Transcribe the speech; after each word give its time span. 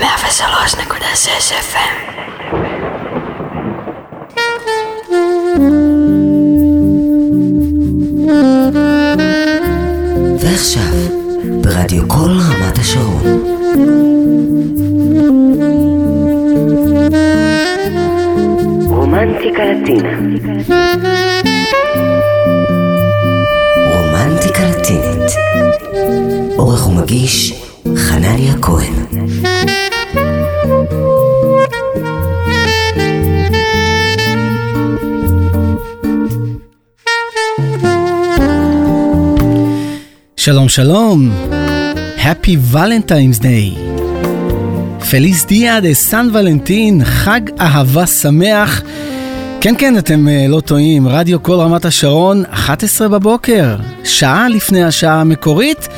103.6 0.00 0.04
FM 1.72 1.94
ועכשיו, 10.40 10.82
ברדיו 11.62 12.08
כל 12.08 12.30
רמת 12.30 12.78
השרון. 12.78 13.22
רומנטיקה 18.86 19.64
לטינה. 19.64 20.18
רומנטיקה 23.86 24.62
לטינית. 24.70 25.30
עורך 26.56 26.86
ומגיש 26.88 27.52
חנניה 27.96 28.54
כהן 28.62 29.09
שלום 40.42 40.68
שלום, 40.68 41.30
Happy 42.18 42.74
Valentine's 42.74 43.42
Day. 43.42 43.78
פליס 45.10 45.44
דיה 45.44 45.80
דה 45.80 45.94
סן 45.94 46.28
ולנטין, 46.32 47.04
חג 47.04 47.40
אהבה 47.60 48.06
שמח. 48.06 48.82
כן 49.60 49.74
כן, 49.78 49.98
אתם 49.98 50.26
uh, 50.28 50.50
לא 50.50 50.60
טועים, 50.60 51.08
רדיו 51.08 51.42
כל 51.42 51.52
רמת 51.52 51.84
השרון, 51.84 52.44
11 52.50 53.08
בבוקר, 53.08 53.76
שעה 54.04 54.48
לפני 54.48 54.84
השעה 54.84 55.20
המקורית. 55.20 55.88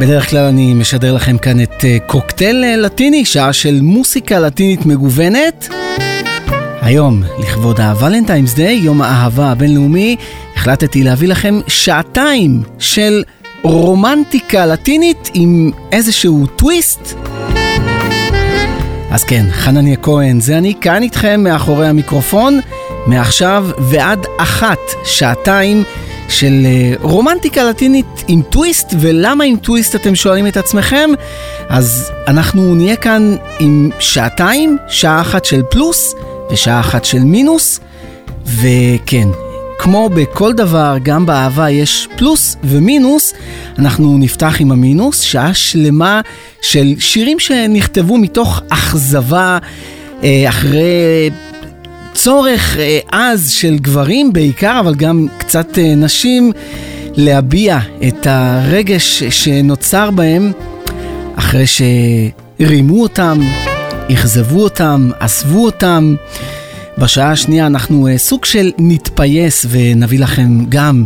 בדרך 0.00 0.30
כלל 0.30 0.44
אני 0.44 0.74
משדר 0.74 1.14
לכם 1.14 1.38
כאן 1.38 1.62
את 1.62 1.80
uh, 1.80 2.06
קוקטייל 2.06 2.64
uh, 2.64 2.76
לטיני, 2.76 3.24
שעה 3.24 3.52
של 3.52 3.78
מוסיקה 3.82 4.40
לטינית 4.40 4.86
מגוונת. 4.86 5.68
היום, 6.82 7.22
לכבוד 7.38 7.80
הוולנטיימס 7.80 8.54
דיי, 8.54 8.76
יום 8.76 9.02
האהבה 9.02 9.50
הבינלאומי, 9.50 10.16
החלטתי 10.56 11.02
להביא 11.02 11.28
לכם 11.28 11.60
שעתיים 11.68 12.62
של 12.78 13.22
רומנטיקה 13.62 14.66
לטינית 14.66 15.30
עם 15.34 15.70
איזשהו 15.92 16.46
טוויסט. 16.46 17.14
אז 19.10 19.24
כן, 19.24 19.46
חנניה 19.50 19.96
כהן, 19.96 20.40
זה 20.40 20.58
אני 20.58 20.74
כאן 20.80 21.02
איתכם 21.02 21.40
מאחורי 21.44 21.86
המיקרופון, 21.86 22.60
מעכשיו 23.06 23.66
ועד 23.78 24.26
אחת, 24.38 24.78
שעתיים 25.04 25.84
של 26.28 26.52
אה, 26.64 26.92
רומנטיקה 27.00 27.64
לטינית 27.64 28.06
עם 28.28 28.42
טוויסט, 28.42 28.94
ולמה 29.00 29.44
עם 29.44 29.56
טוויסט 29.56 29.94
אתם 29.94 30.14
שואלים 30.14 30.46
את 30.46 30.56
עצמכם? 30.56 31.10
אז 31.68 32.10
אנחנו 32.28 32.74
נהיה 32.74 32.96
כאן 32.96 33.36
עם 33.60 33.90
שעתיים, 33.98 34.78
שעה 34.88 35.20
אחת 35.20 35.44
של 35.44 35.62
פלוס 35.70 36.14
ושעה 36.50 36.80
אחת 36.80 37.04
של 37.04 37.18
מינוס, 37.18 37.80
וכן, 38.46 39.28
כמו 39.82 40.08
בכל 40.08 40.52
דבר, 40.52 40.96
גם 41.02 41.26
באהבה 41.26 41.70
יש 41.70 42.08
פלוס 42.16 42.56
ומינוס. 42.64 43.34
אנחנו 43.78 44.18
נפתח 44.18 44.56
עם 44.60 44.72
המינוס, 44.72 45.20
שעה 45.20 45.54
שלמה 45.54 46.20
של 46.60 46.94
שירים 46.98 47.38
שנכתבו 47.38 48.18
מתוך 48.18 48.60
אכזבה, 48.68 49.58
אה, 50.24 50.44
אחרי 50.48 51.30
צורך 52.14 52.76
אה, 52.78 52.98
עז 53.12 53.50
של 53.50 53.78
גברים 53.78 54.32
בעיקר, 54.32 54.80
אבל 54.80 54.94
גם 54.94 55.26
קצת 55.38 55.78
אה, 55.78 55.94
נשים, 55.94 56.52
להביע 57.16 57.78
את 58.08 58.26
הרגש 58.30 59.22
שנוצר 59.22 60.10
בהם 60.10 60.52
אחרי 61.36 61.64
שרימו 61.66 63.02
אותם, 63.02 63.40
אכזבו 64.12 64.62
אותם, 64.62 65.10
עזבו 65.20 65.64
אותם. 65.64 66.14
בשעה 67.02 67.30
השנייה 67.30 67.66
אנחנו 67.66 68.08
uh, 68.08 68.18
סוג 68.18 68.44
של 68.44 68.70
נתפייס 68.78 69.66
ונביא 69.68 70.18
לכם 70.18 70.64
גם 70.68 71.04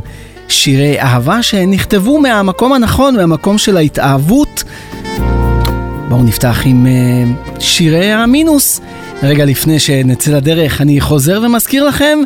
שירי 0.49 1.01
אהבה 1.01 1.43
שנכתבו 1.43 2.19
מהמקום 2.19 2.73
הנכון, 2.73 3.17
מהמקום 3.17 3.59
של 3.59 3.77
ההתאהבות. 3.77 4.65
בואו 6.09 6.23
נפתח 6.23 6.62
עם 6.65 6.87
uh, 6.87 7.61
שירי 7.61 8.12
המינוס. 8.12 8.81
רגע 9.23 9.45
לפני 9.45 9.79
שנצא 9.79 10.31
לדרך, 10.31 10.81
אני 10.81 11.01
חוזר 11.01 11.41
ומזכיר 11.45 11.84
לכם, 11.84 12.19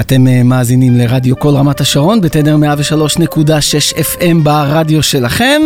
אתם 0.00 0.26
uh, 0.26 0.44
מאזינים 0.44 0.96
לרדיו 0.96 1.38
כל 1.38 1.54
רמת 1.54 1.80
השרון 1.80 2.20
בתדר 2.20 2.56
103.6 2.56 3.98
FM 3.98 4.34
ברדיו 4.42 5.02
שלכם. 5.02 5.62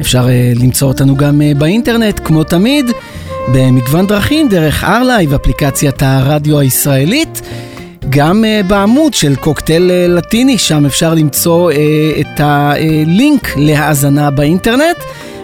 אפשר 0.00 0.26
למצוא 0.56 0.88
אותנו 0.88 1.16
גם 1.16 1.40
באינטרנט, 1.58 2.20
כמו 2.24 2.44
תמיד. 2.44 2.86
במגוון 3.52 4.06
דרכים, 4.06 4.48
דרך 4.48 4.84
ארלייב, 4.84 5.34
אפליקציית 5.34 6.02
הרדיו 6.02 6.58
הישראלית. 6.58 7.42
גם 8.08 8.44
uh, 8.44 8.66
בעמוד 8.66 9.14
של 9.14 9.36
קוקטייל 9.36 9.90
uh, 9.90 10.10
לטיני, 10.10 10.58
שם 10.58 10.86
אפשר 10.86 11.14
למצוא 11.14 11.72
uh, 11.72 11.74
את 12.20 12.40
הלינק 12.40 13.56
להאזנה 13.56 14.30
באינטרנט, 14.30 14.96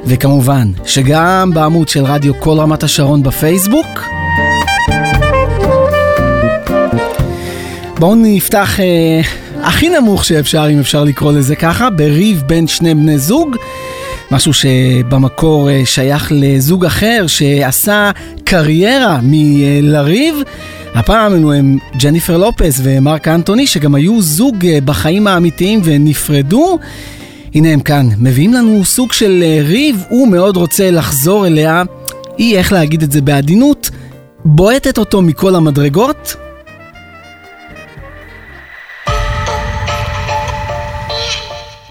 וכמובן 0.07 0.71
שגם 0.85 1.51
בעמוד 1.55 1.89
של 1.89 2.05
רדיו 2.05 2.41
כל 2.41 2.59
רמת 2.59 2.83
השרון 2.83 3.23
בפייסבוק. 3.23 3.87
בואו 7.99 8.15
נפתח 8.15 8.79
uh, 8.79 9.63
הכי 9.63 9.89
נמוך 9.89 10.25
שאפשר, 10.25 10.67
אם 10.73 10.81
אפשר 10.81 11.05
לקרוא 11.05 11.33
לזה 11.33 11.57
ככה, 11.57 11.91
בריב 11.91 12.43
בין 12.47 12.67
שני 12.67 12.95
בני 12.95 13.19
זוג. 13.19 13.57
משהו 14.35 14.53
שבמקור 14.53 15.71
אה, 15.71 15.83
שייך 15.85 16.33
לזוג 16.35 16.85
אחר 16.85 17.25
שעשה 17.27 18.11
קריירה 18.45 19.19
מלריב. 19.23 20.37
הפעם 20.95 21.35
אלו 21.35 21.53
הם 21.53 21.79
ג'ניפר 21.97 22.37
לופס 22.37 22.81
ומרק 22.83 23.29
אנטוני 23.29 23.67
שגם 23.67 23.95
היו 23.95 24.23
זוג 24.23 24.67
אה, 24.67 24.79
בחיים 24.85 25.27
האמיתיים 25.27 25.81
ונפרדו. 25.85 26.79
הנה 27.55 27.69
הם 27.69 27.81
כאן, 27.81 28.09
מביאים 28.19 28.55
לנו 28.55 28.85
סוג 28.85 29.13
של 29.13 29.43
אה, 29.43 29.59
ריב, 29.63 30.05
הוא 30.09 30.29
מאוד 30.29 30.57
רוצה 30.57 30.91
לחזור 30.91 31.47
אליה. 31.47 31.83
היא, 32.39 32.59
איך 32.59 32.73
להגיד 32.73 33.03
את 33.03 33.13
זה 33.13 33.21
בעדינות, 33.21 33.91
בועטת 34.45 34.99
אותו 34.99 35.23
מכל 35.23 35.55
המדרגות. 35.55 36.37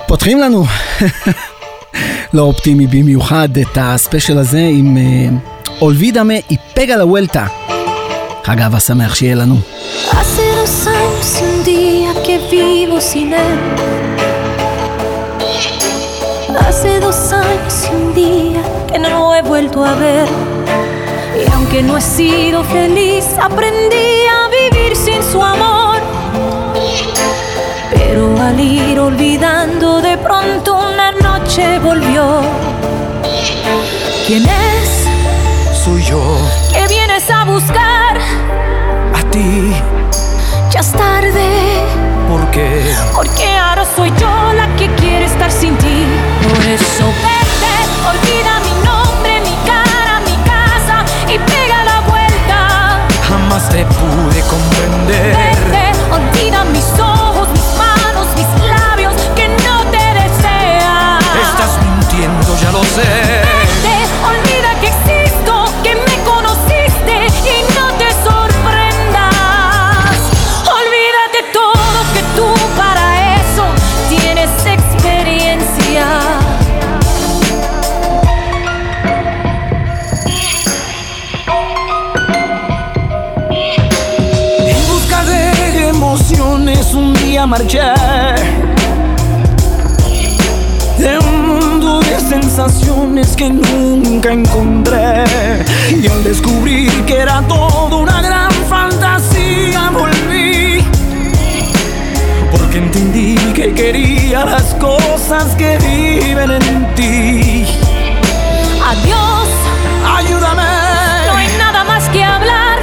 פותחים 0.08 0.40
לנו. 0.40 0.66
לא 2.33 2.43
אופטימי 2.43 2.87
במיוחד 2.87 3.49
את 3.59 3.79
הספיישל 3.81 4.39
הזה 4.39 4.69
עם 4.73 4.97
אולווידמה 5.81 6.35
איפגה 6.51 6.97
לוולטה. 6.97 7.47
חג 8.45 8.61
אהבה 8.61 8.81
שמח 8.81 9.15
שיהיה 9.15 9.35
לנו. 9.35 9.57
Hace 16.69 17.01
dos 17.01 17.33
años 17.33 17.75
y 17.85 17.95
un 17.95 18.15
día 18.15 18.63
que 18.89 18.99
no 18.99 19.09
lo 19.09 19.35
he 19.35 19.43
vuelto 19.43 19.85
a 19.85 19.95
ver. 19.95 20.29
Y 21.41 21.51
aunque 21.55 21.83
no 21.83 21.97
he 21.97 22.01
sido 22.01 22.63
feliz, 22.65 23.25
aprendí 23.49 24.11
a 24.39 24.41
vivir 24.59 24.95
sin 24.95 25.23
su 25.23 25.43
amor. 25.43 25.99
Pero 27.93 28.41
al 28.41 28.61
ir 28.61 29.01
olvidando 29.01 30.01
de 30.03 30.19
pronto 30.19 30.69
una 30.72 30.72
noche 31.24 31.80
volvió. 31.80 32.42
¿Quién 34.28 34.44
es? 34.46 35.08
Soy 35.84 36.04
yo. 36.04 36.22
¿Qué 36.72 36.86
vienes 36.88 37.30
a 37.30 37.46
buscar? 37.46 38.18
A 39.14 39.22
ti. 39.32 39.74
Ya 40.72 40.82
es 40.82 40.92
tarde. 40.92 41.48
¿Por 42.30 42.46
qué? 42.52 42.96
Porque 43.16 43.58
ahora 43.58 43.86
soy 43.96 44.12
yo 44.20 44.54
la 44.54 44.68
que 44.76 44.88
quiere 44.96 45.26
estar 45.26 45.52
sin 45.52 45.76
ti. 45.78 46.06
Por 46.48 46.66
eso 46.66 47.06
vete, 47.26 47.76
olvida 48.12 48.54
mi 48.68 48.74
nombre, 48.90 49.42
mi 49.48 49.56
cara, 49.66 50.20
mi 50.28 50.36
casa 50.52 51.06
y 51.34 51.38
pega 51.52 51.84
la 51.84 52.00
vuelta. 52.12 53.00
Jamás 53.30 53.70
te 53.70 53.86
pude 53.86 54.42
comprender. 54.54 55.53
Día 87.44 87.48
marché. 87.48 87.82
De 90.98 91.18
un 91.20 91.48
mundo 91.48 92.00
de 92.02 92.20
sensaciones 92.20 93.36
que 93.36 93.50
nunca 93.50 94.32
encontré. 94.32 95.24
Y 95.90 96.08
al 96.08 96.24
descubrir 96.24 96.92
que 97.06 97.18
era 97.18 97.42
todo 97.48 97.98
una 98.00 98.22
gran 98.22 98.52
fantasía, 98.70 99.90
volví. 99.92 100.84
Porque 102.52 102.78
entendí 102.78 103.36
que 103.54 103.74
quería 103.74 104.46
las 104.46 104.76
cosas 104.76 105.56
que 105.56 105.78
viven 105.78 106.52
en 106.52 106.96
ti. 106.96 107.66
Adiós, 108.86 109.48
Ayúdame, 110.18 110.64
no 111.28 111.36
hay 111.36 111.48
nada 111.58 111.84
más 111.84 112.08
que 112.10 112.24
hablar. 112.24 112.80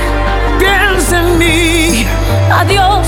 piensa 0.58 1.20
en 1.20 1.38
mí. 1.38 2.06
Adiós, 2.52 2.99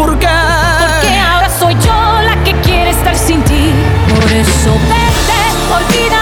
Porque 0.00 0.26
ahora 0.26 1.50
soy 1.58 1.74
yo 1.74 1.92
la 2.22 2.42
que 2.42 2.52
quiere 2.62 2.88
estar 2.88 3.14
sin 3.14 3.42
ti. 3.44 3.70
Por 4.08 4.32
eso 4.32 4.72
vete, 4.88 5.42
olvida 5.76 6.19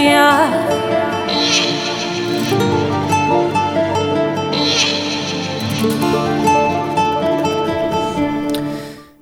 experiencia. 0.00 0.60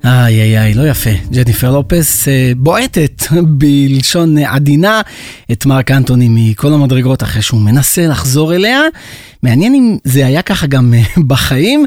איי 0.05 0.41
איי 0.43 0.59
איי, 0.59 0.75
לא 0.75 0.89
יפה. 0.89 1.11
ג'ניפר 1.33 1.71
לופס 1.71 2.29
אה, 2.29 2.53
בועטת 2.57 3.23
בלשון 3.59 4.39
עדינה 4.39 5.01
את 5.53 5.67
מרק 5.67 5.91
אנטוני 5.91 6.29
מכל 6.31 6.73
המדרגות 6.73 7.23
אחרי 7.23 7.43
שהוא 7.43 7.61
מנסה 7.61 8.07
לחזור 8.07 8.55
אליה. 8.55 8.81
מעניין 9.43 9.75
אם 9.75 9.97
זה 10.05 10.27
היה 10.27 10.43
ככה 10.43 10.67
גם 10.67 10.95
אה, 10.95 11.03
בחיים. 11.27 11.85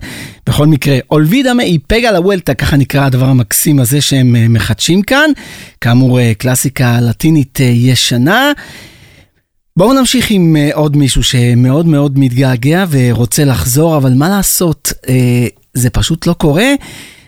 בכל 0.47 0.67
מקרה, 0.67 0.97
אולבידמה 1.11 1.63
היא 1.63 1.79
פגה 1.87 2.11
לוולטה, 2.11 2.53
ככה 2.53 2.77
נקרא 2.77 3.05
הדבר 3.05 3.25
המקסים 3.25 3.79
הזה 3.79 4.01
שהם 4.01 4.35
אה, 4.35 4.47
מחדשים 4.47 5.01
כאן. 5.01 5.29
כאמור, 5.81 6.19
אה, 6.19 6.33
קלאסיקה 6.37 7.01
לטינית 7.01 7.59
ישנה. 7.59 8.51
בואו 9.77 9.93
נמשיך 9.93 10.31
עם 10.31 10.55
עוד 10.73 10.97
מישהו 10.97 11.23
שמאוד 11.23 11.85
מאוד 11.85 12.19
מתגעגע 12.19 12.85
ורוצה 12.89 13.45
לחזור, 13.45 13.97
אבל 13.97 14.13
מה 14.13 14.29
לעשות, 14.29 14.93
זה 15.73 15.89
פשוט 15.89 16.27
לא 16.27 16.33
קורה. 16.33 16.73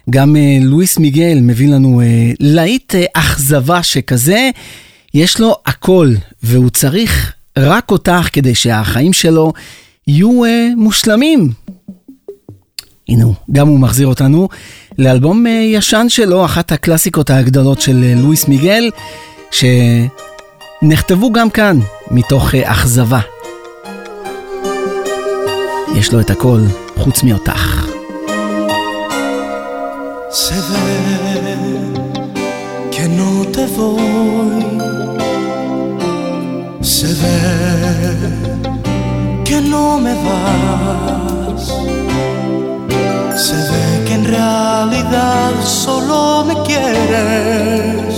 גם 0.10 0.36
לואיס 0.62 0.98
מיגל 0.98 1.40
מביא 1.42 1.70
לנו 1.70 2.02
להיט 2.40 2.96
אכזבה 3.14 3.84
שכזה, 3.84 4.50
יש 5.14 5.40
לו 5.40 5.56
הכל, 5.66 6.14
והוא 6.44 6.70
צריך 6.70 7.34
רק 7.58 7.92
אותך 7.92 8.28
כדי 8.34 8.56
שהחיים 8.56 9.14
שלו 9.14 9.54
יהיו 10.08 10.46
אה, 10.46 10.70
מושלמים. 10.78 11.50
הנה 13.10 13.24
הוא, 13.24 13.34
גם 13.52 13.68
הוא 13.68 13.80
מחזיר 13.80 14.08
אותנו 14.08 14.50
לאלבום 14.98 15.48
אה, 15.48 15.52
ישן 15.52 16.06
שלו, 16.10 16.46
אחת 16.46 16.72
הקלאסיקות 16.72 17.30
הגדולות 17.30 17.82
של 17.82 18.04
אה, 18.04 18.14
לואיס 18.16 18.48
מיגל, 18.48 18.90
שנכתבו 20.82 21.32
גם 21.32 21.50
כאן 21.50 21.80
מתוך 22.12 22.56
אה, 22.56 22.72
אכזבה. 22.72 23.20
יש 25.96 26.14
לו 26.14 26.20
את 26.20 26.30
הכל 26.30 26.60
חוץ 26.98 27.24
מאותך. 27.24 27.88
Se 30.46 30.56
ve 30.70 30.94
que 32.94 33.06
no 33.18 33.32
Se 43.36 43.56
ve 43.56 44.06
que 44.06 44.14
en 44.14 44.26
realidad 44.26 45.52
solo 45.64 46.46
me 46.46 46.56
quieres 46.64 48.16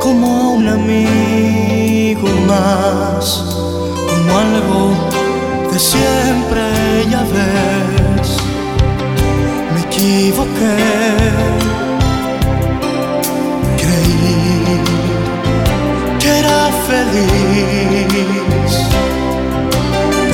como 0.00 0.52
un 0.52 0.68
amigo 0.68 2.28
más, 2.46 3.44
como 4.10 4.38
algo 4.38 4.80
de 5.72 5.78
siempre, 5.78 6.62
ya 7.10 7.22
ves 7.22 8.36
me 9.74 9.80
equivoqué. 9.80 10.76
Creí 13.78 14.80
que 16.18 16.38
era 16.38 16.70
feliz. 16.86 18.09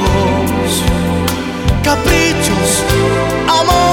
caprichos, 1.84 2.82
amores 3.46 3.93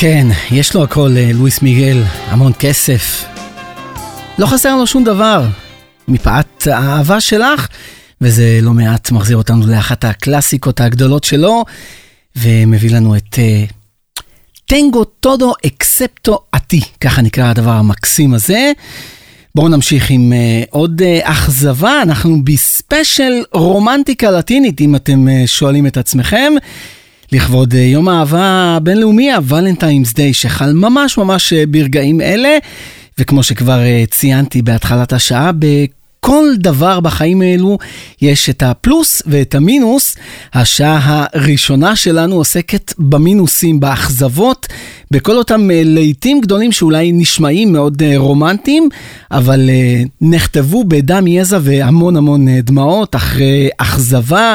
כן, 0.00 0.26
יש 0.50 0.74
לו 0.74 0.82
הכל, 0.82 1.10
אה, 1.16 1.30
לואיס 1.34 1.62
מיגל, 1.62 2.02
המון 2.26 2.52
כסף. 2.58 3.24
לא 4.38 4.46
חסר 4.46 4.76
לו 4.76 4.86
שום 4.86 5.04
דבר, 5.04 5.46
מפאת 6.08 6.66
האהבה 6.66 7.20
שלך, 7.20 7.68
וזה 8.20 8.58
לא 8.62 8.72
מעט 8.72 9.10
מחזיר 9.10 9.36
אותנו 9.36 9.66
לאחת 9.66 10.04
הקלאסיקות 10.04 10.80
הגדולות 10.80 11.24
שלו, 11.24 11.64
ומביא 12.36 12.90
לנו 12.90 13.16
את 13.16 13.34
uh, 13.34 13.72
טנגו 14.66 15.04
טודו 15.04 15.52
אקספטו 15.66 16.38
עתי, 16.52 16.80
ככה 17.00 17.22
נקרא 17.22 17.44
הדבר 17.44 17.70
המקסים 17.70 18.34
הזה. 18.34 18.72
בואו 19.54 19.68
נמשיך 19.68 20.10
עם 20.10 20.32
uh, 20.32 20.66
עוד 20.70 21.02
uh, 21.02 21.04
אכזבה, 21.22 22.02
אנחנו 22.02 22.44
בספיישל 22.44 23.42
רומנטיקה 23.52 24.30
לטינית, 24.30 24.80
אם 24.80 24.96
אתם 24.96 25.26
uh, 25.28 25.46
שואלים 25.46 25.86
את 25.86 25.96
עצמכם. 25.96 26.52
לכבוד 27.32 27.74
אה, 27.74 27.80
יום 27.80 28.08
האהבה 28.08 28.74
הבינלאומי, 28.76 29.32
הוולנטיימס 29.32 30.12
דיי, 30.12 30.32
שחל 30.32 30.72
ממש 30.72 31.18
ממש 31.18 31.52
אה, 31.52 31.66
ברגעים 31.66 32.20
אלה, 32.20 32.58
וכמו 33.18 33.42
שכבר 33.42 33.80
אה, 33.80 34.04
ציינתי 34.10 34.62
בהתחלת 34.62 35.12
השעה, 35.12 35.50
בכל 35.52 36.44
דבר 36.58 37.00
בחיים 37.00 37.42
האלו 37.42 37.78
יש 38.22 38.50
את 38.50 38.62
הפלוס 38.62 39.22
ואת 39.26 39.54
המינוס. 39.54 40.16
השעה 40.54 41.26
הראשונה 41.32 41.96
שלנו 41.96 42.34
עוסקת 42.34 42.94
במינוסים, 42.98 43.80
באכזבות, 43.80 44.66
בכל 45.10 45.36
אותם 45.36 45.70
להיטים 45.72 46.40
גדולים 46.40 46.72
שאולי 46.72 47.12
נשמעים 47.12 47.72
מאוד 47.72 48.02
רומנטיים, 48.16 48.88
אבל 49.30 49.70
נכתבו 50.20 50.84
בדם, 50.84 51.26
יזע 51.26 51.58
והמון 51.62 52.16
המון 52.16 52.60
דמעות 52.60 53.16
אחרי 53.16 53.68
אכזבה. 53.78 54.54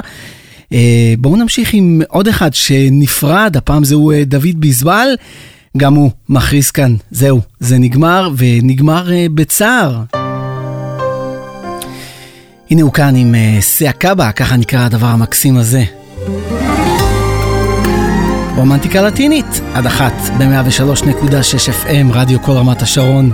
אה, 0.74 1.14
בואו 1.18 1.36
נמשיך 1.36 1.74
עם 1.74 2.02
עוד 2.08 2.28
אחד 2.28 2.54
שנפרד, 2.54 3.58
הפעם 3.58 3.84
זהו 3.84 4.12
אה, 4.12 4.24
דוד 4.26 4.56
ביזבל. 4.56 5.08
גם 5.78 5.96
הוא 5.96 6.12
מכריז 6.30 6.72
כאן, 6.72 6.96
זהו, 7.12 7.42
זה 7.60 7.78
נגמר, 7.78 8.30
ונגמר 8.38 9.14
אה, 9.14 9.26
בצער. 9.34 10.04
הנה 12.72 12.82
הוא 12.82 12.94
כאן 12.94 13.16
עם 13.16 13.36
סיאקאבה, 13.60 14.32
ככה 14.32 14.58
נקרא 14.58 14.86
הדבר 14.86 15.08
המקסים 15.08 15.58
הזה. 15.58 15.84
רומנטיקה 18.56 19.02
לטינית, 19.02 19.62
עד 19.74 19.86
אחת 19.86 20.14
ב-103.6 20.38 21.86
FM, 21.86 22.14
רדיו 22.14 22.42
כל 22.42 22.52
רמת 22.52 22.82
השרון. 22.82 23.32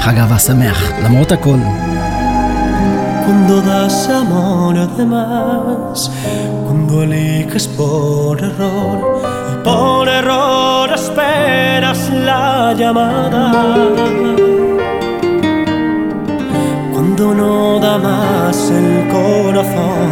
חג 0.00 0.18
אהבה 0.18 0.38
שמח, 0.38 0.90
למרות 1.04 1.32
הכל. 1.32 1.58
Cuando 3.26 3.60
das 3.60 4.08
amor 4.08 4.74
de 4.96 5.04
más, 5.04 6.10
cuando 6.64 7.02
eliges 7.02 7.66
por 7.66 8.38
error 8.38 9.20
y 9.52 9.64
por 9.64 10.08
error 10.08 10.92
esperas 10.92 12.08
la 12.10 12.72
llamada. 12.72 13.52
Cuando 16.92 17.34
no 17.34 17.80
da 17.80 17.98
más 17.98 18.70
el 18.70 19.08
corazón 19.08 20.08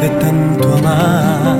de 0.00 0.08
tanto 0.22 0.64
amar, 0.78 1.58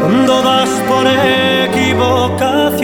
cuando 0.00 0.42
das 0.42 0.70
por 0.88 1.06
equivocación 1.06 2.75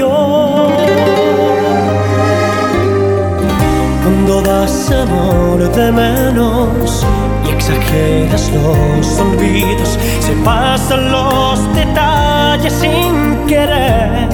cuando 4.42 4.64
das 4.64 4.90
amor 4.90 5.70
de 5.72 5.92
menos 5.92 7.04
y 7.44 7.50
exageras 7.50 8.50
los 8.52 9.18
olvidos, 9.18 9.98
se 10.20 10.32
pasan 10.44 11.10
los 11.10 11.74
detalles 11.74 12.72
sin 12.72 13.46
querer. 13.46 14.28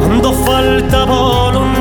Cuando 0.00 0.32
falta 0.32 1.04
voluntad 1.04 1.71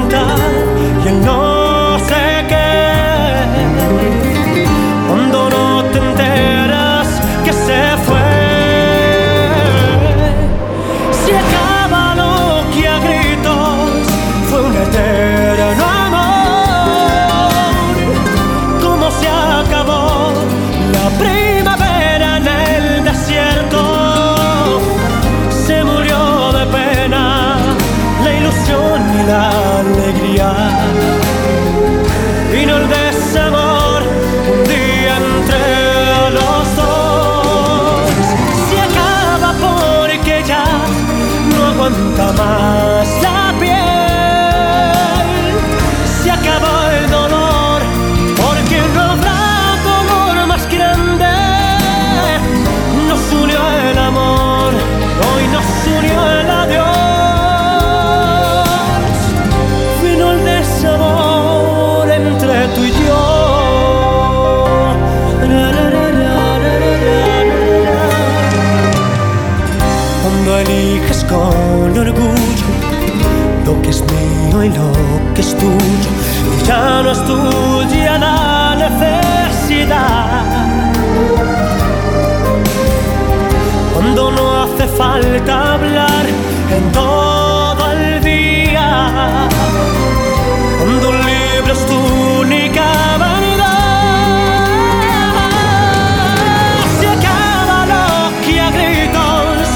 y 74.64 74.70
lo 74.70 74.92
que 75.34 75.42
es 75.42 75.56
tuyo. 75.58 76.12
Ya 76.68 77.02
no 77.04 77.12
es 77.12 77.26
tuya 77.26 78.18
la 78.18 78.76
necesidad. 78.76 80.44
Cuando 83.94 84.32
no 84.32 84.64
hace 84.64 84.88
falta 84.88 85.74
hablar 85.76 86.26
en 86.76 86.92
todo 86.92 87.92
el 87.92 88.22
día, 88.24 89.50
cuando 90.80 91.12
libro 91.12 91.74
es 91.74 91.86
tu 91.86 91.98
única 92.42 92.86
vanidad, 93.18 94.66
se 97.00 97.08
acaba 97.08 97.86
lo 97.94 98.46
que 98.46 98.60
a 98.60 98.70
gritos 98.72 99.68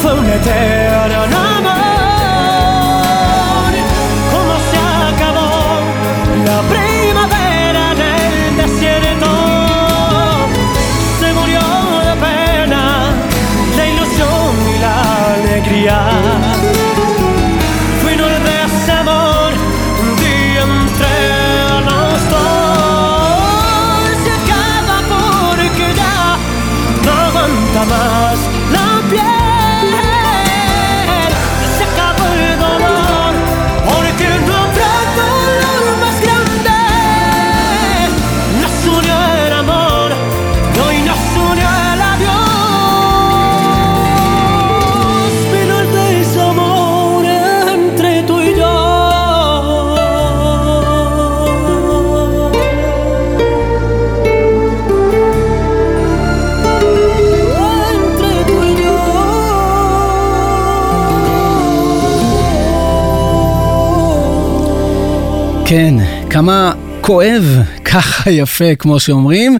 fue 0.00 0.14
un 0.14 0.26
eterno 0.26 0.81
כן, 65.72 65.94
כמה 66.30 66.72
כואב, 67.00 67.58
ככה 67.84 68.30
יפה, 68.30 68.74
כמו 68.74 69.00
שאומרים. 69.00 69.56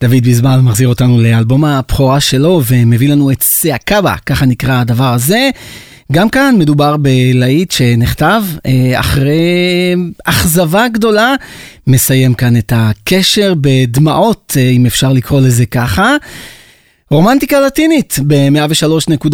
דוד 0.00 0.24
בזמן 0.26 0.60
מחזיר 0.60 0.88
אותנו 0.88 1.20
לאלבום 1.20 1.64
הבכורה 1.64 2.20
שלו 2.20 2.62
ומביא 2.66 3.08
לנו 3.08 3.30
את 3.30 3.42
סעקבה, 3.42 4.14
ככה 4.26 4.46
נקרא 4.46 4.80
הדבר 4.80 5.12
הזה. 5.12 5.50
גם 6.12 6.28
כאן 6.28 6.54
מדובר 6.58 6.96
בלהיט 6.96 7.70
שנכתב 7.70 8.42
אה, 8.66 9.00
אחרי 9.00 9.94
אכזבה 10.24 10.88
גדולה, 10.88 11.34
מסיים 11.86 12.34
כאן 12.34 12.56
את 12.56 12.72
הקשר 12.76 13.54
בדמעות, 13.60 14.56
אה, 14.56 14.70
אם 14.70 14.86
אפשר 14.86 15.12
לקרוא 15.12 15.40
לזה 15.40 15.66
ככה. 15.66 16.16
רומנטיקה 17.10 17.60
לטינית 17.60 18.18
ב-103.6 18.26 19.28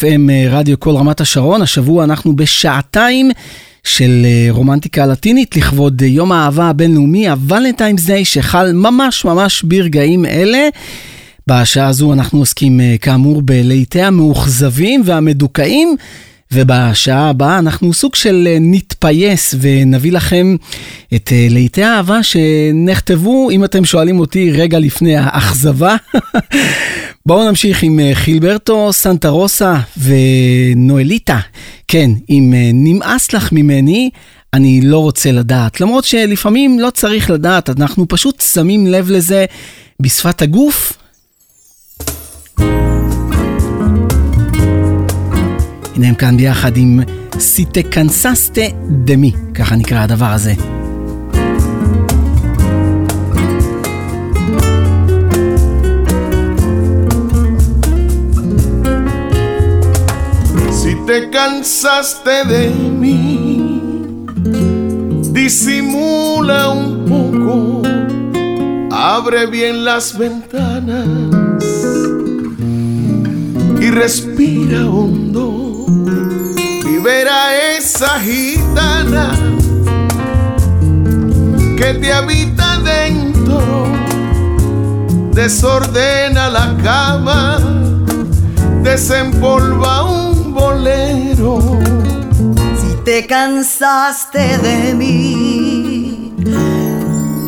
FM 0.00 0.30
אה, 0.30 0.46
רדיו 0.50 0.80
כל 0.80 0.96
רמת 0.96 1.20
השרון, 1.20 1.62
השבוע 1.62 2.04
אנחנו 2.04 2.36
בשעתיים 2.36 3.30
של 3.84 4.26
רומנטיקה 4.50 5.06
לטינית 5.06 5.56
לכבוד 5.56 6.02
יום 6.02 6.32
האהבה 6.32 6.68
הבינלאומי, 6.68 7.28
הוולנטיימס 7.28 8.04
דיי, 8.04 8.24
שחל 8.24 8.72
ממש 8.72 9.24
ממש 9.24 9.62
ברגעים 9.62 10.26
אלה. 10.26 10.68
בשעה 11.46 11.88
הזו 11.88 12.12
אנחנו 12.12 12.38
עוסקים 12.38 12.80
כאמור 13.00 13.42
בלהיטי 13.42 14.02
המאוכזבים 14.02 15.02
והמדוכאים. 15.04 15.96
ובשעה 16.54 17.28
הבאה 17.28 17.58
אנחנו 17.58 17.92
סוג 17.92 18.14
של 18.14 18.48
נתפייס 18.60 19.54
ונביא 19.60 20.12
לכם 20.12 20.56
את 21.14 21.32
להיטי 21.50 21.82
האהבה 21.82 22.22
שנכתבו, 22.22 23.50
אם 23.50 23.64
אתם 23.64 23.84
שואלים 23.84 24.18
אותי, 24.18 24.50
רגע 24.52 24.78
לפני 24.78 25.16
האכזבה. 25.16 25.96
בואו 27.26 27.48
נמשיך 27.48 27.82
עם 27.82 28.00
חילברטו 28.14 28.92
סנטה 28.92 29.28
רוסה 29.28 29.74
ונואליטה. 29.96 31.38
כן, 31.88 32.10
אם 32.30 32.52
נמאס 32.74 33.32
לך 33.32 33.52
ממני, 33.52 34.10
אני 34.54 34.80
לא 34.80 34.98
רוצה 34.98 35.32
לדעת. 35.32 35.80
למרות 35.80 36.04
שלפעמים 36.04 36.78
לא 36.78 36.90
צריך 36.90 37.30
לדעת, 37.30 37.70
אנחנו 37.70 38.08
פשוט 38.08 38.40
שמים 38.40 38.86
לב 38.86 39.10
לזה 39.10 39.44
בשפת 40.00 40.42
הגוף. 40.42 40.92
הנה 45.95 46.07
הם 46.07 46.15
כאן 46.15 46.37
ביחד 46.37 46.77
עם 46.77 46.99
סיטה 47.39 47.81
קנססטה 47.83 48.61
דמי, 49.05 49.31
ככה 49.53 49.75
נקרא 49.75 49.99
הדבר 49.99 50.25
הזה. 50.25 50.53
te 61.05 61.29
cansaste 61.29 62.43
de 62.45 62.69
mí, 63.01 63.81
disimula 65.31 66.69
un 66.69 67.05
poco, 67.05 67.83
abre 68.91 69.45
bien 69.45 69.85
las 69.85 70.17
ventanas 70.17 71.05
y 73.79 73.91
respira 73.91 74.87
hondo 74.87 75.58
verá 77.02 77.56
esa 77.76 78.18
gitana 78.20 79.32
que 81.76 81.94
te 81.94 82.12
habita 82.12 82.78
dentro, 82.80 83.86
desordena 85.32 86.50
la 86.50 86.76
cama, 86.82 87.58
desempolva 88.82 90.04
un 90.04 90.40
si 92.80 92.96
te 93.04 93.26
cansaste 93.26 94.58
de 94.58 94.94
mí, 94.94 96.34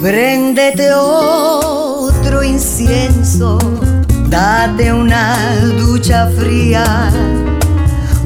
préndete 0.00 0.92
otro 0.94 2.42
incienso, 2.42 3.58
date 4.28 4.92
una 4.92 5.36
ducha 5.78 6.30
fría, 6.38 7.10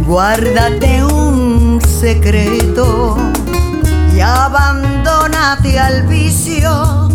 guárdate 0.06 1.04
un 1.04 1.80
secreto 1.80 3.16
y 4.14 4.20
abandónate 4.20 5.78
al 5.78 6.06
vicio 6.06 7.08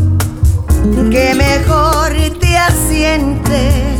que 1.09 1.33
mejor 1.35 2.11
te 2.39 2.57
asiente 2.57 3.91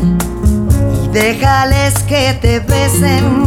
déjales 1.12 1.94
que 2.04 2.38
te 2.42 2.60
besen 2.60 3.44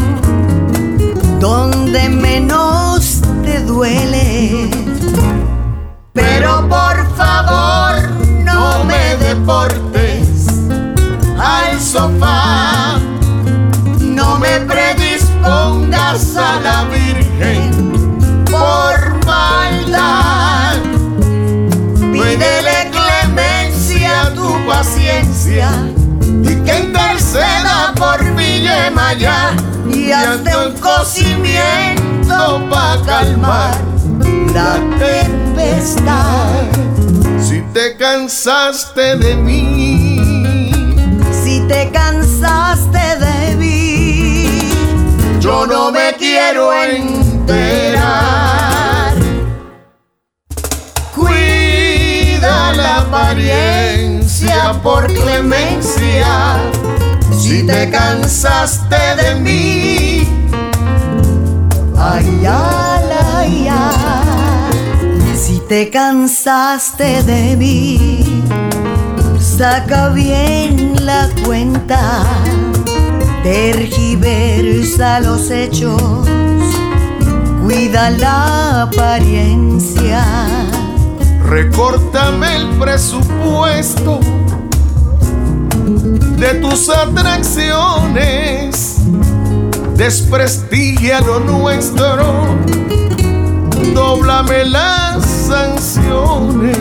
donde 1.41 2.09
menos 2.09 3.21
te 3.43 3.61
duele. 3.61 4.71
Pero 6.13 6.69
por 6.69 7.17
favor 7.17 8.11
no 8.45 8.85
me 8.85 9.17
deportes 9.17 10.47
al 11.39 11.81
sofá, 11.81 12.74
predispongas 15.45 16.37
a 16.37 16.61
la 16.61 16.85
Virgen 16.85 18.17
por 18.51 19.27
maldad. 19.27 20.77
Pídele 22.13 22.91
clemencia 22.91 24.23
a 24.23 24.35
tu 24.35 24.67
paciencia 24.67 25.71
y 26.43 26.55
que 26.65 26.79
interceda 26.79 27.93
por 27.97 28.25
Villemaya 28.35 29.55
y 29.93 30.13
hazte 30.13 30.57
un 30.57 30.73
cocimiento 30.79 32.65
para 32.71 33.03
calmar 33.03 33.75
la 34.55 34.79
tempestad. 34.99 36.65
Si 37.41 37.61
te 37.73 37.97
cansaste 37.97 39.17
de 39.17 39.35
mí, 39.37 40.71
si 41.45 41.61
te 41.69 41.91
cansaste 41.91 42.24
yo 45.45 45.67
no 45.67 45.93
me 45.93 46.15
quiero 46.17 46.73
enterar. 46.73 48.03
Cuida 51.15 52.73
la 52.73 53.01
apariencia 53.01 54.73
por 54.83 55.07
clemencia, 55.13 56.57
si 57.39 57.67
te 57.67 57.91
cansaste 57.91 58.97
de 59.23 59.35
mí. 59.35 60.27
Ay, 61.99 62.47
ay, 62.49 63.69
ay. 63.71 65.37
Si 65.37 65.61
te 65.69 65.91
cansaste 65.91 67.23
de 67.23 67.55
mí, 67.59 68.43
saca 69.39 70.09
bien 70.09 70.95
la 71.05 71.29
cuenta, 71.45 72.25
tergiversa 73.45 75.21
los 75.21 75.53
hechos, 75.53 76.27
cuida 77.63 78.11
la 78.11 78.83
apariencia 78.83 80.25
Recórtame 81.49 82.57
el 82.57 82.69
presupuesto 82.79 84.19
de 86.39 86.55
tus 86.55 86.89
atracciones. 86.89 88.97
Desprestigia 89.95 91.21
lo 91.21 91.41
nuestro. 91.41 92.47
Dóblame 93.95 94.65
las 94.65 95.23
sanciones. 95.25 96.79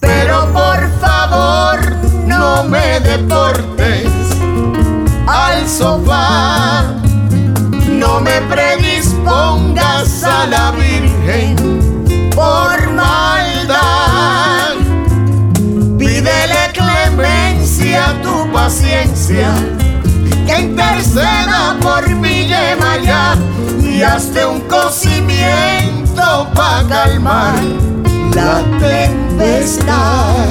Pero 0.00 0.50
por 0.52 0.90
favor, 1.00 1.78
no 2.26 2.64
me 2.64 2.98
deportes 3.00 4.17
al 5.28 5.68
sofá. 5.68 6.84
No 7.88 8.20
me 8.20 8.40
predispongas 8.42 10.24
a 10.24 10.46
la 10.46 10.70
Virgen 10.72 11.56
por 12.34 12.90
maldad. 12.92 14.74
Pídele 15.98 16.72
clemencia 16.72 18.10
a 18.10 18.22
tu 18.22 18.50
paciencia, 18.52 19.50
que 20.46 20.60
interceda 20.60 21.76
por 21.82 22.08
Villemaya 22.20 23.36
y 23.82 24.02
hazte 24.02 24.46
un 24.46 24.60
cocimiento 24.62 26.48
para 26.54 26.88
calmar 26.88 27.58
la 28.34 28.62
tempestad. 28.78 30.46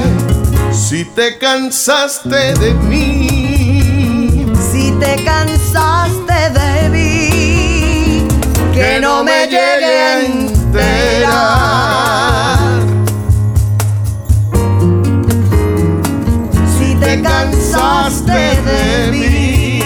Si 0.72 1.06
te 1.06 1.38
cansaste 1.38 2.54
de 2.56 2.74
mí, 2.74 3.37
te 5.00 5.24
cansaste 5.24 6.50
de 6.60 6.90
mí, 6.90 8.28
que 8.74 9.00
no 9.00 9.24
me 9.24 9.48
lleguen 9.48 10.48
si 16.78 16.96
te 16.96 17.22
cansaste 17.22 18.32
de 18.32 19.12
mí, 19.12 19.80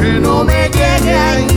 que 0.00 0.20
no 0.20 0.44
me 0.44 0.68
llegue 0.68 1.14
a 1.14 1.38
enterar. 1.38 1.55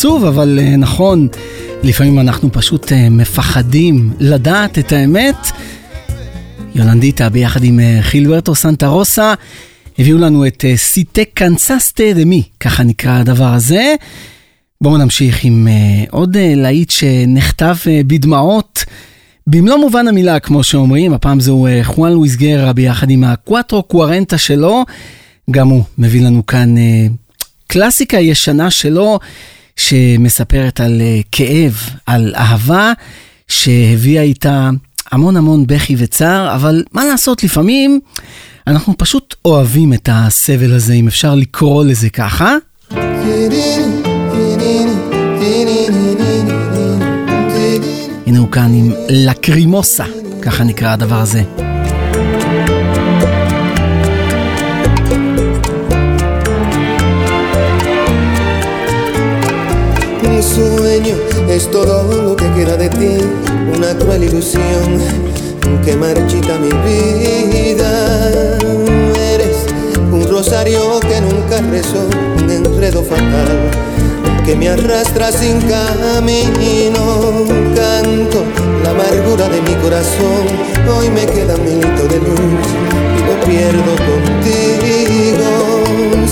עצוב, 0.00 0.24
אבל 0.24 0.58
אה, 0.62 0.76
נכון, 0.76 1.28
לפעמים 1.82 2.18
אנחנו 2.18 2.52
פשוט 2.52 2.92
אה, 2.92 3.10
מפחדים 3.10 4.12
לדעת 4.20 4.78
את 4.78 4.92
האמת. 4.92 5.36
יולנדיטה 6.74 7.28
ביחד 7.28 7.64
עם 7.64 7.80
אה, 7.80 7.98
חילברטו 8.02 8.54
סנטה 8.54 8.86
רוסה 8.86 9.34
הביאו 9.98 10.18
לנו 10.18 10.46
את 10.46 10.64
סיטה 10.76 11.22
קנססטה 11.34 12.02
דמי, 12.14 12.42
ככה 12.60 12.82
נקרא 12.82 13.12
הדבר 13.12 13.54
הזה. 13.54 13.94
בואו 14.80 14.96
נמשיך 14.96 15.44
עם 15.44 15.68
עוד 16.10 16.36
להיט 16.56 16.90
שנכתב 16.90 17.76
בדמעות. 18.06 18.84
במלוא 19.46 19.78
מובן 19.78 20.08
המילה, 20.08 20.40
כמו 20.40 20.62
שאומרים, 20.62 21.12
הפעם 21.12 21.40
זהו 21.40 21.68
חואן 21.82 22.12
לואיס 22.12 22.36
גרה 22.36 22.72
ביחד 22.72 23.10
עם 23.10 23.24
הקוואטרו 23.24 23.82
קוורנטה 23.82 24.38
שלו. 24.38 24.84
גם 25.50 25.68
הוא 25.68 25.82
מביא 25.98 26.22
לנו 26.22 26.46
כאן 26.46 26.74
קלאסיקה 27.66 28.18
ישנה 28.18 28.70
שלו, 28.70 29.18
שמספרת 29.80 30.80
על 30.80 31.00
uh, 31.00 31.28
כאב, 31.32 31.80
על 32.06 32.34
אהבה, 32.36 32.92
שהביאה 33.48 34.22
איתה 34.22 34.70
המון 35.12 35.36
המון 35.36 35.66
בכי 35.66 35.94
וצער, 35.98 36.54
אבל 36.54 36.84
מה 36.92 37.04
לעשות, 37.04 37.44
לפעמים 37.44 38.00
אנחנו 38.66 38.94
פשוט 38.98 39.34
אוהבים 39.44 39.92
את 39.92 40.08
הסבל 40.12 40.72
הזה, 40.72 40.92
אם 40.92 41.08
אפשר 41.08 41.34
לקרוא 41.34 41.84
לזה 41.84 42.10
ככה. 42.10 42.56
הנה 48.26 48.38
הוא 48.38 48.50
כאן 48.52 48.74
עם 48.74 48.92
לקרימוסה, 49.08 50.04
ככה 50.42 50.64
נקרא 50.64 50.88
הדבר 50.88 51.20
הזה. 51.20 51.69
Sueño 60.42 61.16
es 61.48 61.70
todo 61.70 62.22
lo 62.22 62.36
que 62.36 62.50
queda 62.52 62.76
de 62.76 62.88
ti, 62.88 63.18
una 63.76 63.96
cruel 63.98 64.24
ilusión 64.24 64.98
que 65.84 65.96
marchita 65.96 66.58
mi 66.58 66.68
vida. 66.68 68.58
Eres 69.32 69.66
un 70.12 70.26
rosario 70.28 71.00
que 71.00 71.20
nunca 71.20 71.60
rezó, 71.70 72.08
un 72.38 72.50
enredo 72.50 73.02
fatal 73.02 73.70
que 74.44 74.56
me 74.56 74.68
arrastra 74.68 75.30
sin 75.32 75.60
camino. 75.60 77.44
Canto 77.74 78.44
la 78.82 78.90
amargura 78.90 79.48
de 79.48 79.60
mi 79.62 79.74
corazón, 79.82 80.46
hoy 80.96 81.10
me 81.10 81.26
queda 81.26 81.56
un 81.56 81.64
minuto 81.64 82.08
de 82.08 82.18
luz 82.18 82.99
pierdo 83.50 83.92
contigo. 84.08 85.50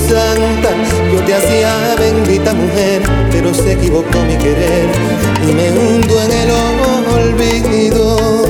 Santa, 0.08 0.70
yo 1.12 1.18
te 1.26 1.34
hacía 1.34 1.72
bendita 1.98 2.54
mujer, 2.54 3.02
pero 3.30 3.52
se 3.52 3.72
equivocó 3.72 4.20
mi 4.22 4.36
querer 4.36 4.88
y 5.46 5.52
me 5.52 5.70
hundo 5.72 6.14
en 6.22 6.32
el 6.42 6.50
olvido. 7.18 8.46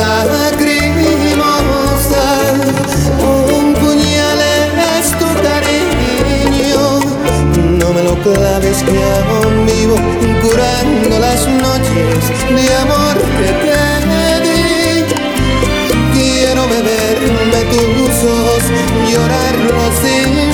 Lacrimosa, 0.00 1.06
un 3.58 3.74
puñal 3.74 4.40
es 4.98 5.08
tu 5.20 5.28
cariño, 5.46 6.82
no 7.78 7.88
me 7.92 8.02
lo 8.02 8.14
claves 8.22 8.82
que 8.82 8.98
aún 9.16 9.66
vivo 9.66 9.96
curando 10.42 11.18
las 11.18 11.40
noches 11.46 12.20
de 12.48 12.74
amor 12.76 13.16
que 13.38 13.48
te 13.66 13.75
tus 18.20 18.30
ojos, 18.30 18.62
llorarlo 19.10 19.90
sin 20.00 20.45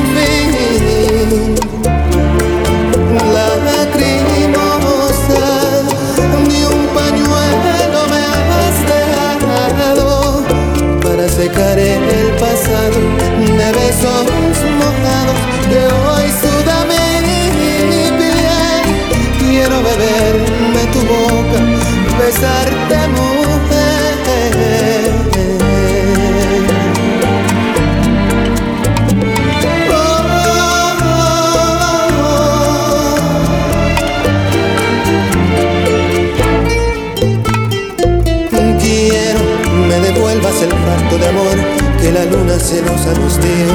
celosa 42.63 43.13
nos 43.15 43.41
dio 43.41 43.67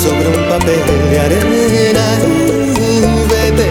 sobre 0.00 0.28
un 0.28 0.48
papel 0.48 0.80
de 1.10 1.18
arena. 1.18 2.06
Vete, 3.28 3.68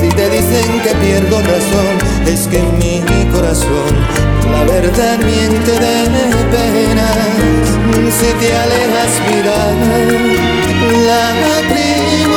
si 0.00 0.08
te 0.08 0.28
dicen 0.28 0.80
que 0.82 0.92
pierdo 0.96 1.40
razón, 1.40 1.94
es 2.26 2.48
que 2.48 2.58
en 2.58 2.78
mi 2.78 3.00
corazón 3.32 3.92
la 4.50 4.64
verdad 4.64 5.18
miente 5.18 5.70
de 5.70 6.10
pena. 6.50 7.08
Si 8.18 8.30
te 8.40 8.48
alejas, 8.56 9.12
mira, 9.28 9.58
la 11.06 11.24
lacrimosa, 11.44 12.27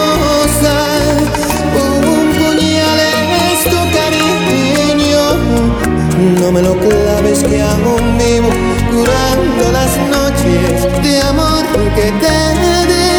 Me 6.54 6.62
lo 6.62 6.76
claves 6.78 7.44
que 7.44 7.62
aún 7.62 8.18
vivo 8.18 8.50
curando 8.92 9.72
las 9.72 9.98
noches 10.10 10.84
de 11.02 11.22
amor 11.22 11.64
que 11.96 12.12
te 12.22 12.38
di. 12.90 13.12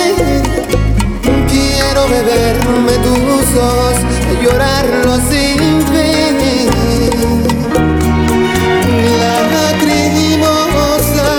Quiero 1.49 2.03
beberme 2.09 2.93
tus 3.07 3.47
ojos, 3.57 3.97
llorarlo 4.43 5.15
sin 5.31 5.61
fin. 5.93 6.69
La 9.19 9.35
lacrimosa, 9.55 11.31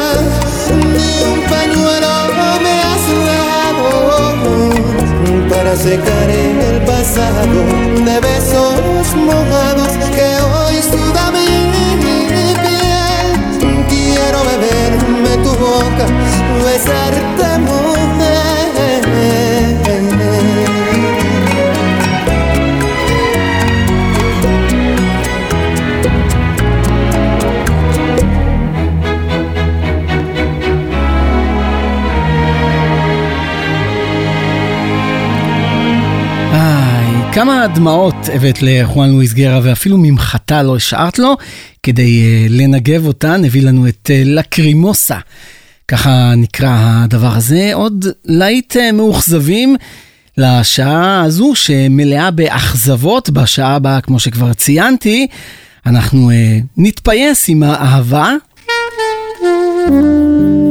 ni 0.96 1.12
un 1.32 1.40
pañuelo 1.48 2.16
me 2.64 2.76
has 2.90 3.06
dado 3.30 3.90
para 5.48 5.72
secar 5.76 6.28
el 6.28 6.82
pasado 6.86 7.60
de 8.04 8.16
besos 8.20 9.06
mojados 9.16 9.83
כמה 37.34 37.67
דמעות 37.76 38.15
הבאת 38.34 38.62
לחואן 38.62 39.10
לואיס 39.10 39.34
גרה 39.34 39.60
ואפילו 39.63 39.98
ממחטה 39.98 40.63
לא 40.63 40.76
השארת 40.76 41.19
לו 41.19 41.36
כדי 41.84 42.24
uh, 42.24 42.52
לנגב 42.52 43.08
אותן, 43.08 43.46
הביא 43.46 43.63
לנו 43.63 43.88
את 43.88 44.10
uh, 44.10 44.28
לקרימוסה, 44.28 45.17
ככה 45.88 46.34
נקרא 46.38 46.78
הדבר 47.04 47.32
הזה. 47.36 47.72
עוד 47.74 48.06
להיט 48.26 48.76
uh, 48.76 48.80
מאוכזבים 48.93 49.76
לשעה 50.38 51.24
הזו 51.24 51.56
שמלאה 51.56 52.32
באכזבות, 52.32 53.30
בשעה 53.30 53.76
הבאה, 53.76 54.02
כמו 54.02 54.19
שכבר 54.19 54.54
ציינתי, 54.54 55.28
אנחנו 55.86 56.32
נתפייס 56.78 57.46
עם 57.50 57.63
האהבה. 57.63 58.32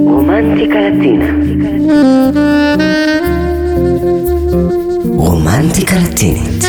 רומנטיקה 0.06 0.78
לטינה. 0.88 1.32
רומנטיקה 5.22 5.96
לטינית. 5.96 6.64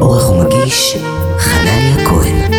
עורך 0.00 0.30
ומגיש 0.30 0.96
חנניה 1.38 2.06
כהן. 2.06 2.52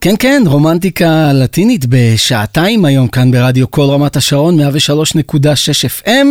כן, 0.00 0.14
כן, 0.18 0.42
רומנטיקה 0.46 1.32
לטינית 1.32 1.84
בשעתיים 1.88 2.84
היום 2.84 3.08
כאן 3.08 3.30
ברדיו 3.30 3.70
כל 3.70 3.82
רמת 3.82 4.16
השרון, 4.16 4.60
103.6 4.60 6.04
FM, 6.04 6.26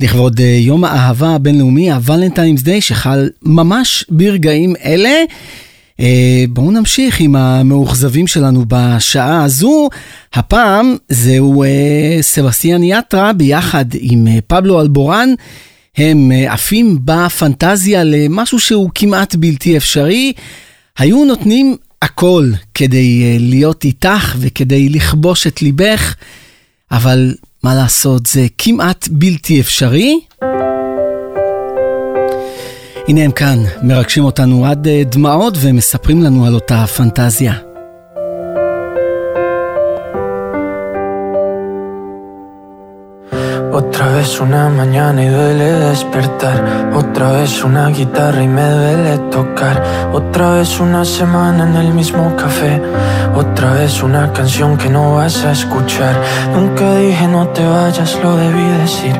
לכבוד 0.00 0.40
אה, 0.40 0.46
יום 0.46 0.84
האהבה 0.84 1.34
הבינלאומי, 1.34 1.92
הוולנטיינס 1.92 2.62
דיי, 2.62 2.80
שחל 2.80 3.30
ממש 3.42 4.04
ברגעים 4.08 4.74
אלה. 4.84 5.24
אה, 6.00 6.44
בואו 6.48 6.70
נמשיך 6.70 7.20
עם 7.20 7.36
המאוכזבים 7.36 8.26
שלנו 8.26 8.64
בשעה 8.68 9.44
הזו. 9.44 9.88
הפעם 10.32 10.96
זהו 11.08 11.62
אה, 11.62 12.18
סבסטיאן 12.20 12.82
יטרה 12.82 13.32
ביחד 13.32 13.84
עם 14.00 14.26
אה, 14.28 14.38
פבלו 14.46 14.80
אלבורן. 14.80 15.28
הם 15.96 16.32
עפים 16.48 16.98
בפנטזיה 17.04 18.04
למשהו 18.04 18.60
שהוא 18.60 18.90
כמעט 18.94 19.34
בלתי 19.34 19.76
אפשרי, 19.76 20.32
היו 20.98 21.24
נותנים 21.24 21.76
הכל 22.02 22.50
כדי 22.74 23.38
להיות 23.38 23.84
איתך 23.84 24.36
וכדי 24.38 24.88
לכבוש 24.88 25.46
את 25.46 25.62
ליבך, 25.62 26.14
אבל 26.90 27.34
מה 27.62 27.74
לעשות, 27.74 28.26
זה 28.26 28.46
כמעט 28.58 29.08
בלתי 29.10 29.60
אפשרי. 29.60 30.20
הנה 33.08 33.20
הם 33.20 33.30
כאן, 33.30 33.58
מרגשים 33.82 34.24
אותנו 34.24 34.66
עד 34.66 34.88
דמעות 34.88 35.54
ומספרים 35.60 36.22
לנו 36.22 36.46
על 36.46 36.54
אותה 36.54 36.86
פנטזיה. 36.86 37.67
Otra 43.78 44.08
vez 44.08 44.40
una 44.40 44.68
mañana 44.68 45.22
y 45.22 45.28
duele 45.28 45.70
despertar. 45.70 46.90
Otra 46.96 47.30
vez 47.30 47.62
una 47.62 47.86
guitarra 47.90 48.42
y 48.42 48.48
me 48.48 48.68
duele 48.68 49.18
tocar. 49.30 49.80
Otra 50.12 50.54
vez 50.54 50.80
una 50.80 51.04
semana 51.04 51.62
en 51.62 51.76
el 51.76 51.94
mismo 51.94 52.34
café. 52.34 52.82
Otra 53.36 53.74
vez 53.74 54.02
una 54.02 54.32
canción 54.32 54.76
que 54.76 54.88
no 54.88 55.14
vas 55.14 55.44
a 55.44 55.52
escuchar. 55.52 56.20
Nunca 56.52 56.92
dije 56.96 57.28
no 57.28 57.46
te 57.50 57.64
vayas, 57.64 58.18
lo 58.20 58.36
debí 58.36 58.64
decir. 58.80 59.14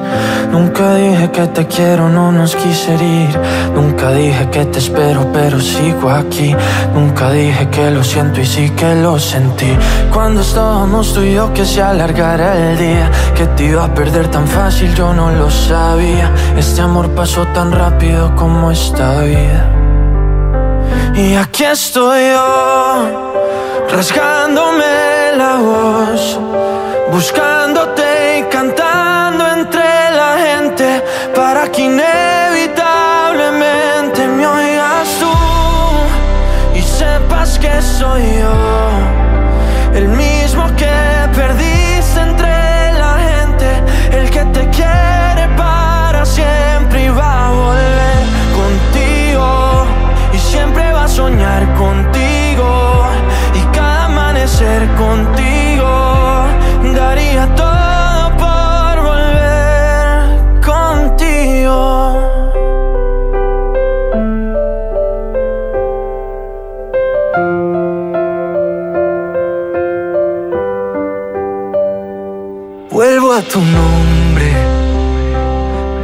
Nunca 0.50 0.94
dije 0.94 1.30
que 1.30 1.46
te 1.46 1.66
quiero, 1.68 2.08
no 2.08 2.32
nos 2.32 2.56
quise 2.56 2.94
ir. 2.94 3.38
Nunca 3.76 4.10
dije 4.10 4.48
que 4.50 4.64
te 4.64 4.80
espero, 4.80 5.30
pero 5.32 5.60
sigo 5.60 6.10
aquí. 6.10 6.56
Nunca 6.94 7.30
dije 7.30 7.68
que 7.68 7.92
lo 7.92 8.02
siento 8.02 8.40
y 8.40 8.46
sí 8.46 8.70
que 8.70 8.96
lo 8.96 9.20
sentí. 9.20 9.72
Cuando 10.12 10.40
estábamos 10.40 11.12
tú 11.12 11.22
y 11.22 11.34
yo 11.34 11.52
que 11.52 11.64
se 11.64 11.80
alargara 11.80 12.56
el 12.56 12.76
día, 12.76 13.08
que 13.36 13.46
te 13.46 13.66
iba 13.66 13.84
a 13.84 13.94
perder 13.94 14.26
tan 14.28 14.47
fácil, 14.48 14.94
yo 14.94 15.12
no 15.12 15.30
lo 15.30 15.50
sabía. 15.50 16.32
Este 16.56 16.80
amor 16.80 17.10
pasó 17.10 17.46
tan 17.48 17.72
rápido 17.72 18.34
como 18.36 18.70
esta 18.70 19.20
vida. 19.20 19.66
Y 21.14 21.34
aquí 21.34 21.64
estoy 21.64 22.30
yo, 22.32 23.34
rasgándome 23.90 25.36
la 25.36 25.56
voz, 25.56 26.40
buscándote 27.10 28.38
y 28.38 28.44
cantando 28.44 29.46
entre 29.48 29.82
la 30.20 30.38
gente 30.38 31.02
para 31.34 31.68
que 31.72 31.82
inevitablemente 31.82 34.28
me 34.28 34.46
oigas 34.46 35.08
tú 35.18 35.32
y 36.78 36.82
sepas 36.82 37.58
que 37.58 37.82
soy 37.82 38.38
yo, 38.38 38.54
tu 73.42 73.60
nombre, 73.60 74.52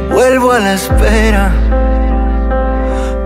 vuelvo 0.09 0.53
a 0.53 0.59
la 0.59 0.73
espera, 0.73 1.51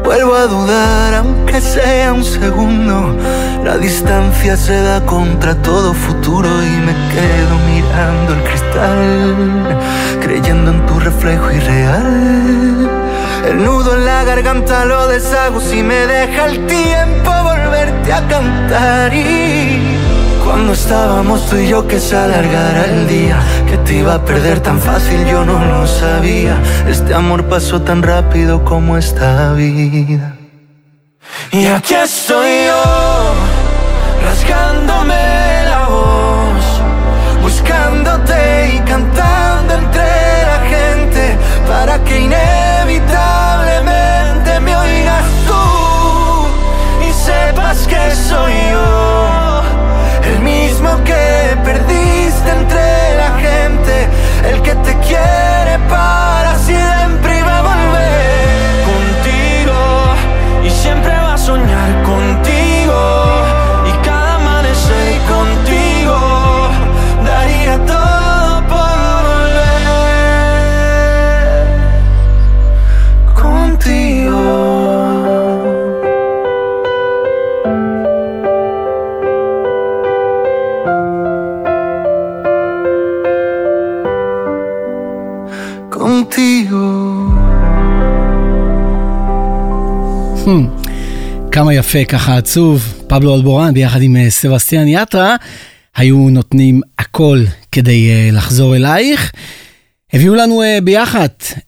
vuelvo 0.03 0.33
a 0.33 0.47
dudar 0.47 1.13
aunque 1.13 1.61
sea 1.61 2.13
un 2.13 2.23
segundo. 2.23 3.15
La 3.63 3.77
distancia 3.77 4.57
se 4.57 4.81
da 4.81 5.05
contra 5.05 5.53
todo 5.61 5.93
futuro 5.93 6.49
y 6.49 6.77
me 6.87 6.93
quedo 7.13 7.55
mirando 7.71 8.33
el 8.33 8.43
cristal, 8.43 9.79
creyendo 10.21 10.71
en 10.71 10.85
tu 10.87 10.99
reflejo 10.99 11.51
irreal. 11.51 12.89
El 13.47 13.63
nudo 13.63 13.95
en 13.95 14.05
la 14.05 14.23
garganta 14.23 14.85
lo 14.85 15.07
deshago 15.07 15.61
si 15.61 15.83
me 15.83 16.07
deja 16.07 16.45
el 16.45 16.65
tiempo 16.65 17.31
volverte 17.43 18.11
a 18.11 18.27
cantar 18.27 19.13
y 19.13 19.98
cuando 20.49 20.73
estábamos 20.73 21.47
tú 21.47 21.57
y 21.57 21.67
yo 21.67 21.87
que 21.87 21.99
se 21.99 22.17
alargara 22.17 22.85
el 22.85 23.07
día 23.07 23.37
Que 23.67 23.77
te 23.77 23.97
iba 23.97 24.15
a 24.15 24.25
perder 24.25 24.59
tan 24.61 24.79
fácil 24.79 25.23
yo 25.27 25.45
no 25.45 25.63
lo 25.63 25.85
sabía. 25.85 26.57
Este 26.87 27.13
amor 27.13 27.43
pasó 27.45 27.81
tan 27.81 28.01
rápido 28.01 28.65
como 28.65 28.97
esta 28.97 29.53
vida. 29.53 30.35
Y 31.51 31.67
aquí 31.67 31.93
estoy 31.93 32.65
yo 32.65 33.33
Rasgándome 34.25 35.48
כמה 91.59 91.73
יפה, 91.73 92.05
ככה 92.05 92.37
עצוב. 92.37 92.93
פבלו 93.07 93.35
אלבורן 93.35 93.73
ביחד 93.73 94.01
עם 94.01 94.15
אה, 94.15 94.29
סבסטיאן 94.29 94.87
יטרה 94.87 95.35
היו 95.95 96.17
נותנים 96.17 96.81
הכל 96.99 97.43
כדי 97.71 98.09
uh, 98.09 98.35
לחזור 98.35 98.75
אלייך. 98.75 99.31
הביאו 100.13 100.35
לנו 100.35 100.61
uh, 100.61 100.81
ביחד 100.83 101.27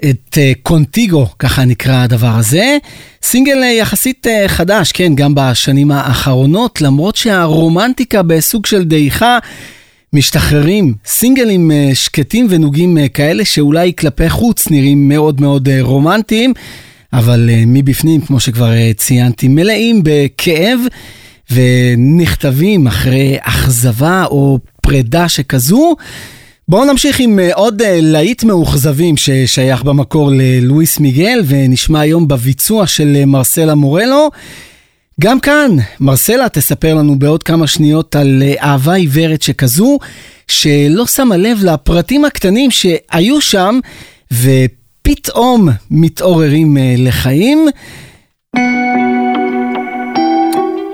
את 0.10 0.38
קונטיגו, 0.64 1.28
ככה 1.40 1.66
נקרא 1.66 2.04
הדבר 2.04 2.36
הזה. 2.38 2.78
סינגל 3.24 3.64
יחסית 3.64 4.28
חדש, 4.48 4.92
כן, 4.92 5.16
גם 5.16 5.36
בשנים 5.36 5.92
האחרונות, 5.92 6.82
למרות 6.82 7.16
שהרומנטיקה 7.16 8.24
בסוג 8.24 8.66
של 8.66 8.84
דעיכה. 8.84 9.38
משתחררים 10.14 10.94
סינגלים 11.06 11.72
שקטים 11.94 12.48
ונוגים 12.50 12.98
כאלה 13.14 13.46
שאולי 13.46 13.94
כלפי 13.98 14.30
חוץ 14.30 14.72
נראים 14.72 15.10
מאוד 15.10 15.42
מאוד 15.42 15.70
רומנטיים, 15.82 16.54
אבל 17.14 17.50
uh, 17.50 17.64
מבפנים, 17.68 18.22
כמו 18.22 18.40
שכבר 18.40 18.72
uh, 18.72 18.98
ציינתי, 18.98 19.48
מלאים 19.48 20.02
בכאב 20.04 20.80
ונכתבים 21.52 22.88
אחרי 22.88 23.38
אכזבה 23.42 24.26
או 24.26 24.60
פרידה 24.82 25.30
שכזו. 25.30 25.96
בואו 26.68 26.86
נמשיך 26.86 27.20
עם 27.20 27.40
uh, 27.40 27.54
עוד 27.54 27.82
להיט 27.86 28.44
מאוכזבים 28.44 29.18
ששייך 29.18 29.84
במקור 29.84 30.32
ללואיס 30.34 31.00
מיגל 31.00 31.44
ונשמע 31.48 32.00
היום 32.00 32.28
בביצוע 32.28 32.88
של 32.88 33.26
מרסלה 33.26 33.76
מורלו. 33.76 34.30
גם 35.22 35.40
כאן, 35.40 35.72
מרסלה 36.00 36.50
תספר 36.50 36.94
לנו 36.94 37.20
בעוד 37.20 37.44
כמה 37.44 37.68
שניות 37.68 38.16
על 38.16 38.44
אהבה 38.60 38.94
עיוורת 38.94 39.42
שכזו, 39.42 40.00
שלא 40.48 41.06
שמה 41.08 41.38
לב 41.38 41.64
לפרטים 41.64 42.26
הקטנים 42.26 42.72
שהיו 42.72 43.42
שם, 43.42 43.80
ופתאום 45.12 45.70
מתעוררים 45.92 46.78
לחיים. 46.98 47.68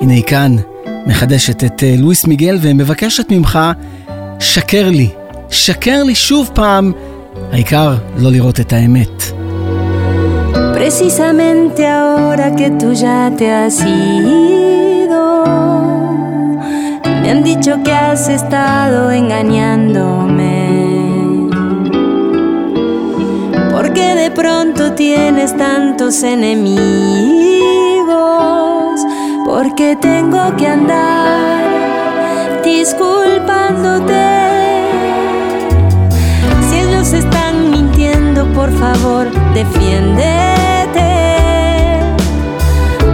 הנה 0.01 0.13
היא 0.13 0.23
כאן, 0.23 0.55
מחדשת 1.07 1.63
את 1.63 1.83
לואיס 1.97 2.25
מיגל 2.25 2.57
ומבקשת 2.61 3.31
ממך, 3.31 3.59
שקר 4.39 4.89
לי, 4.89 5.09
שקר 5.49 6.03
לי 6.03 6.15
שוב 6.15 6.49
פעם, 6.53 6.91
העיקר 7.51 7.95
לא 8.17 8.31
לראות 8.31 8.59
את 8.59 8.73
האמת. 8.73 9.23
Precisamente 10.75 11.81
ahora 12.01 12.47
que 12.59 12.67
tú 12.79 12.87
ya 13.03 13.19
te 13.37 13.47
has 13.57 13.77
ido, 13.81 15.25
me 17.21 17.27
han 17.31 17.41
dicho 17.51 17.71
que 17.83 17.93
has 18.03 18.23
estado 18.39 18.99
engañándome. 19.21 20.56
Porque 23.87 24.15
de 24.15 24.31
pronto 24.31 24.91
tienes 24.93 25.55
tantos 25.55 26.21
enemigos, 26.21 26.75
porque 29.45 29.95
tengo 29.95 30.53
que 30.57 30.67
andar 30.67 32.61
disculpándote. 32.65 34.13
Si 36.69 36.79
ellos 36.79 37.13
están 37.13 37.71
mintiendo, 37.71 38.45
por 38.51 38.77
favor, 38.77 39.29
defiéndete. 39.53 40.33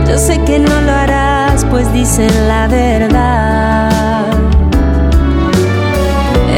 Yo 0.09 0.17
sé 0.17 0.39
que 0.43 0.57
no 0.57 0.81
lo 0.81 0.91
harás, 0.91 1.65
pues 1.65 1.93
dicen 1.93 2.47
la 2.47 2.67
verdad. 2.67 3.91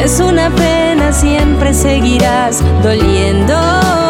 Es 0.02 0.22
una 0.22 0.50
pena, 0.52 1.12
siempre 1.12 1.74
seguirás 1.74 2.64
doliéndome. 2.82 4.05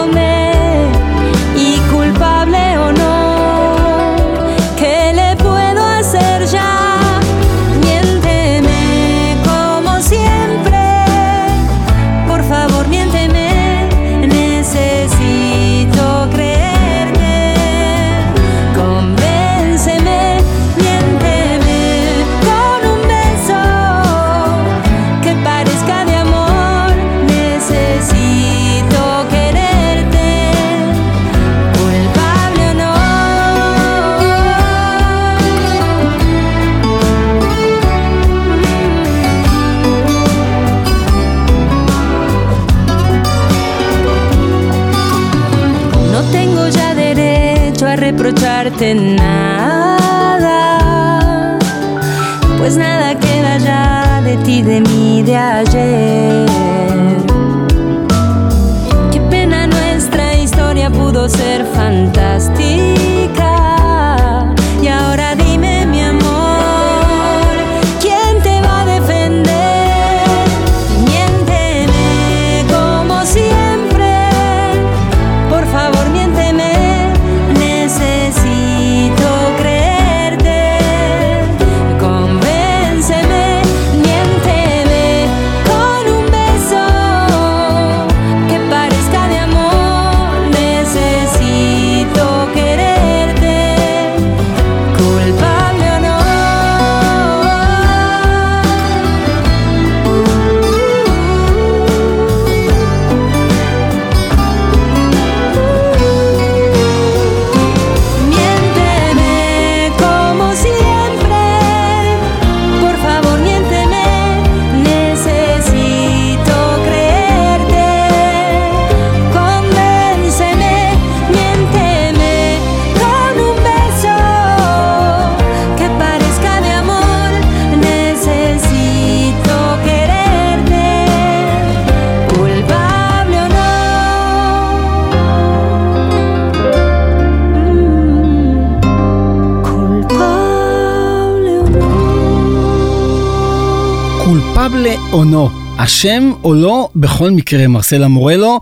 אשם 145.86 146.31
או 146.44 146.54
לא, 146.54 146.90
בכל 146.96 147.31
מקרה 147.31 147.67
מרסלה 147.67 148.08
מורלו 148.08 148.60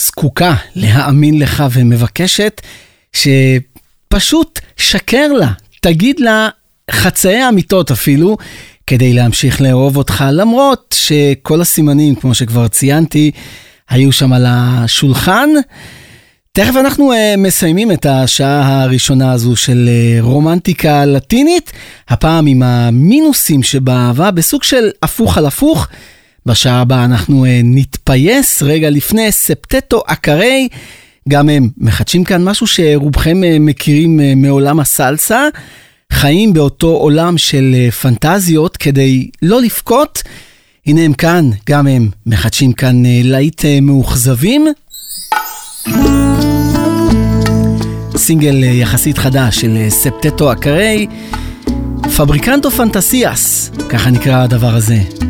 זקוקה 0.00 0.54
להאמין 0.74 1.38
לך 1.38 1.64
ומבקשת 1.72 2.60
שפשוט 3.12 4.60
שקר 4.76 5.32
לה, 5.32 5.52
תגיד 5.80 6.20
לה 6.20 6.48
חצאי 6.90 7.48
אמיתות 7.48 7.90
אפילו, 7.90 8.36
כדי 8.86 9.12
להמשיך 9.12 9.60
לאהוב 9.60 9.96
אותך, 9.96 10.24
למרות 10.32 10.94
שכל 10.98 11.60
הסימנים, 11.60 12.14
כמו 12.14 12.34
שכבר 12.34 12.68
ציינתי, 12.68 13.30
היו 13.88 14.12
שם 14.12 14.32
על 14.32 14.46
השולחן. 14.48 15.48
תכף 16.52 16.76
אנחנו 16.76 17.12
uh, 17.12 17.16
מסיימים 17.38 17.92
את 17.92 18.06
השעה 18.06 18.82
הראשונה 18.82 19.32
הזו 19.32 19.56
של 19.56 19.88
uh, 19.88 20.24
רומנטיקה 20.24 21.04
לטינית, 21.04 21.72
הפעם 22.08 22.46
עם 22.46 22.62
המינוסים 22.62 23.62
שבאהבה, 23.62 24.30
בסוג 24.30 24.62
של 24.62 24.90
הפוך 25.02 25.38
על 25.38 25.46
הפוך. 25.46 25.88
בשעה 26.46 26.80
הבאה 26.80 27.04
אנחנו 27.04 27.44
uh, 27.44 27.48
נתפייס 27.64 28.62
רגע 28.62 28.90
לפני 28.90 29.32
ספטטו 29.32 30.02
אקרי, 30.06 30.68
גם 31.28 31.48
הם 31.48 31.68
מחדשים 31.78 32.24
כאן 32.24 32.44
משהו 32.44 32.66
שרובכם 32.66 33.40
uh, 33.42 33.60
מכירים 33.60 34.20
uh, 34.20 34.22
מעולם 34.36 34.80
הסלסה, 34.80 35.48
חיים 36.12 36.52
באותו 36.52 36.88
עולם 36.88 37.38
של 37.38 37.74
פנטזיות 38.00 38.76
כדי 38.76 39.30
לא 39.42 39.62
לבכות. 39.62 40.22
הנה 40.86 41.00
הם 41.00 41.12
כאן, 41.12 41.50
גם 41.68 41.86
הם 41.86 42.08
מחדשים 42.26 42.72
כאן 42.72 43.02
להיט 43.06 43.64
מאוכזבים. 43.82 44.66
סינגל 48.16 48.64
אה, 48.64 48.68
יחסית 48.68 49.18
חדש 49.18 49.60
של 49.60 49.76
אה, 49.76 49.90
ספטטו 49.90 50.52
אקרי, 50.52 51.06
פבריקנטו 52.16 52.70
פנטסיאס, 52.70 53.70
ככה 53.88 54.10
נקרא 54.10 54.42
הדבר 54.42 54.74
הזה. 54.74 55.25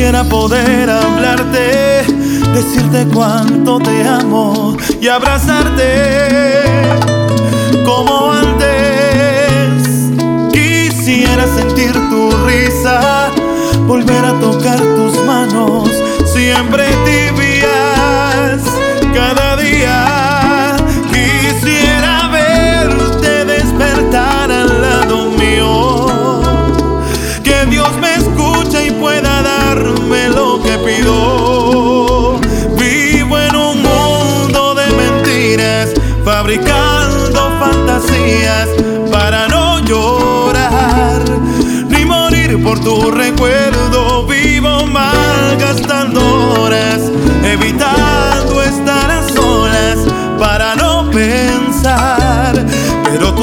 Quisiera 0.00 0.24
poder 0.24 0.88
hablarte, 0.88 2.06
decirte 2.54 3.06
cuánto 3.12 3.78
te 3.80 4.02
amo 4.08 4.74
y 4.98 5.08
abrazarte 5.08 6.70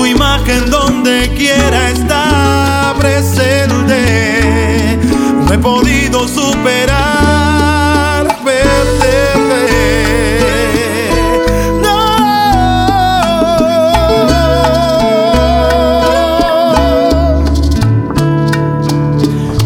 imagen 0.10 0.70
donde 0.70 1.30
quiera 1.36 1.90
está 1.90 2.94
presente. 2.98 4.98
No 5.46 5.54
he 5.54 5.58
podido 5.58 6.28
superar 6.28 8.28
perderte. 8.44 9.68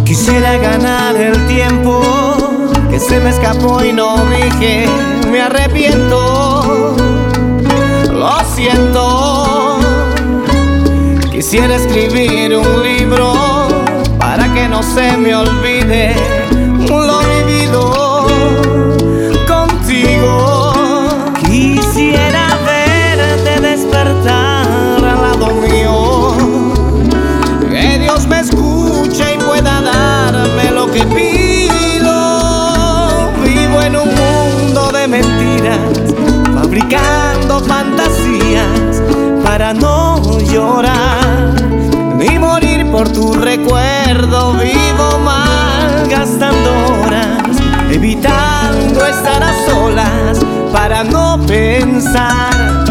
Quisiera 0.06 0.58
ganar 0.58 1.16
el 1.16 1.48
tiempo 1.48 2.02
que 2.89 3.00
se 3.00 3.20
me 3.20 3.30
escapó 3.30 3.84
y 3.84 3.94
no 3.94 4.16
dije, 4.26 4.86
me 5.32 5.42
arrepiento, 5.42 6.20
no 14.82 14.95
se 14.95 15.15
me 15.17 15.36
olvide 15.36 16.15
lo 16.88 17.19
vivido 17.19 18.25
contigo. 19.47 20.73
Quisiera 21.45 22.47
verte 22.65 23.61
despertar 23.61 25.05
al 25.05 25.21
lado 25.21 25.47
mío, 25.61 26.34
que 27.69 27.99
Dios 27.99 28.27
me 28.27 28.39
escuche 28.39 29.36
y 29.36 29.38
pueda 29.38 29.82
darme 29.82 30.71
lo 30.71 30.89
que 30.91 31.03
pido. 31.05 32.13
Vivo 33.43 33.82
en 33.82 33.95
un 33.95 34.09
mundo 34.15 34.91
de 34.91 35.07
mentiras, 35.07 35.79
fabricando 36.55 37.59
fantasías 37.59 39.01
para 39.43 39.73
no 39.73 40.39
llorar 40.39 41.20
por 43.02 43.12
tu 43.14 43.34
recuerdo. 43.34 44.54
Vivo 44.54 45.18
mal 45.26 46.08
gastando 46.08 46.70
horas, 47.02 47.58
evitando 47.89 49.04
estar 49.08 49.41
a 49.41 49.54
solas 49.66 50.39
para 50.72 51.04
no 51.04 51.39
pensar. 51.47 52.86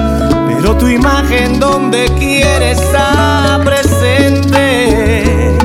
Pero 0.48 0.76
tu 0.76 0.88
imagen 0.88 1.60
donde 1.60 2.06
quiere 2.18 2.72
está 2.72 3.60
presente. 3.64 5.56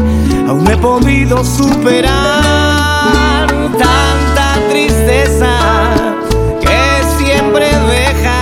Aún 0.47 0.63
no 0.63 0.71
he 0.71 0.77
podido 0.77 1.43
superar 1.43 2.05
tanta 3.79 4.59
tristeza 4.69 5.57
que 6.61 7.03
siempre 7.17 7.65
deja 7.87 8.39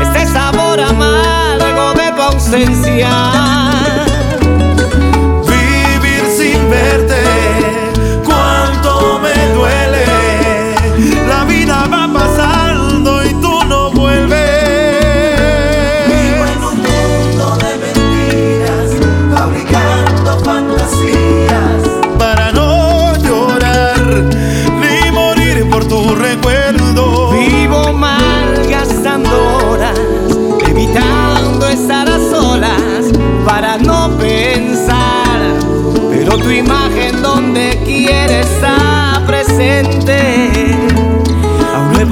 este 0.00 0.26
sabor 0.26 0.80
amargo 0.80 1.92
de 2.00 2.12
tu 2.12 2.22
ausencia. 2.22 3.59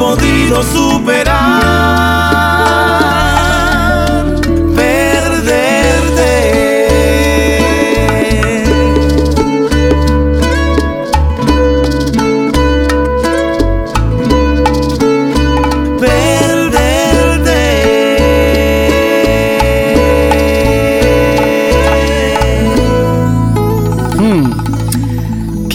Podido 0.09 0.63
superar 0.63 2.38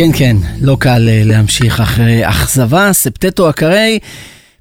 כן, 0.04 0.12
כן, 0.18 0.38
לא 0.62 0.78
קל 0.80 1.10
אה, 1.10 1.22
להמשיך 1.26 1.80
אחרי 1.82 2.30
אכזבה, 2.30 2.94
ספטטו 2.94 3.50
הקרי, 3.50 4.00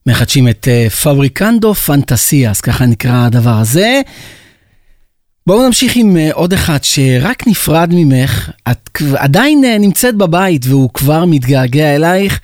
מחדשים 0.07 0.49
את 0.49 0.69
אה, 0.71 0.91
פבריקנדו 0.91 1.75
פנטסיאס, 1.75 2.61
ככה 2.61 2.87
נקרא 2.87 3.27
הדבר 3.27 3.51
הזה. 3.51 4.01
בואו 5.47 5.67
נמשיך 5.67 5.97
עם 5.97 6.17
אה, 6.17 6.31
עוד 6.33 6.53
אחד 6.53 6.79
שרק 6.83 7.47
נפרד 7.47 7.89
ממך, 7.93 8.51
את 8.71 9.03
עדיין 9.17 9.65
נמצאת 9.81 10.15
בבית 10.15 10.67
והוא 10.67 10.91
כבר 10.95 11.25
מתגעגע 11.25 11.95
אלייך, 11.95 12.41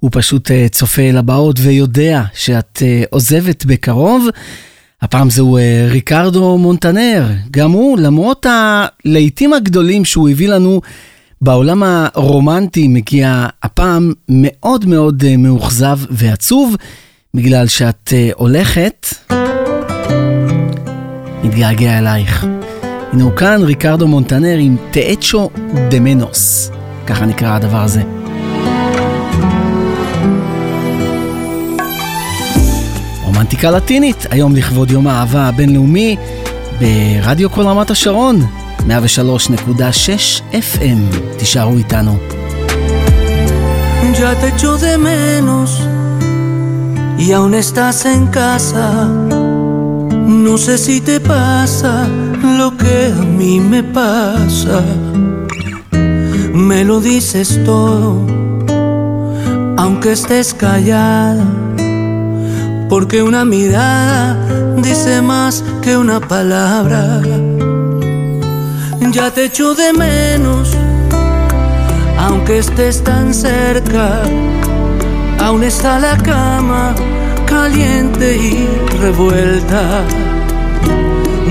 הוא 0.00 0.10
פשוט 0.12 0.50
צופה 0.70 1.10
לבאות 1.12 1.56
ויודע 1.62 2.22
שאת 2.34 2.82
עוזבת 3.10 3.64
בקרוב. 3.64 4.26
הפעם 5.02 5.30
זהו 5.30 5.58
ריקרדו 5.90 6.58
מונטנר, 6.58 7.26
גם 7.50 7.70
הוא, 7.70 7.98
למרות 7.98 8.46
הלהיטים 8.48 9.52
הגדולים 9.52 10.04
שהוא 10.04 10.28
הביא 10.28 10.48
לנו 10.48 10.80
בעולם 11.42 11.82
הרומנטי, 11.82 12.88
מגיע 12.88 13.46
הפעם 13.62 14.12
מאוד 14.28 14.86
מאוד 14.86 15.24
אה, 15.26 15.36
מאוכזב 15.36 15.98
ועצוב, 16.10 16.76
בגלל 17.34 17.66
שאת 17.66 18.12
אה, 18.12 18.30
הולכת, 18.34 19.06
מתגעגע 21.44 21.98
אלייך. 21.98 22.46
הנה 23.12 23.22
הוא 23.24 23.32
כאן, 23.32 23.62
ריקרדו 23.62 24.08
מונטנר 24.08 24.56
עם 24.58 24.76
תאצ'ו 24.90 25.50
דמנוס, 25.90 26.70
ככה 27.06 27.26
נקרא 27.26 27.54
הדבר 27.56 27.82
הזה. 27.82 28.02
רומנטיקה 33.24 33.70
לטינית, 33.70 34.26
היום 34.30 34.56
לכבוד 34.56 34.90
יום 34.90 35.06
האהבה 35.06 35.48
הבינלאומי, 35.48 36.16
ברדיו 36.80 37.50
כל 37.50 37.62
רמת 37.62 37.90
השרון, 37.90 38.40
103.6 38.87 40.41
FM, 40.51 41.01
תישארו 41.37 41.77
איתנו. 41.77 42.17
Ya 44.21 44.33
te 44.33 44.47
echo 44.47 44.77
de 44.77 44.97
menos 44.97 45.69
y 47.17 47.33
aún 47.33 47.53
estás 47.53 48.05
en 48.05 48.27
casa. 48.27 49.09
No 50.45 50.57
sé 50.57 50.77
si 50.77 51.01
te 51.01 51.19
pasa 51.19 52.07
lo 52.59 52.77
que 52.77 52.97
a 53.07 53.23
mí 53.23 53.59
me 53.59 53.83
pasa. 53.83 54.81
Me 56.53 56.85
lo 56.85 57.01
dices 57.01 57.59
todo, 57.65 58.25
aunque 59.77 60.13
estés 60.13 60.53
callada. 60.53 61.45
Porque 62.87 63.21
una 63.21 63.43
mirada 63.43 64.37
dice 64.77 65.21
más 65.21 65.61
que 65.81 65.97
una 65.97 66.21
palabra. 66.21 67.21
ya 69.00 69.30
te 69.30 69.46
echo 69.46 69.74
de 69.74 69.92
menos 69.92 70.76
aunque 72.20 72.58
estés 72.58 73.02
tan 73.02 73.32
cerca, 73.32 74.22
aún 75.40 75.64
está 75.64 75.98
la 75.98 76.16
cama 76.18 76.94
caliente 77.46 78.36
y 78.36 78.68
revuelta. 79.00 80.04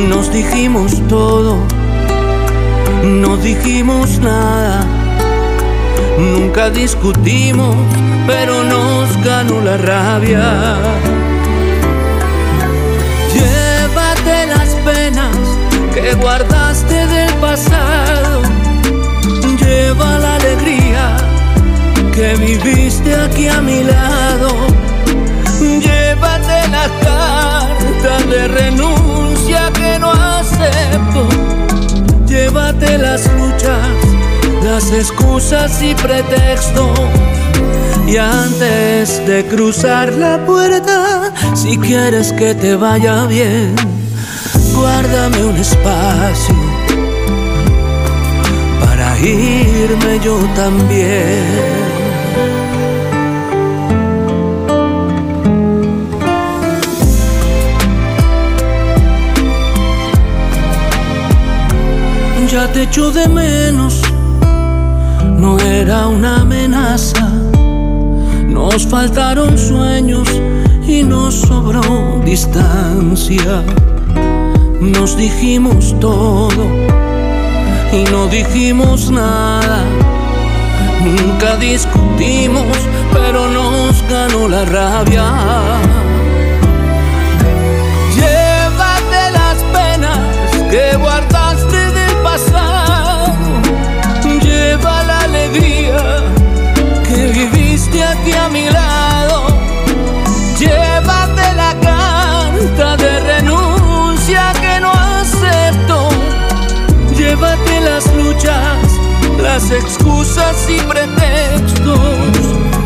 Nos 0.08 0.32
dijimos 0.32 1.02
todo, 1.08 1.58
no 3.04 3.36
dijimos 3.38 4.20
nada, 4.20 4.86
nunca 6.18 6.70
discutimos, 6.70 7.76
pero 8.28 8.64
nos 8.64 9.24
ganó 9.24 9.60
la 9.62 9.78
rabia. 9.78 10.78
Llévate 13.34 14.45
las 14.47 14.70
penas 14.86 15.38
que 15.93 16.14
guardaste 16.14 16.59
del 16.59 16.59
pasado 17.40 18.42
lleva 19.58 20.18
la 20.20 20.36
alegría 20.36 21.18
que 22.14 22.36
viviste 22.36 23.16
aquí 23.16 23.48
a 23.48 23.62
mi 23.62 23.84
lado. 23.84 24.50
Llévate 25.60 26.68
la 26.70 26.88
carta 27.06 28.14
de 28.30 28.48
renuncia 28.48 29.72
que 29.74 30.00
no 30.00 30.12
acepto. 30.12 31.28
Llévate 32.26 32.98
las 32.98 33.22
luchas, 33.34 33.90
las 34.64 34.92
excusas 34.92 35.82
y 35.82 35.94
pretextos. 35.96 37.00
Y 38.08 38.18
antes 38.18 39.26
de 39.28 39.46
cruzar 39.46 40.14
la 40.14 40.44
puerta, 40.46 41.32
si 41.54 41.78
quieres 41.78 42.34
que 42.34 42.56
te 42.56 42.76
vaya 42.76 43.26
bien, 43.26 43.76
guárdame 44.74 45.44
un 45.46 45.58
espacio 45.58 46.68
irme 49.22 50.20
yo 50.24 50.38
también. 50.55 51.89
Ya 62.51 62.67
te 62.74 62.84
echo 62.84 63.11
de 63.11 63.28
menos, 63.28 64.01
no 65.38 65.59
era 65.59 66.07
una 66.07 66.41
amenaza. 66.41 67.30
Nos 68.47 68.88
faltaron 68.88 69.57
sueños 69.57 70.28
y 70.88 71.03
nos 71.03 71.36
sobró 71.36 72.22
distancia. 72.26 73.63
Nos 74.82 75.15
dijimos 75.15 75.95
todo 75.99 77.09
y 77.92 78.04
no 78.06 78.28
dijimos 78.28 79.10
nada. 79.10 79.84
Nunca 81.04 81.56
discutimos, 81.58 82.78
pero 83.12 83.48
nos 83.48 84.02
ganó 84.08 84.48
la 84.48 84.66
rabia. 84.66 85.26
Llévate 88.16 89.32
las 89.32 89.58
penas 89.74 90.20
que 90.70 90.98
guardaste 90.98 91.92
del 91.92 92.16
pasado. 92.24 93.34
Lleva 94.42 95.04
la 95.04 95.20
alegría 95.22 96.24
que 97.08 97.28
viviste 97.28 98.04
aquí 98.04 98.34
a 98.34 98.50
mi 98.50 98.66
lado. 98.70 98.79
Las 109.60 109.72
excusas 109.72 110.70
y 110.70 110.80
pretextos. 110.82 111.99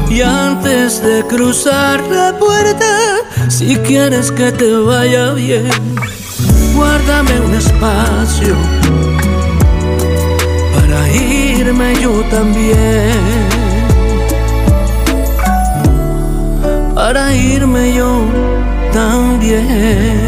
Y 0.09 0.21
antes 0.21 1.03
de 1.03 1.23
cruzar 1.27 2.01
la 2.09 2.35
puerta, 2.37 3.17
si 3.47 3.75
quieres 3.77 4.31
que 4.31 4.51
te 4.51 4.71
vaya 4.77 5.33
bien, 5.33 5.69
guárdame 6.75 7.39
un 7.41 7.53
espacio 7.53 8.55
para 10.75 11.07
irme 11.13 11.93
yo 12.01 12.23
también. 12.31 13.19
Para 16.95 17.35
irme 17.35 17.93
yo 17.93 18.25
también. 18.93 20.22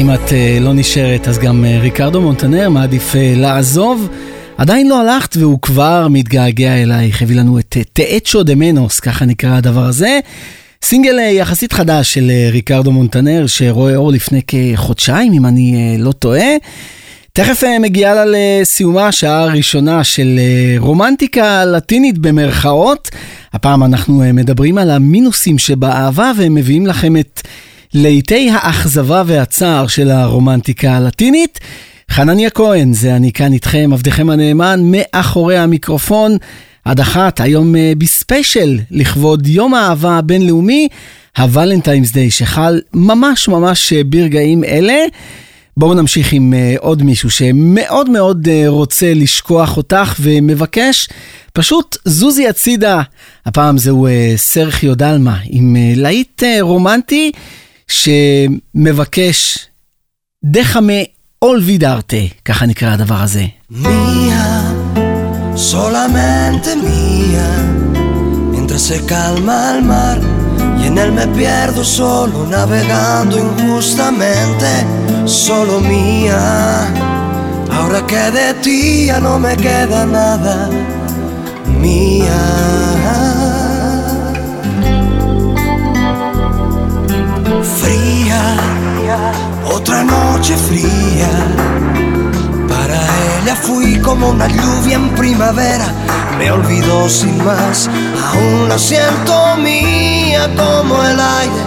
אם 0.00 0.14
את 0.14 0.32
אה, 0.32 0.58
לא 0.60 0.72
נשארת, 0.74 1.28
אז 1.28 1.38
גם 1.38 1.64
אה, 1.64 1.78
ריקרדו 1.80 2.20
מונטנר 2.20 2.68
מעדיף 2.70 3.16
אה, 3.16 3.32
לעזוב. 3.36 4.08
עדיין 4.58 4.88
לא 4.88 5.00
הלכת 5.00 5.36
והוא 5.36 5.58
כבר 5.62 6.06
מתגעגע 6.10 6.82
אלייך, 6.82 7.22
הביא 7.22 7.36
לנו 7.36 7.58
את 7.58 7.76
תאצ'ו 7.92 8.42
דה 8.42 8.54
מנוס, 8.54 9.00
ככה 9.00 9.24
נקרא 9.24 9.56
הדבר 9.56 9.84
הזה. 9.84 10.20
סינגל 10.82 11.18
יחסית 11.18 11.72
חדש 11.72 12.14
של 12.14 12.30
ריקרדו 12.52 12.92
מונטנר, 12.92 13.46
שרואה 13.46 13.96
אור 13.96 14.12
לפני 14.12 14.40
כחודשיים, 14.46 15.32
אם 15.32 15.46
אני 15.46 15.96
לא 15.98 16.12
טועה. 16.12 16.50
תכף 17.32 17.62
מגיעה 17.80 18.14
לה 18.14 18.24
לסיומה 18.26 19.08
השעה 19.08 19.42
הראשונה 19.42 20.04
של 20.04 20.40
רומנטיקה 20.78 21.64
לטינית 21.64 22.18
במרכאות. 22.18 23.10
הפעם 23.52 23.84
אנחנו 23.84 24.22
מדברים 24.34 24.78
על 24.78 24.90
המינוסים 24.90 25.58
שבאהבה 25.58 26.32
והם 26.36 26.54
מביאים 26.54 26.86
לכם 26.86 27.16
את 27.16 27.40
לעיתי 27.94 28.50
האכזבה 28.50 29.22
והצער 29.26 29.86
של 29.86 30.10
הרומנטיקה 30.10 30.96
הלטינית. 30.96 31.60
חנניה 32.10 32.50
כהן, 32.50 32.92
זה 32.92 33.16
אני 33.16 33.32
כאן 33.32 33.52
איתכם, 33.52 33.90
עבדכם 33.92 34.30
הנאמן, 34.30 34.80
מאחורי 34.84 35.58
המיקרופון. 35.58 36.36
עד 36.84 37.00
אחת, 37.00 37.40
היום 37.40 37.74
בספיישל, 37.98 38.78
לכבוד 38.90 39.46
יום 39.46 39.74
האהבה 39.74 40.18
הבינלאומי, 40.18 40.88
הוולנטיימס 41.38 42.12
דיי, 42.12 42.30
שחל 42.30 42.80
ממש 42.94 43.48
ממש 43.48 43.92
ברגעים 43.92 44.64
אלה. 44.64 44.96
בואו 45.76 45.94
נמשיך 45.94 46.32
עם 46.32 46.54
עוד 46.78 47.02
מישהו 47.02 47.30
שמאוד 47.30 48.10
מאוד 48.10 48.48
רוצה 48.66 49.14
לשכוח 49.14 49.76
אותך 49.76 50.14
ומבקש, 50.20 51.08
פשוט 51.52 51.96
זוזי 52.04 52.48
הצידה. 52.48 53.02
הפעם 53.46 53.78
זהו 53.78 54.06
סרחיו 54.36 54.94
דלמה 54.94 55.38
עם 55.44 55.76
להיט 55.96 56.42
רומנטי. 56.60 57.32
שמבקש 57.88 59.58
דחמה 60.44 60.92
אולבידרטה, 61.42 62.16
ככה 62.44 62.66
נקרא 62.66 62.88
הדבר 62.92 63.22
הזה. 63.22 63.44
Mientras 68.52 68.82
se 68.82 68.98
calma 69.06 69.56
el 69.74 69.82
mar 69.92 70.18
y 70.80 70.86
en 70.88 70.98
él 70.98 71.12
me 71.12 71.26
pierdo 71.28 71.84
solo 71.84 72.46
navegando 72.46 73.38
injustamente, 73.38 74.70
solo 75.26 75.80
mía. 75.80 76.42
Ahora 77.70 78.00
que 78.06 78.30
de 78.38 78.54
ti 78.62 79.06
ya 79.06 79.20
no 79.20 79.38
me 79.38 79.54
queda 79.56 80.06
nada, 80.06 80.70
mía. 81.82 83.63
Fría, 87.64 88.56
otra 89.64 90.04
noche 90.04 90.56
fría. 90.56 91.28
Para 92.68 93.00
ella 93.40 93.56
fui 93.56 93.98
como 94.00 94.30
una 94.30 94.48
lluvia 94.48 94.96
en 94.96 95.08
primavera, 95.10 95.86
me 96.38 96.50
olvidó 96.50 97.08
sin 97.08 97.36
más, 97.44 97.88
aún 97.88 98.68
la 98.68 98.78
siento 98.78 99.56
mía 99.58 100.48
como 100.56 101.02
el 101.02 101.18
aire, 101.20 101.62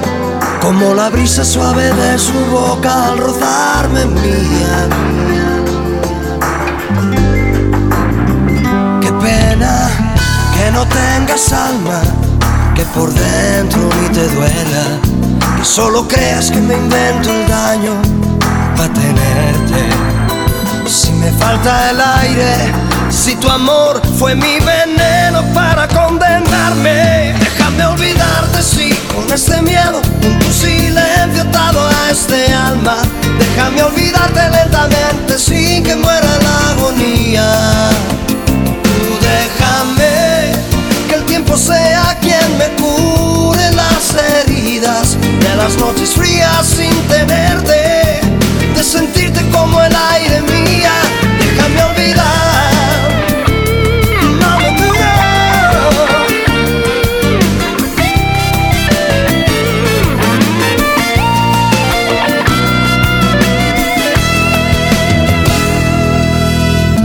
como 0.61 0.93
la 0.93 1.09
brisa 1.09 1.43
suave 1.43 1.93
de 1.93 2.17
su 2.17 2.39
boca 2.51 3.07
al 3.07 3.17
rozarme 3.17 4.05
mía. 4.05 4.89
Qué 9.01 9.11
pena 9.13 9.89
que 10.55 10.71
no 10.71 10.85
tengas 10.85 11.53
alma, 11.53 12.01
que 12.75 12.83
por 12.85 13.11
dentro 13.13 13.89
ni 14.01 14.09
te 14.09 14.27
duela 14.29 15.26
que 15.57 15.65
solo 15.65 16.07
creas 16.07 16.51
que 16.51 16.59
me 16.59 16.75
invento 16.75 17.31
el 17.31 17.47
daño 17.47 17.93
para 18.75 18.93
tenerte. 18.93 19.89
Si 20.87 21.11
me 21.11 21.31
falta 21.31 21.89
el 21.91 21.99
aire, 21.99 22.71
si 23.09 23.35
tu 23.35 23.49
amor 23.49 24.01
fue 24.17 24.35
mi 24.35 24.59
veneno 24.59 25.43
para 25.53 25.87
condenarme, 25.87 27.33
déjame 27.39 27.85
olvidarte, 27.85 28.61
sí, 28.61 28.97
con 29.13 29.31
este 29.33 29.61
miedo, 29.61 30.01
con 30.21 30.39
tu 30.39 30.51
silencio 30.51 31.41
atado 31.41 31.81
a 31.87 32.11
este 32.11 32.53
alma. 32.53 32.95
Déjame 33.39 33.83
olvidarte 33.83 34.49
lentamente 34.49 35.37
sin 35.37 35.83
que 35.83 35.95
muera 35.95 36.37
la 36.41 36.69
agonía. 36.71 37.89
Tú 38.83 39.17
déjame 39.21 40.51
que 41.09 41.15
el 41.15 41.23
tiempo 41.25 41.57
sea 41.57 42.17
quien 42.21 42.57
me 42.57 42.69
cure 42.81 43.26
de 45.49 45.55
las 45.55 45.77
noches 45.77 46.13
frías 46.13 46.65
sin 46.65 46.93
tenerte, 47.07 48.21
de 48.75 48.83
sentirte 48.83 49.41
como 49.49 49.81
el 49.81 49.95
aire 49.95 50.41
mía, 50.41 50.91
déjame 51.39 51.83
olvidar. 51.83 52.27
Mama 54.41 54.69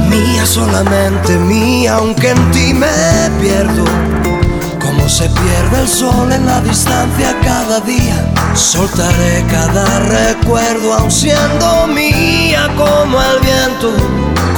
Mía, 0.09 0.47
solamente 0.47 1.39
mía, 1.39 1.95
aunque 1.95 2.31
en 2.31 2.51
ti 2.51 2.75
me 2.75 3.31
pierdo 3.41 3.85
como 4.93 5.09
se 5.09 5.29
pierde 5.29 5.81
el 5.81 5.89
sol 5.89 6.31
en 6.33 6.47
la 6.47 6.61
distancia 6.61 7.35
cada 7.43 7.81
día. 7.81 8.15
Soltaré 8.55 9.45
cada 9.51 10.01
recuerdo, 10.01 10.95
aun 10.95 11.11
siendo 11.11 11.87
mía 11.89 12.69
como 12.77 13.21
el 13.21 13.41
viento, 13.41 13.93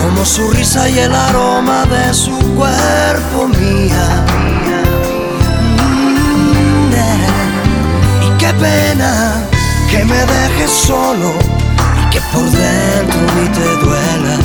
como 0.02 0.24
su 0.24 0.50
risa 0.50 0.88
y 0.88 0.98
el 0.98 1.14
aroma 1.14 1.84
de 1.86 2.12
su 2.12 2.36
cuerpo 2.56 3.48
mía. 3.48 4.24
Y 8.26 8.38
qué 8.38 8.52
pena 8.54 9.34
que 9.90 10.04
me 10.04 10.18
dejes 10.18 10.70
solo 10.70 11.32
y 12.02 12.10
que 12.10 12.20
por 12.32 12.44
dentro 12.44 13.20
ni 13.36 13.48
te 13.48 13.84
duela. 13.84 14.36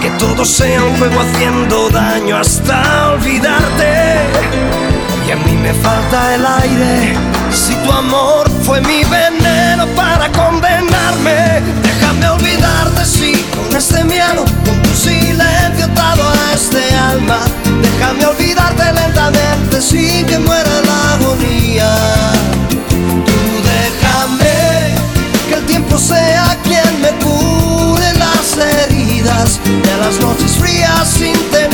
Que 0.00 0.10
todo 0.18 0.44
sea 0.44 0.82
un 0.82 0.96
juego 0.96 1.20
haciendo 1.20 1.90
daño 1.90 2.36
hasta 2.36 3.12
olvidarte 3.12 4.89
y 5.30 5.32
a 5.32 5.36
mí 5.36 5.52
me 5.52 5.72
falta 5.74 6.34
el 6.34 6.44
aire. 6.44 7.14
Si 7.52 7.74
tu 7.74 7.92
amor 7.92 8.50
fue 8.64 8.80
mi 8.80 9.04
veneno 9.04 9.86
para 9.94 10.30
condenarme, 10.32 11.62
déjame 11.82 12.28
olvidarte 12.28 13.04
sí 13.04 13.44
con 13.54 13.76
este 13.76 14.02
miedo, 14.04 14.44
con 14.64 14.82
tu 14.82 14.90
silencio 14.90 15.84
atado 15.84 16.22
a 16.28 16.54
este 16.54 16.82
alma. 17.12 17.38
Déjame 17.80 18.26
olvidarte 18.26 18.92
lentamente 18.92 19.80
sin 19.80 20.26
que 20.26 20.38
muera 20.38 20.82
la 20.88 21.14
agonía. 21.14 21.92
Tú 23.26 23.38
déjame 23.74 24.94
que 25.48 25.54
el 25.54 25.66
tiempo 25.66 25.96
sea 25.96 26.58
quien 26.64 27.00
me 27.02 27.10
cure 27.24 28.12
las 28.18 28.56
heridas 28.56 29.60
de 29.64 29.96
las 29.96 30.18
noches 30.18 30.56
frías 30.56 31.08
sin 31.08 31.38
tenerte, 31.50 31.69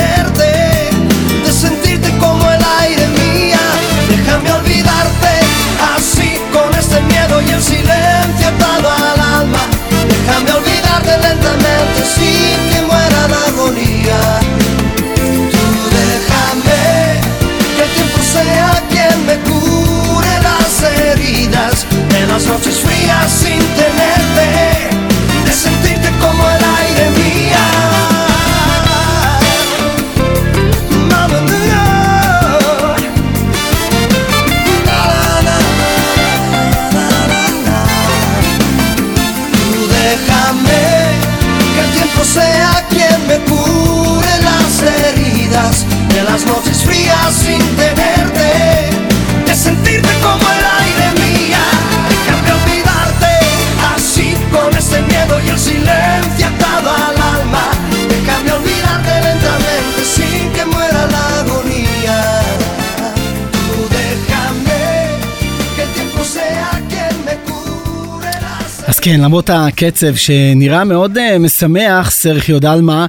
כן, 69.07 69.20
למרות 69.20 69.50
הקצב 69.50 70.14
שנראה 70.14 70.84
מאוד 70.84 71.18
אה, 71.18 71.38
משמח, 71.38 72.11
סרחיו 72.11 72.61
דלמה 72.61 73.07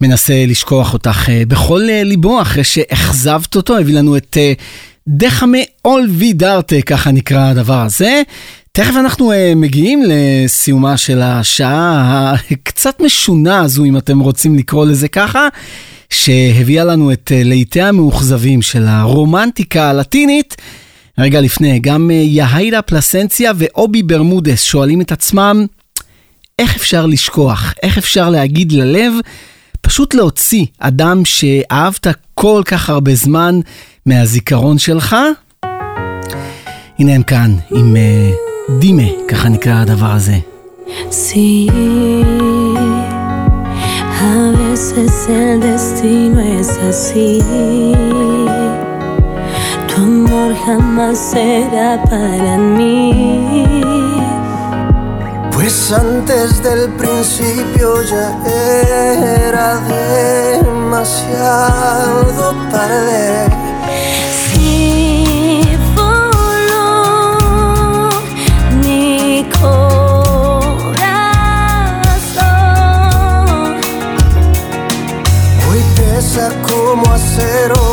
מנסה 0.00 0.44
לשכוח 0.46 0.92
אותך 0.92 1.28
אה, 1.28 1.42
בכל 1.48 1.80
אה, 1.90 2.02
ליבו 2.04 2.42
אחרי 2.42 2.64
שאכזבת 2.64 3.56
אותו, 3.56 3.78
הביא 3.78 3.94
לנו 3.94 4.16
את 4.16 4.36
דחמה 5.08 5.58
אול 5.84 6.06
וידרטה, 6.10 6.82
ככה 6.86 7.10
נקרא 7.10 7.50
הדבר 7.50 7.82
הזה. 7.82 8.22
תכף 8.72 8.94
אנחנו 8.96 9.32
מגיעים 9.56 10.02
לסיומה 10.06 10.96
של 10.96 11.22
השעה 11.22 12.34
הקצת 12.50 13.00
משונה 13.00 13.60
הזו, 13.60 13.84
אם 13.84 13.96
אתם 13.96 14.20
רוצים 14.20 14.56
לקרוא 14.58 14.86
לזה 14.86 15.08
ככה, 15.08 15.48
שהביאה 16.10 16.84
לנו 16.84 17.12
את 17.12 17.32
להיטיה 17.34 17.88
המאוכזבים 17.88 18.62
של 18.62 18.86
הרומנטיקה 18.86 19.90
הלטינית. 19.90 20.56
רגע 21.18 21.40
לפני, 21.40 21.78
גם 21.78 22.10
אה, 22.10 22.14
יהיידה 22.14 22.82
פלסנציה 22.82 23.52
ואובי 23.56 24.02
ברמודס 24.02 24.62
שואלים 24.62 25.00
את 25.00 25.12
עצמם, 25.12 25.66
איך 26.58 26.76
אפשר 26.76 27.06
לשכוח? 27.06 27.74
איך 27.82 27.98
אפשר 27.98 28.30
להגיד 28.30 28.72
ללב? 28.72 29.12
פשוט 29.80 30.14
להוציא 30.14 30.66
אדם 30.78 31.24
שאהבת 31.24 32.06
כל 32.34 32.62
כך 32.64 32.90
הרבה 32.90 33.14
זמן 33.14 33.60
מהזיכרון 34.06 34.78
שלך? 34.78 35.16
הנה 36.98 37.14
הם 37.14 37.22
כאן 37.22 37.56
עם 37.74 37.96
אה, 37.96 38.30
דימה, 38.78 39.02
ככה 39.28 39.48
נקרא 39.48 39.74
הדבר 39.74 40.12
הזה. 40.12 40.38
Sí, 41.10 41.68
a 44.20 44.34
veces 44.58 45.28
el. 47.10 48.65
Jamás 50.64 51.18
será 51.18 52.02
para 52.02 52.56
mí. 52.56 53.82
Pues 55.52 55.92
antes 55.92 56.62
del 56.62 56.90
principio 56.94 58.02
ya 58.02 58.36
era 58.46 59.78
demasiado 60.58 62.54
tarde. 62.70 63.48
Si 64.30 65.78
voló 65.94 66.90
mi 68.82 69.48
corazón. 69.60 69.86
Hoy 75.68 75.80
pesa 75.96 76.50
como 76.68 77.04
acero 77.12 77.85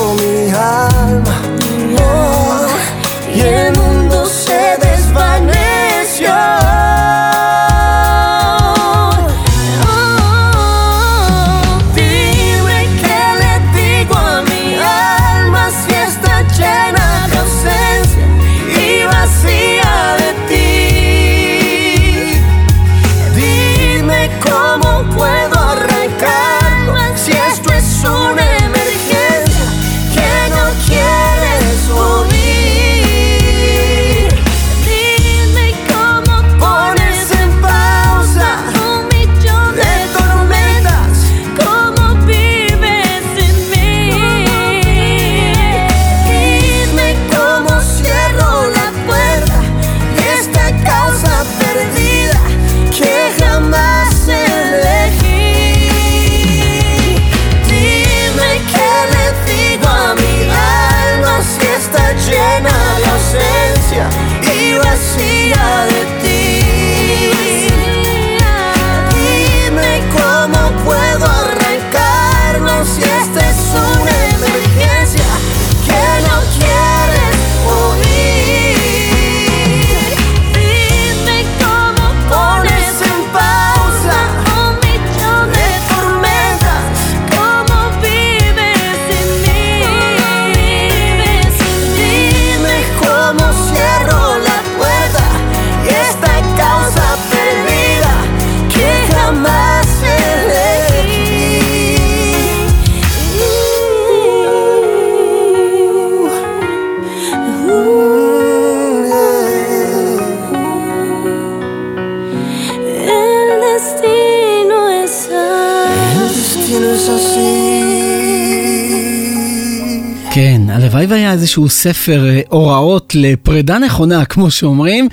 איזשהו 121.43 121.69
ספר 121.69 122.29
אה, 122.29 122.41
הוראות 122.49 123.15
לפרידה 123.15 123.77
נכונה, 123.77 124.25
כמו 124.31 124.51
שאומרים, 124.51 125.07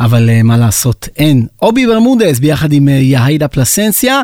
אבל 0.00 0.30
אה, 0.30 0.42
מה 0.42 0.56
לעשות, 0.56 1.08
אין. 1.16 1.46
אובי 1.62 1.86
ברמודס 1.86 2.38
ביחד 2.38 2.72
עם 2.72 2.88
אה, 2.88 2.92
יהיידה 2.92 3.48
פלסנסיה. 3.48 4.20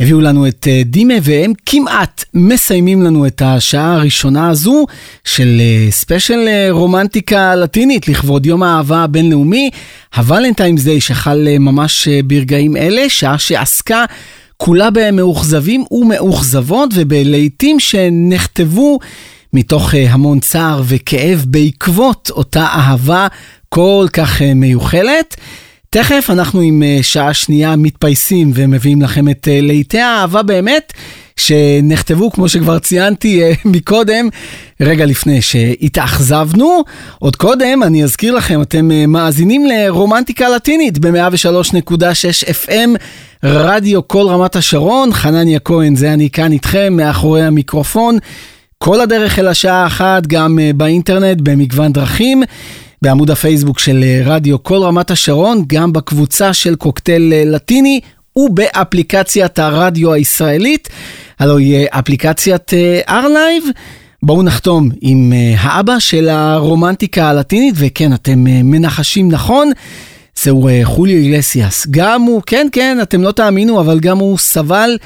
הביאו 0.00 0.20
לנו 0.20 0.48
את 0.48 0.66
דימה 0.84 1.14
והם 1.22 1.52
כמעט 1.66 2.24
מסיימים 2.34 3.02
לנו 3.02 3.26
את 3.26 3.42
השעה 3.44 3.94
הראשונה 3.94 4.48
הזו 4.48 4.86
של 5.24 5.60
ספיישל 5.90 6.48
רומנטיקה 6.70 7.54
לטינית 7.54 8.08
לכבוד 8.08 8.46
יום 8.46 8.62
האהבה 8.62 9.02
הבינלאומי, 9.04 9.70
הוולנטיימס 10.16 10.84
דיי 10.84 11.00
שחל 11.00 11.46
ממש 11.60 12.08
ברגעים 12.24 12.76
אלה, 12.76 13.08
שעה 13.08 13.38
שעסקה 13.38 14.04
כולה 14.56 14.88
במאוכזבים 14.92 15.84
ומאוכזבות 15.90 16.90
ובלהיטים 16.94 17.80
שנכתבו 17.80 18.98
מתוך 19.52 19.94
אה, 19.94 20.06
המון 20.10 20.40
צער 20.40 20.82
וכאב 20.84 21.44
בעקבות 21.48 22.30
אותה 22.30 22.66
אהבה 22.66 23.26
כל 23.68 24.06
כך 24.12 24.42
אה, 24.42 24.54
מיוחלת. 24.54 25.36
תכף 25.90 26.26
אנחנו 26.30 26.60
עם 26.60 26.82
אה, 26.82 26.98
שעה 27.02 27.34
שנייה 27.34 27.76
מתפייסים 27.76 28.50
ומביאים 28.54 29.02
לכם 29.02 29.28
את 29.28 29.48
להיטי 29.50 29.98
האהבה 30.00 30.42
באמת, 30.42 30.92
שנכתבו, 31.36 32.30
כמו 32.30 32.48
שכבר 32.48 32.78
ציינתי 32.78 33.42
מקודם, 33.64 34.28
רגע 34.80 35.06
לפני 35.06 35.42
שהתאכזבנו. 35.42 36.84
עוד 37.18 37.36
קודם, 37.36 37.82
אני 37.82 38.04
אזכיר 38.04 38.34
לכם, 38.34 38.62
אתם 38.62 38.88
מאזינים 39.08 39.66
לרומנטיקה 39.66 40.48
לטינית 40.48 40.98
ב-103.6 40.98 42.66
FM, 42.66 42.98
רדיו 43.44 44.08
כל 44.08 44.26
רמת 44.28 44.56
השרון, 44.56 45.12
חנניה 45.12 45.58
כהן, 45.58 45.96
זה 45.96 46.12
אני 46.12 46.30
כאן 46.30 46.52
איתכם, 46.52 46.96
מאחורי 46.96 47.42
המיקרופון. 47.42 48.18
כל 48.84 49.00
הדרך 49.00 49.38
אל 49.38 49.48
השעה 49.48 49.86
אחת, 49.86 50.26
גם 50.26 50.58
אה, 50.58 50.70
באינטרנט, 50.74 51.40
במגוון 51.40 51.92
דרכים. 51.92 52.42
בעמוד 53.02 53.30
הפייסבוק 53.30 53.78
של 53.78 54.04
אה, 54.04 54.22
רדיו 54.24 54.62
כל 54.62 54.76
רמת 54.76 55.10
השרון, 55.10 55.64
גם 55.66 55.92
בקבוצה 55.92 56.52
של 56.52 56.74
קוקטייל 56.74 57.32
אה, 57.32 57.42
לטיני 57.46 58.00
ובאפליקציית 58.36 59.58
הרדיו 59.58 60.12
הישראלית, 60.12 60.88
הלוא 61.38 61.58
היא 61.58 61.86
אפליקציית 61.90 62.70
ארלייב. 63.08 63.64
בואו 64.22 64.42
נחתום 64.42 64.88
עם 65.00 65.32
האבא 65.58 65.98
של 65.98 66.28
הרומנטיקה 66.28 67.28
הלטינית, 67.28 67.74
וכן, 67.78 68.12
אתם 68.12 68.44
מנחשים 68.44 69.30
נכון, 69.30 69.70
זהו 70.42 70.68
חוליו 70.84 71.16
איגלסיאס. 71.16 71.86
גם 71.90 72.22
הוא, 72.22 72.42
כן, 72.46 72.66
כן, 72.72 72.98
אתם 73.02 73.22
לא 73.22 73.32
תאמינו, 73.32 73.80
אבל 73.80 74.00
גם 74.00 74.18
הוא 74.18 74.38
סבל 74.38 74.96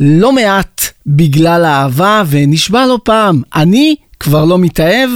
לא 0.00 0.32
מעט 0.32 0.80
בגלל 1.06 1.64
האהבה, 1.64 2.22
ונשבע 2.28 2.86
לו 2.86 3.04
פעם, 3.04 3.42
אני 3.54 3.94
כבר 4.20 4.44
לא 4.44 4.58
מתאהב. 4.58 5.10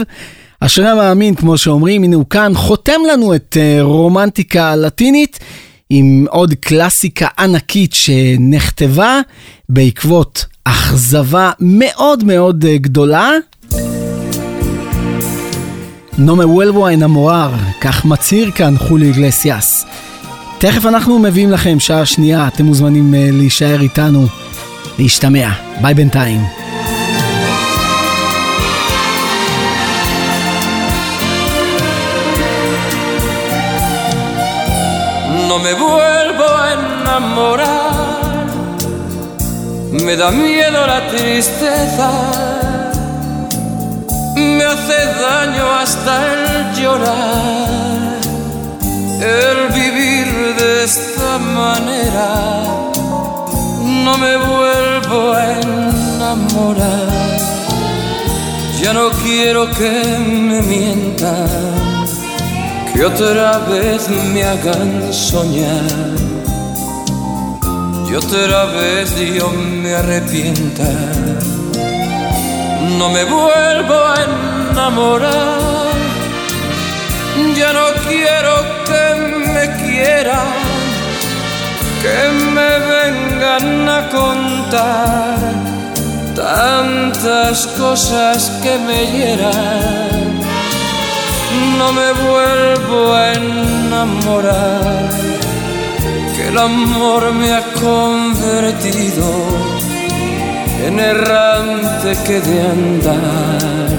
אשרי 0.60 0.88
המאמין, 0.88 1.34
כמו 1.34 1.58
שאומרים, 1.58 2.02
הנה 2.02 2.16
הוא 2.16 2.24
כאן, 2.30 2.52
חותם 2.54 3.00
לנו 3.12 3.34
את 3.34 3.56
uh, 3.56 3.82
רומנטיקה 3.82 4.76
לטינית 4.76 5.38
עם 5.90 6.26
עוד 6.30 6.54
קלאסיקה 6.60 7.28
ענקית 7.38 7.92
שנכתבה 7.92 9.20
בעקבות 9.68 10.46
אכזבה 10.64 11.50
מאוד 11.60 12.24
מאוד 12.24 12.64
uh, 12.64 12.68
גדולה. 12.82 13.30
נומה 16.18 16.46
וולבו 16.46 16.88
אנמורר, 16.88 17.50
כך 17.80 18.04
מצהיר 18.04 18.50
כאן 18.50 18.74
חולי 18.78 19.06
איגלסיאס. 19.06 19.86
תכף 20.58 20.86
אנחנו 20.86 21.18
מביאים 21.18 21.50
לכם 21.50 21.80
שעה 21.80 22.06
שנייה, 22.06 22.48
אתם 22.48 22.64
מוזמנים 22.64 23.14
uh, 23.14 23.16
להישאר 23.36 23.80
איתנו. 23.80 24.26
להשתמע. 24.99 25.49
ביי 25.81 25.93
בינתיים. 25.93 26.41
No 35.49 35.59
me 35.65 35.73
vuelvo 35.85 36.47
a 36.61 36.65
enamorar, 36.77 38.47
me 40.05 40.13
da 40.21 40.29
miedo 40.31 40.79
la 40.93 41.01
tristeza, 41.11 42.09
me 44.57 44.63
hace 44.71 44.99
daño 45.25 45.65
hasta 45.81 46.13
el 46.33 46.43
llorar, 46.77 48.19
el 49.39 49.59
vivir 49.79 50.29
de 50.59 50.69
esta 50.89 51.31
manera 51.59 52.29
no 54.05 54.17
me 54.17 54.37
vuelvo 54.37 54.78
a 55.10 55.60
enamorar. 55.60 57.08
Ya 58.80 58.92
no 58.92 59.10
quiero 59.22 59.70
que 59.72 59.90
me 60.20 60.62
mientan, 60.62 61.48
que 62.92 63.04
otra 63.04 63.58
vez 63.58 64.08
me 64.32 64.44
hagan 64.44 65.12
soñar. 65.12 66.10
Y 68.08 68.14
otra 68.14 68.64
vez 68.66 69.14
yo 69.34 69.50
me 69.50 69.94
arrepienta. 69.94 70.88
No 72.98 73.08
me 73.10 73.24
vuelvo 73.24 73.96
a 74.12 74.16
enamorar. 74.70 75.90
Ya 77.56 77.72
no 77.72 77.86
quiero 78.08 78.52
que 78.86 79.04
me 79.54 79.64
quieran 79.82 80.59
que 82.02 82.20
me 82.56 82.72
vengan 82.94 83.88
a 83.88 84.08
contar 84.08 85.38
tantas 86.34 87.66
cosas 87.78 88.50
que 88.62 88.78
me 88.78 89.06
hieran. 89.12 90.40
No 91.78 91.92
me 91.92 92.12
vuelvo 92.12 93.14
a 93.14 93.32
enamorar, 93.32 95.10
que 96.36 96.48
el 96.48 96.58
amor 96.58 97.32
me 97.32 97.52
ha 97.52 97.64
convertido 97.72 99.28
en 100.86 100.98
errante 100.98 102.16
que 102.26 102.40
de 102.40 102.60
andar 102.76 103.90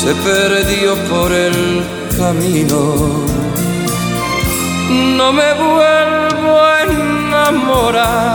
se 0.00 0.12
perdió 0.14 0.96
por 1.08 1.30
el 1.32 1.84
camino 2.18 3.32
no 5.16 5.32
me 5.32 5.54
vuelvo 5.54 6.21
a 6.50 6.82
enamorar. 6.82 8.32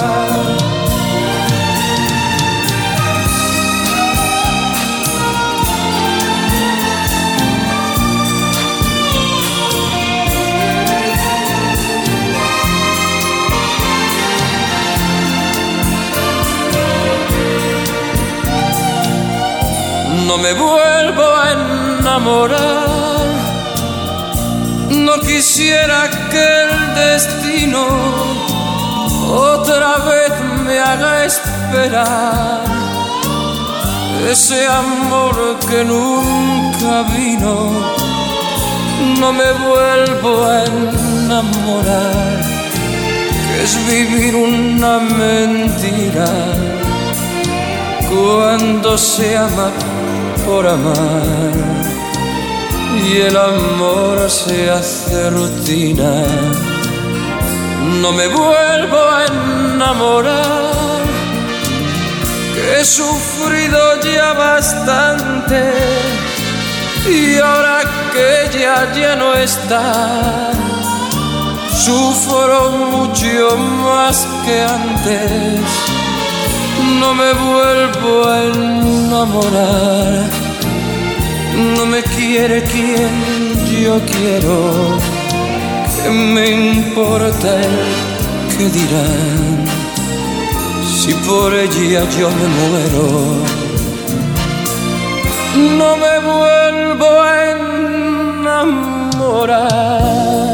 No 20.26 20.38
me 20.38 20.54
vuelvo 20.54 21.36
a 21.36 21.52
enamorar 21.52 22.88
no 24.90 25.20
quisiera 25.20 26.10
que 26.30 26.67
destino 26.98 27.86
otra 29.30 29.98
vez 30.10 30.32
me 30.66 30.80
haga 30.80 31.26
esperar 31.26 32.62
ese 34.30 34.66
amor 34.68 35.58
que 35.70 35.84
nunca 35.84 37.04
vino. 37.16 37.72
No 39.20 39.32
me 39.32 39.52
vuelvo 39.52 40.44
a 40.46 40.66
enamorar, 40.66 42.42
es 43.64 43.72
vivir 43.88 44.36
una 44.36 45.00
mentira 45.00 46.28
cuando 48.10 48.98
se 48.98 49.38
ama 49.38 49.70
por 50.46 50.68
amar 50.68 51.54
y 53.06 53.18
el 53.18 53.38
amor 53.38 54.30
se 54.30 54.72
hace 54.72 55.30
rutina. 55.30 56.24
No 58.02 58.12
me 58.12 58.28
vuelvo 58.28 59.00
a 59.16 59.26
enamorar, 59.26 61.02
que 62.54 62.80
he 62.80 62.86
sufrido 62.86 64.02
ya 64.02 64.34
bastante 64.34 65.74
y 67.10 67.38
ahora 67.40 67.80
que 68.14 68.46
ella 68.46 68.94
ya 68.94 69.16
no 69.16 69.34
está, 69.34 70.52
sufro 71.86 72.72
mucho 72.72 73.58
más 73.58 74.28
que 74.46 74.62
antes. 74.62 75.62
No 77.00 77.14
me 77.14 77.34
vuelvo 77.34 78.28
a 78.28 78.44
enamorar 78.44 80.38
no 81.58 81.86
me 81.88 82.04
quiere 82.04 82.62
quien 82.64 83.12
yo 83.82 84.00
quiero, 84.06 84.98
que 86.08 86.14
me 86.14 86.50
importa 86.50 87.50
el 87.62 87.76
que 88.58 88.66
dirán, 88.70 89.66
si 91.00 91.14
por 91.28 91.54
ella 91.54 92.02
yo 92.18 92.30
me 92.30 92.48
muero. 92.58 93.06
no 95.80 95.90
me 95.98 96.16
vuelvo 96.30 97.08
a 97.22 97.32
enamorar. 99.22 100.47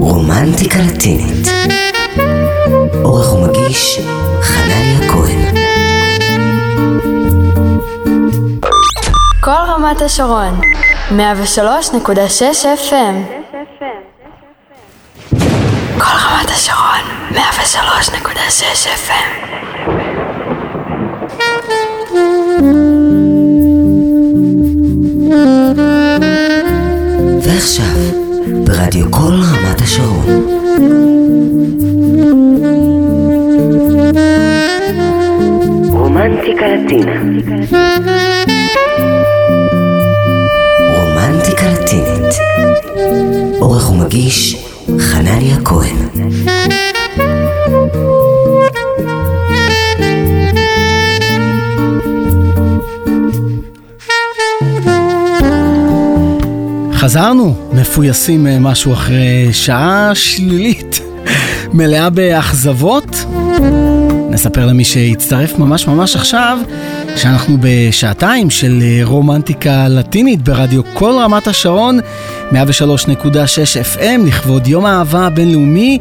רומנטיקה 0.00 0.78
לטינית. 0.78 1.48
עורך 3.02 3.34
ומגיש 3.34 4.00
חנניה 4.42 5.08
כהן. 5.08 5.56
כל 9.40 9.50
רמת 9.50 10.02
השרון, 10.02 10.60
103.6 11.10 12.64
FM. 12.64 13.14
כל 15.98 16.16
רמת 16.16 16.50
השרון, 16.50 17.04
103.6 17.30 18.86
FM. 18.86 19.41
ברדיו 28.92 29.10
כל 29.10 29.32
רמת 29.32 29.80
השרון. 29.80 30.26
רומנטיקה 35.90 36.66
לטינה. 36.66 37.12
רומנטיקה 40.90 41.66
לטינית. 41.72 42.34
עורך 43.60 43.90
ומגיש 43.90 44.61
חזרנו, 57.12 57.54
מפויסים 57.72 58.46
אה, 58.46 58.58
משהו 58.58 58.92
אחרי 58.92 59.48
שעה 59.52 60.10
שלילית, 60.14 61.00
מלאה 61.74 62.10
באכזבות. 62.10 63.24
נספר 64.30 64.66
למי 64.66 64.84
שהצטרף 64.84 65.58
ממש 65.58 65.86
ממש 65.86 66.16
עכשיו, 66.16 66.58
שאנחנו 67.16 67.56
בשעתיים 67.60 68.50
של 68.50 68.82
אה, 68.82 69.00
רומנטיקה 69.04 69.88
לטינית 69.88 70.42
ברדיו 70.42 70.82
כל 70.94 71.12
רמת 71.24 71.46
השרון, 71.46 72.00
103.6 72.50 72.56
FM, 73.96 74.26
לכבוד 74.26 74.66
יום 74.66 74.86
האהבה 74.86 75.26
הבינלאומי, 75.26 75.98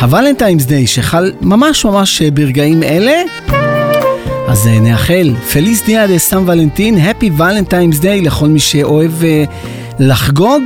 הוולנטיימס 0.00 0.64
דיי, 0.64 0.86
שחל 0.86 1.32
ממש 1.40 1.84
ממש 1.84 2.22
אה, 2.22 2.30
ברגעים 2.30 2.82
אלה. 2.82 3.22
אז 4.48 4.66
נאחל 4.66 5.34
פליס 5.52 5.86
דיה 5.86 6.18
סם 6.18 6.44
ולנטין, 6.46 6.98
הפי 6.98 7.30
ולנטיימס 7.36 7.98
דיי 7.98 8.20
לכל 8.20 8.48
מי 8.48 8.60
שאוהב 8.60 9.12
לחגוג. 9.98 10.62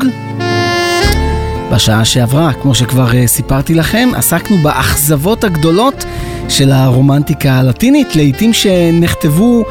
בשעה 1.72 2.05
שעברה, 2.05 2.53
כמו 2.53 2.74
שכבר 2.74 3.11
uh, 3.11 3.27
סיפרתי 3.27 3.74
לכם, 3.74 4.09
עסקנו 4.16 4.57
באכזבות 4.57 5.45
הגדולות 5.45 6.05
של 6.49 6.72
הרומנטיקה 6.72 7.53
הלטינית, 7.53 8.16
לעיתים 8.16 8.53
שנכתבו 8.53 9.64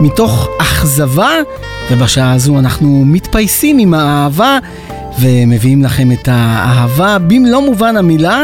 מתוך 0.00 0.48
אכזבה, 0.60 1.30
ובשעה 1.90 2.32
הזו 2.32 2.58
אנחנו 2.58 3.02
מתפייסים 3.06 3.78
עם 3.78 3.94
האהבה 3.94 4.58
ומביאים 5.20 5.82
לכם 5.82 6.12
את 6.12 6.28
האהבה 6.32 7.18
במלוא 7.18 7.60
מובן 7.60 7.96
המילה. 7.96 8.42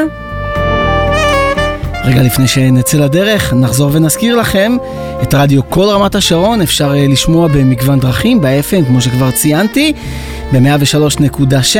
רגע 2.04 2.22
לפני 2.22 2.48
שנצא 2.48 2.98
לדרך, 2.98 3.54
נחזור 3.54 3.90
ונזכיר 3.92 4.36
לכם 4.36 4.76
את 5.22 5.34
רדיו 5.34 5.70
כל 5.70 5.84
רמת 5.84 6.14
השרון, 6.14 6.62
אפשר 6.62 6.92
uh, 6.92 7.12
לשמוע 7.12 7.48
במגוון 7.48 8.00
דרכים, 8.00 8.40
ב-FM, 8.40 8.86
כמו 8.86 9.00
שכבר 9.00 9.30
ציינתי. 9.30 9.92
ב-103.6, 10.52 11.76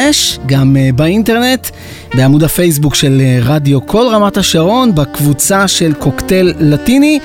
גם 0.47 0.77
uh, 0.77 0.97
באינטרנט, 0.97 1.69
בעמוד 2.15 2.43
הפייסבוק 2.43 2.95
של 2.95 3.21
uh, 3.21 3.45
רדיו 3.49 3.87
כל 3.87 4.07
רמת 4.11 4.37
השרון, 4.37 4.95
בקבוצה 4.95 5.69
של 5.69 5.93
קוקטייל 5.95 6.55
לטיני. 6.61 7.19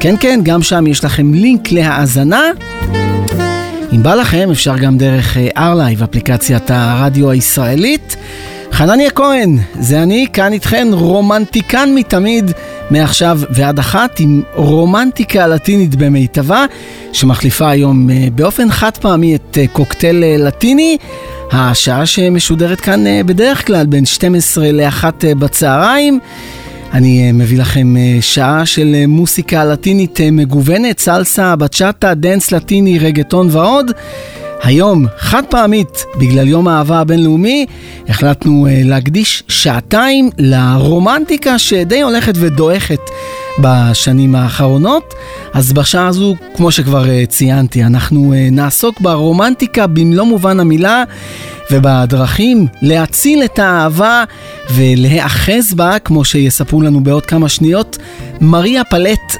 כן, 0.00 0.14
כן, 0.20 0.40
גם 0.42 0.62
שם 0.62 0.86
יש 0.86 1.04
לכם 1.04 1.34
לינק 1.34 1.72
להאזנה. 1.72 2.42
אם 3.92 4.02
בא 4.02 4.14
לכם, 4.14 4.48
אפשר 4.52 4.78
גם 4.78 4.98
דרך 4.98 5.36
ארלייב, 5.56 6.02
uh, 6.02 6.04
אפליקציית 6.04 6.70
הרדיו 6.70 7.30
הישראלית. 7.30 8.16
חנניה 8.72 9.10
כהן, 9.10 9.58
זה 9.80 10.02
אני, 10.02 10.26
כאן 10.32 10.52
איתכן, 10.52 10.88
רומנטיקן 10.92 11.88
מתמיד, 11.94 12.50
מעכשיו 12.90 13.40
ועד 13.50 13.78
אחת, 13.78 14.20
עם 14.20 14.42
רומנטיקה 14.54 15.46
לטינית 15.46 15.94
במיטבה, 15.94 16.64
שמחליפה 17.12 17.70
היום 17.70 18.08
באופן 18.34 18.70
חד 18.70 18.96
פעמי 18.96 19.34
את 19.34 19.58
קוקטייל 19.72 20.24
לטיני, 20.38 20.96
השעה 21.52 22.06
שמשודרת 22.06 22.80
כאן 22.80 23.04
בדרך 23.26 23.66
כלל 23.66 23.86
בין 23.86 24.04
12 24.04 24.72
ל-1 24.72 25.04
בצהריים. 25.38 26.18
אני 26.92 27.32
מביא 27.32 27.58
לכם 27.58 27.94
שעה 28.20 28.66
של 28.66 28.94
מוסיקה 29.08 29.64
לטינית 29.64 30.20
מגוונת, 30.32 30.98
סלסה, 30.98 31.56
בצ'אטה, 31.56 32.14
דנס 32.14 32.52
לטיני, 32.52 32.98
רגטון 32.98 33.48
ועוד. 33.50 33.90
היום, 34.64 35.06
חד 35.18 35.42
פעמית, 35.50 36.04
בגלל 36.18 36.48
יום 36.48 36.68
האהבה 36.68 37.00
הבינלאומי, 37.00 37.66
החלטנו 38.08 38.66
uh, 38.66 38.70
להקדיש 38.84 39.42
שעתיים 39.48 40.30
לרומנטיקה 40.38 41.58
שדי 41.58 42.02
הולכת 42.02 42.32
ודועכת 42.36 43.00
בשנים 43.58 44.34
האחרונות. 44.34 45.14
אז 45.54 45.72
בשעה 45.72 46.06
הזו, 46.06 46.34
כמו 46.56 46.70
שכבר 46.70 47.04
uh, 47.04 47.26
ציינתי, 47.26 47.84
אנחנו 47.84 48.32
uh, 48.32 48.52
נעסוק 48.52 49.00
ברומנטיקה 49.00 49.86
במלוא 49.86 50.24
מובן 50.24 50.60
המילה. 50.60 51.04
ובדרכים 51.70 52.66
להציל 52.82 53.44
את 53.44 53.58
האהבה 53.58 54.24
ולהיאחז 54.70 55.74
בה, 55.74 55.98
כמו 55.98 56.24
שיספרו 56.24 56.82
לנו 56.82 57.00
בעוד 57.04 57.26
כמה 57.26 57.48
שניות, 57.48 57.98
מריה 58.40 58.84
פלט 58.84 59.36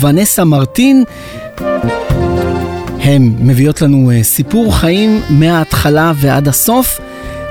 וונסה 0.00 0.44
מרטין. 0.44 1.04
הן 3.04 3.34
מביאות 3.40 3.82
לנו 3.82 4.10
סיפור 4.22 4.76
חיים 4.76 5.22
מההתחלה 5.30 6.12
ועד 6.16 6.48
הסוף, 6.48 7.00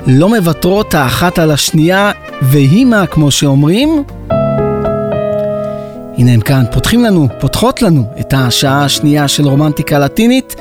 לא 0.08 0.30
מוותרות 0.30 0.94
האחת 0.94 1.40
על 1.40 1.52
השנייה, 1.52 2.12
והיא 2.42 2.86
מה 2.86 3.06
כמו 3.06 3.32
שאומרים. 3.32 4.04
הנה 6.18 6.32
הם 6.32 6.42
כאן, 6.42 6.64
פותחים 6.72 7.04
לנו, 7.04 7.28
פותחות 7.40 7.82
לנו 7.82 8.04
את 8.20 8.34
השעה 8.38 8.86
השנייה 8.86 9.28
של 9.28 9.48
רומנטיקה 9.48 10.00
לטינית 10.00 10.56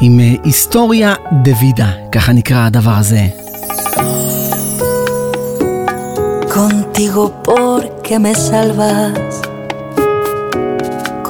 עם 0.00 0.20
היסטוריה 0.44 1.14
דוידה, 1.42 1.90
ככה 2.12 2.32
נקרא 2.32 2.66
הדבר 2.66 2.94
הזה. 2.98 3.26
Contigo 6.54 7.22
porque 7.48 8.14
me 8.24 8.34
salvas, 8.48 9.32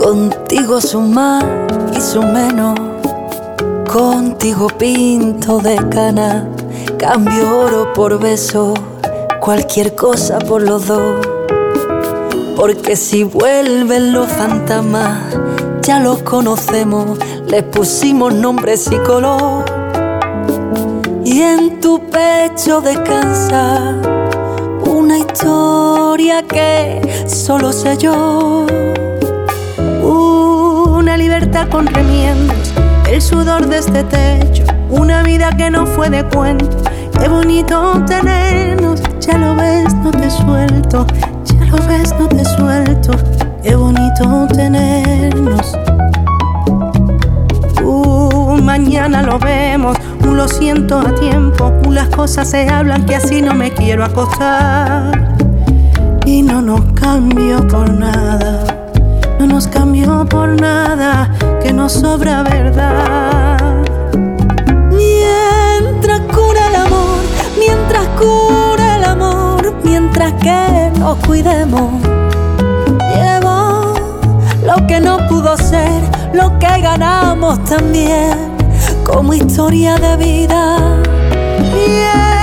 contigo 0.03 0.80
su 0.80 1.01
más 1.16 1.44
y 1.96 2.01
su 2.01 2.22
menos. 2.22 2.89
Contigo 3.93 4.68
pinto 4.68 5.59
de 5.59 5.74
cana, 5.88 6.49
cambio 6.97 7.59
oro 7.59 7.93
por 7.93 8.20
beso, 8.20 8.72
cualquier 9.41 9.97
cosa 9.97 10.38
por 10.38 10.62
los 10.62 10.86
dos. 10.86 11.26
Porque 12.55 12.95
si 12.95 13.24
vuelven 13.24 14.12
los 14.12 14.28
fantasmas, 14.28 15.36
ya 15.82 15.99
los 15.99 16.22
conocemos, 16.22 17.18
les 17.49 17.64
pusimos 17.64 18.32
nombres 18.32 18.88
y 18.93 18.97
color. 18.99 19.64
Y 21.24 21.41
en 21.41 21.80
tu 21.80 21.99
pecho 21.99 22.80
descansa 22.80 23.97
una 24.86 25.18
historia 25.18 26.45
que 26.45 27.26
solo 27.26 27.72
sé 27.72 27.99
yo. 27.99 28.66
Una 30.05 31.16
libertad 31.16 31.68
con 31.68 31.88
remiendos 31.88 32.72
el 33.11 33.20
sudor 33.20 33.66
de 33.66 33.78
este 33.78 34.04
techo, 34.04 34.64
una 34.88 35.22
vida 35.24 35.50
que 35.56 35.68
no 35.70 35.84
fue 35.84 36.08
de 36.11 36.24
cuento. 36.24 36.68
Qué 37.18 37.28
bonito 37.28 38.02
tenernos, 38.06 39.02
ya 39.18 39.36
lo 39.36 39.56
ves, 39.56 39.92
no 39.94 40.11
te 40.12 40.30
suelto, 40.30 41.06
ya 41.44 41.64
lo 41.66 41.76
ves, 41.88 42.14
no 42.18 42.28
te 42.28 42.44
suelto. 42.44 43.12
Qué 43.62 43.74
bonito 43.74 44.46
tenernos. 44.54 45.76
Uh, 47.82 48.62
mañana 48.62 49.22
lo 49.22 49.38
vemos, 49.40 49.96
un 50.22 50.36
lo 50.36 50.46
siento 50.46 51.00
a 51.00 51.14
tiempo, 51.16 51.72
un 51.86 51.96
las 51.96 52.08
cosas 52.08 52.48
se 52.48 52.68
hablan 52.68 53.06
que 53.06 53.16
así 53.16 53.42
no 53.42 53.54
me 53.54 53.72
quiero 53.72 54.04
acostar. 54.04 55.34
Y 56.24 56.42
no 56.42 56.62
nos 56.62 56.80
cambio 56.92 57.66
por 57.66 57.90
nada, 57.90 58.70
no 59.41 59.47
nos 59.47 59.66
cambió 59.68 60.26
por 60.28 60.61
nada, 60.61 61.30
que 61.62 61.72
nos 61.72 61.93
sobra 61.93 62.43
verdad. 62.43 63.57
Mientras 64.93 66.20
cura 66.20 66.68
el 66.68 66.76
amor, 66.76 67.20
mientras 67.59 68.07
cura 68.18 68.97
el 68.97 69.05
amor, 69.05 69.72
mientras 69.82 70.34
que 70.34 70.93
nos 70.99 71.16
cuidemos. 71.26 71.91
Llevo 73.14 73.95
lo 74.66 74.86
que 74.86 75.01
no 75.01 75.26
pudo 75.26 75.57
ser, 75.57 76.03
lo 76.34 76.59
que 76.59 76.78
ganamos 76.82 77.64
también, 77.64 78.36
como 79.07 79.32
historia 79.32 79.97
de 79.97 80.16
vida. 80.18 81.01
Mientras 81.72 82.39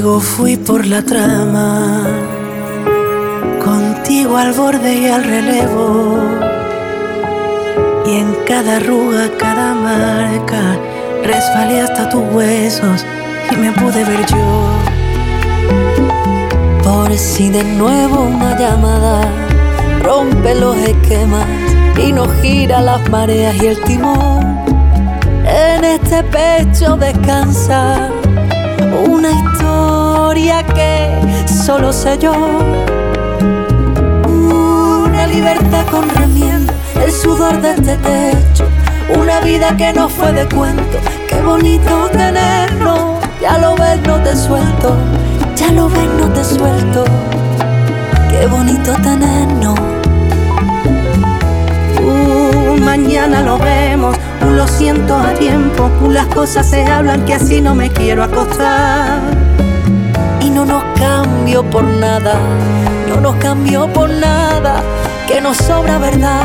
Contigo 0.00 0.20
fui 0.20 0.56
por 0.56 0.86
la 0.86 1.02
trama, 1.02 2.06
contigo 3.62 4.38
al 4.38 4.54
borde 4.54 4.94
y 4.94 5.06
al 5.08 5.22
relevo. 5.22 6.16
Y 8.06 8.16
en 8.20 8.34
cada 8.46 8.76
arruga, 8.76 9.28
cada 9.38 9.74
marca, 9.74 10.78
resbalé 11.22 11.82
hasta 11.82 12.08
tus 12.08 12.22
huesos 12.32 13.04
y 13.50 13.56
me 13.56 13.72
pude 13.72 14.02
ver 14.04 14.24
yo. 14.24 14.70
Por 16.82 17.14
si 17.18 17.50
de 17.50 17.62
nuevo 17.62 18.22
una 18.22 18.58
llamada 18.58 19.28
rompe 20.02 20.54
los 20.54 20.78
esquemas 20.78 21.46
y 22.02 22.10
nos 22.12 22.32
gira 22.40 22.80
las 22.80 23.06
mareas 23.10 23.54
y 23.62 23.66
el 23.66 23.78
timón. 23.82 24.64
En 25.44 25.84
este 25.84 26.22
pecho 26.22 26.96
descansa 26.96 28.08
una 29.06 29.30
historia 30.30 30.62
que 30.62 31.46
solo 31.48 31.92
sé 31.92 32.16
yo. 32.18 32.32
Una 34.28 35.26
libertad 35.26 35.84
con 35.90 36.08
remiendo, 36.08 36.72
el 37.04 37.10
sudor 37.10 37.60
de 37.60 37.72
este 37.72 37.96
techo. 37.96 38.64
Una 39.20 39.40
vida 39.40 39.76
que 39.76 39.92
no 39.92 40.08
fue 40.08 40.32
de 40.32 40.48
cuento, 40.48 40.98
qué 41.28 41.40
bonito 41.42 42.08
tenerlo. 42.12 43.18
Ya 43.40 43.58
lo 43.58 43.74
ves, 43.74 44.00
no 44.06 44.20
te 44.22 44.36
suelto, 44.36 44.96
ya 45.56 45.72
lo 45.72 45.88
ves, 45.88 46.08
no 46.16 46.28
te 46.28 46.44
suelto. 46.44 47.04
Qué 48.30 48.46
bonito 48.46 48.92
tenernos. 49.02 49.80
Uh, 52.00 52.80
mañana 52.80 53.42
lo 53.42 53.58
vemos, 53.58 54.16
uh, 54.42 54.50
lo 54.50 54.68
siento 54.68 55.16
a 55.16 55.34
tiempo, 55.34 55.90
uh, 56.02 56.10
las 56.10 56.26
cosas 56.26 56.70
se 56.70 56.84
hablan 56.84 57.24
que 57.24 57.34
así 57.34 57.60
no 57.60 57.74
me 57.74 57.90
quiero 57.90 58.22
acostar. 58.22 59.39
No 60.54 60.64
nos 60.64 60.82
cambio 60.98 61.62
por 61.62 61.84
nada, 61.84 62.34
no 63.08 63.20
nos 63.20 63.36
cambio 63.36 63.88
por 63.92 64.10
nada, 64.10 64.82
que 65.26 65.40
nos 65.40 65.56
sobra 65.56 65.98
verdad. 65.98 66.44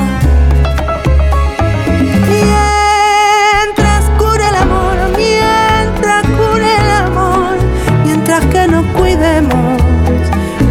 Mientras 2.30 4.10
cure 4.18 4.48
el 4.48 4.56
amor, 4.56 4.96
mientras 5.18 6.24
cure 6.24 6.76
el 6.84 6.92
amor, 6.92 7.58
mientras 8.06 8.46
que 8.46 8.68
nos 8.68 8.86
cuidemos, 8.98 9.82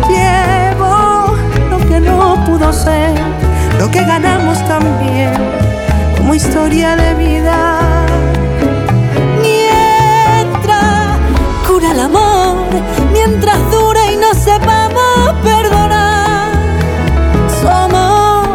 llevo 0.09 1.37
lo 1.71 1.79
que 1.89 2.01
no 2.01 2.43
pudo 2.47 2.73
ser, 2.73 3.15
lo 3.79 3.91
que 3.91 4.05
ganamos 4.05 4.59
también, 4.67 5.33
como 6.17 6.35
historia 6.35 6.97
de 6.97 7.15
vida. 7.15 7.79
Mientras 9.43 11.19
cura 11.69 11.91
el 11.93 12.01
amor, 12.01 12.55
mientras 13.27 13.59
dura 13.71 14.13
y 14.13 14.17
no 14.17 14.35
sepamos 14.35 15.33
perdonar, 15.43 16.53
somos 17.63 18.49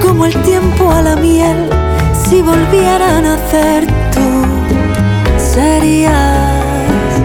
como 0.00 0.26
el 0.26 0.34
tiempo 0.42 0.92
a 0.92 1.02
la 1.02 1.16
miel. 1.16 1.68
Si 2.28 2.42
volviera 2.42 3.16
a 3.16 3.20
nacer 3.20 3.86
tú, 4.12 4.44
serías. 5.38 6.54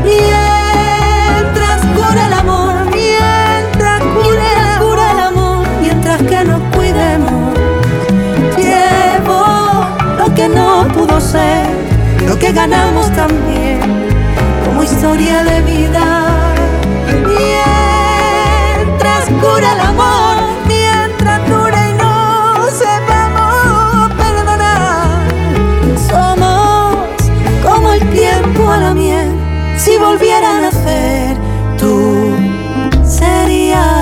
Mientras 0.04 1.82
cura 1.96 2.26
el 2.28 2.34
amor, 2.34 2.74
mientras 2.92 4.02
cura, 4.02 4.80
cura 4.80 5.12
el 5.12 5.20
amor, 5.20 5.68
mientras 5.82 6.22
que 6.24 6.44
nos 6.44 6.62
cuidemos, 6.76 7.54
llevo 8.58 9.44
lo 10.18 10.34
que 10.34 10.48
no 10.50 10.88
pudo 10.96 11.20
ser, 11.20 11.68
lo 12.28 12.38
que 12.38 12.52
ganamos 12.52 13.12
también, 13.14 13.82
como 14.66 14.84
historia 14.84 15.44
de 15.44 15.62
vida. 15.62 16.31
Cura 19.42 19.70
el 19.76 19.82
amor, 19.92 20.36
mientras 20.74 21.40
dura 21.50 21.80
y 21.90 21.94
no 22.04 22.16
sepamos 22.82 24.14
perdonar, 24.22 25.26
somos 26.10 27.08
como 27.66 27.86
el 27.94 28.04
tiempo 28.20 28.62
a 28.76 28.78
la 28.84 28.94
miel. 28.94 29.30
Si 29.84 29.94
volviera 30.06 30.48
a 30.58 30.62
nacer, 30.66 31.34
tú 31.80 31.94
serías. 33.18 34.02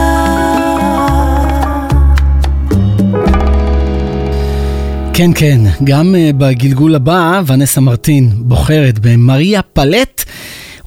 כן, 5.14 5.32
כן, 5.36 5.62
גם 5.84 6.16
uh, 6.16 6.34
בגלגול 6.38 6.96
הבא, 6.96 7.42
ונסה 7.48 7.82
מרטין 7.82 8.30
בוחרת 8.36 9.00
במריה 9.00 9.62
פלט, 9.62 10.24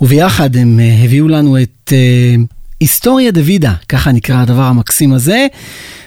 וביחד 0.01 0.57
הם 0.57 0.81
uh, 0.81 1.05
הביאו 1.05 1.29
לנו 1.29 1.63
את 1.63 1.93
uh, 1.93 2.62
היסטוריה 2.83 3.31
דוידה, 3.31 3.73
ככה 3.89 4.13
נקרא 4.13 4.37
הדבר 4.37 4.63
המקסים 4.63 5.13
הזה. 5.13 5.47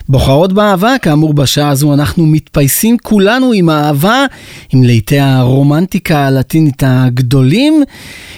בוחרות 0.10 0.54
באהבה, 0.54 0.96
כאמור 1.02 1.34
בשעה 1.34 1.70
הזו 1.70 1.94
אנחנו 1.94 2.26
מתפייסים 2.26 2.98
כולנו 3.04 3.52
עם 3.52 3.70
האהבה, 3.70 4.26
עם 4.74 4.84
להיטי 4.84 5.20
הרומנטיקה 5.20 6.28
הלטינית 6.28 6.84
הגדולים. 6.86 7.84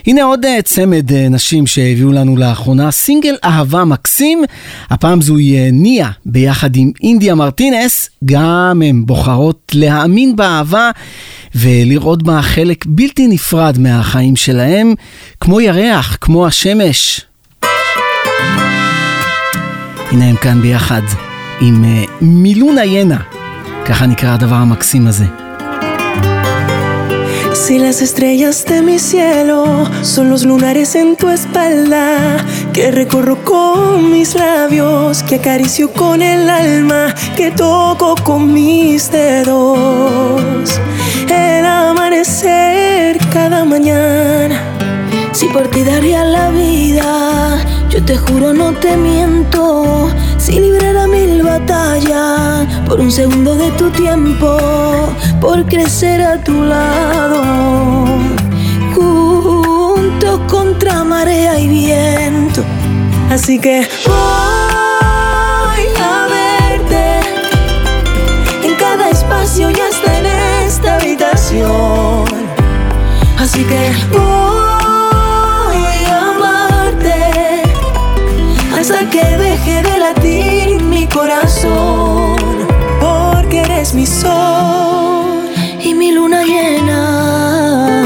הנה 0.07 0.23
עוד 0.23 0.45
uh, 0.45 0.61
צמד 0.63 1.09
uh, 1.09 1.13
נשים 1.29 1.67
שהביאו 1.67 2.11
לנו 2.11 2.37
לאחרונה 2.37 2.91
סינגל 2.91 3.35
אהבה 3.43 3.85
מקסים, 3.85 4.43
הפעם 4.89 5.21
זוהי 5.21 5.69
uh, 5.69 5.71
ניה 5.71 6.09
ביחד 6.25 6.75
עם 6.75 6.91
אינדיה 7.03 7.35
מרטינס, 7.35 8.09
גם 8.25 8.81
הן 8.85 9.05
בוחרות 9.05 9.71
להאמין 9.75 10.35
באהבה 10.35 10.91
ולראות 11.55 12.23
בה 12.23 12.41
חלק 12.41 12.85
בלתי 12.87 13.27
נפרד 13.27 13.77
מהחיים 13.79 14.35
שלהם, 14.35 14.93
כמו 15.39 15.61
ירח, 15.61 16.17
כמו 16.21 16.47
השמש. 16.47 17.21
הנה 20.10 20.24
הם 20.24 20.36
כאן 20.36 20.62
ביחד. 20.62 21.02
עם 21.64 21.84
uh, 21.84 22.12
מילונה 22.20 22.84
ינה, 22.84 23.16
ככה 23.84 24.06
נקרא 24.06 24.34
הדבר 24.34 24.54
המקסים 24.54 25.06
הזה. 25.06 25.24
Si 27.64 27.78
las 27.78 27.98
estrellas 28.08 28.64
de 28.70 28.78
mi 28.88 28.98
cielo 28.98 29.60
son 30.12 30.26
los 30.32 30.42
lunares 30.50 30.90
en 31.02 31.08
tu 31.20 31.28
espalda, 31.38 32.06
que 32.74 32.90
recorro 32.90 33.36
con 33.44 34.10
mis 34.12 34.30
labios, 34.34 35.22
que 35.26 35.36
acaricio 35.36 35.86
con 35.92 36.22
el 36.22 36.42
alma, 36.50 37.14
que 37.36 37.48
toco 37.50 38.10
con 38.28 38.42
mis 38.52 39.12
dedos, 39.12 40.68
el 41.28 41.64
amanecer 41.64 43.18
cada 43.36 43.60
mañana. 43.64 44.58
si 45.37 45.47
por 45.49 45.67
ti 45.67 45.83
daría 45.83 46.23
la 46.23 46.49
vida, 46.49 47.63
yo 47.91 48.03
te 48.03 48.17
juro 48.17 48.55
no 48.55 48.71
te 48.73 48.97
miento. 48.97 50.09
Si 50.39 50.53
librara 50.53 51.05
mil 51.05 51.43
batallas 51.43 52.65
por 52.87 52.99
un 52.99 53.11
segundo 53.11 53.53
de 53.53 53.69
tu 53.73 53.91
tiempo, 53.91 54.57
por 55.39 55.63
crecer 55.67 56.23
a 56.23 56.43
tu 56.43 56.63
lado, 56.63 57.43
juntos 58.95 60.39
contra 60.47 61.03
marea 61.03 61.59
y 61.59 61.67
viento. 61.67 62.63
Así 63.29 63.59
que 63.59 63.87
voy 64.07 65.85
a 66.01 66.25
verte 66.33 67.19
en 68.63 68.73
cada 68.73 69.11
espacio 69.11 69.69
y 69.69 69.79
hasta 69.79 70.17
en 70.17 70.25
esta 70.65 70.95
habitación. 70.95 72.25
Así 73.37 73.63
que 73.65 73.91
voy 74.11 74.46
eres 83.87 83.93
mi 83.93 84.05
sol 84.05 85.49
y 85.81 85.93
mi 85.93 86.11
luna 86.11 86.43
llena. 86.43 88.03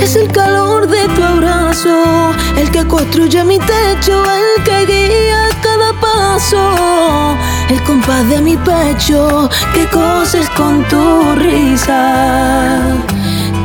Es 0.00 0.16
el 0.16 0.30
calor 0.32 0.88
de 0.88 1.06
tu 1.08 1.22
abrazo, 1.22 2.32
el 2.56 2.70
que 2.70 2.86
construye 2.86 3.44
mi 3.44 3.58
techo, 3.58 4.22
el 4.24 4.64
que 4.64 4.86
guía 4.86 5.48
cada 5.62 5.92
paso, 6.00 7.36
el 7.68 7.82
compás 7.84 8.28
de 8.28 8.40
mi 8.40 8.56
pecho 8.56 9.48
que 9.74 9.86
coses 9.86 10.48
con 10.50 10.82
tu 10.88 11.34
risa. 11.36 12.96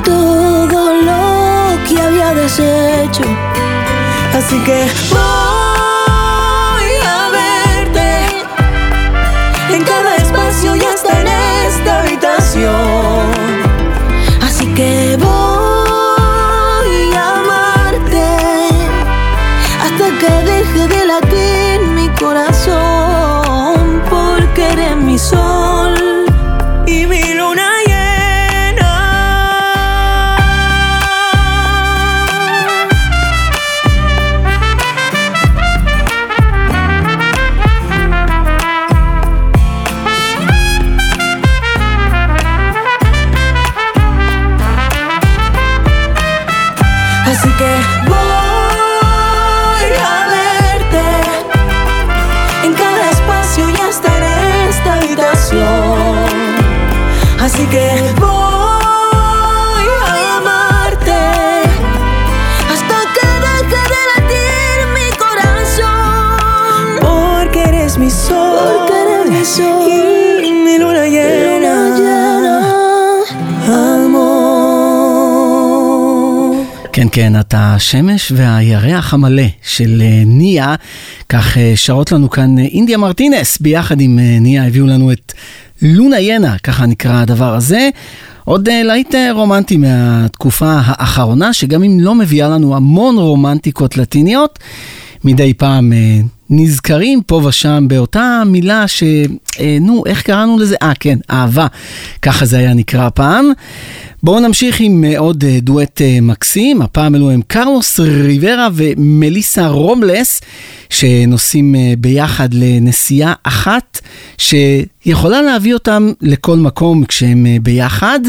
Todo 0.04 0.94
lo 0.94 1.84
que 1.88 2.02
había 2.02 2.34
deshecho, 2.34 3.24
así 4.36 4.58
que 4.66 4.86
voy 5.10 5.73
כן, 77.16 77.40
אתה 77.40 77.76
השמש 77.76 78.32
והירח 78.36 79.14
המלא 79.14 79.44
של 79.64 80.02
אה, 80.02 80.24
ניה, 80.26 80.76
כך 81.30 81.58
אה, 81.58 81.74
שרות 81.76 82.12
לנו 82.12 82.30
כאן 82.30 82.60
אה, 82.60 82.64
אינדיה 82.64 82.98
מרטינס, 82.98 83.58
ביחד 83.58 84.02
עם 84.02 84.20
ניה 84.20 84.68
הביאו 84.68 84.88
לנו 84.88 85.12
את 85.12 85.34
לונה 85.82 86.20
ינה, 86.20 86.58
ככה 86.58 86.86
נקרא 86.86 87.22
הדבר 87.22 87.54
הזה. 87.54 87.90
עוד 88.46 88.70
להיט 88.70 89.16
רומנטי 89.34 89.78
מהתקופה 89.78 90.74
האחרונה, 90.86 91.54
שגם 91.54 91.84
אם 91.84 92.00
לא 92.00 92.16
מביאה 92.16 92.50
לנו 92.50 92.76
המון 92.76 93.18
רומנטיקות 93.18 93.98
לטיניות, 93.98 94.60
מדי 95.24 95.54
פעם 95.54 95.94
נזכרים 96.56 97.22
פה 97.22 97.42
ושם 97.46 97.86
באותה 97.88 98.44
מילה 98.46 98.88
ש... 98.88 99.04
אה, 99.60 99.78
נו, 99.82 100.04
איך 100.06 100.22
קראנו 100.22 100.60
לזה? 100.60 100.76
אה, 100.82 100.92
כן, 101.00 101.20
אהבה. 101.32 101.68
ככה 102.22 102.46
זה 102.46 102.58
היה 102.58 102.74
נקרא 102.74 103.10
פעם. 103.10 103.52
בואו 104.24 104.40
נמשיך 104.40 104.80
עם 104.80 105.04
אה, 105.04 105.20
עוד 105.20 105.44
אה, 105.44 105.60
דואט 105.62 106.02
אה, 106.02 106.18
מקסים, 106.22 106.82
הפעם 106.82 107.16
אלו 107.16 107.32
הם 107.32 107.42
קרלוס 107.48 108.00
ריברה 108.00 108.68
ומליסה 108.74 109.68
רומלס, 109.68 110.42
שנוסעים 110.90 111.76
ביחד 111.98 112.54
לנסיעה 112.54 113.34
אחת, 113.44 114.02
שיכולה 114.38 115.42
להביא 115.42 115.74
אותם 115.74 116.12
לכל 116.22 116.58
מקום 116.58 117.06
כשהם 117.06 117.46
ביחד. 117.62 118.20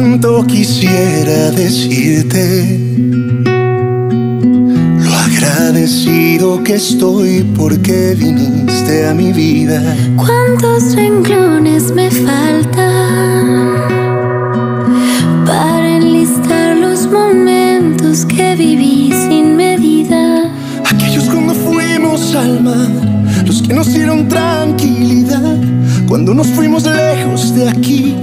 Cuánto 0.00 0.46
quisiera 0.46 1.50
decirte 1.50 2.78
lo 5.02 5.12
agradecido 5.12 6.62
que 6.62 6.76
estoy 6.76 7.42
porque 7.58 8.14
viniste 8.16 9.08
a 9.08 9.12
mi 9.12 9.32
vida. 9.32 9.82
¿Cuántos 10.14 10.94
renglones 10.94 11.90
me 11.90 12.12
faltan 12.12 13.72
para 15.44 15.96
enlistar 15.96 16.76
los 16.76 17.10
momentos 17.10 18.24
que 18.24 18.54
viví 18.54 19.12
sin 19.12 19.56
medida? 19.56 20.48
Aquellos 20.88 21.24
cuando 21.24 21.54
fuimos 21.54 22.36
al 22.36 22.62
mar, 22.62 22.88
los 23.44 23.60
que 23.62 23.74
nos 23.74 23.92
dieron 23.92 24.28
tranquilidad, 24.28 25.56
cuando 26.06 26.34
nos 26.34 26.46
fuimos 26.46 26.84
lejos 26.84 27.52
de 27.52 27.68
aquí. 27.68 28.16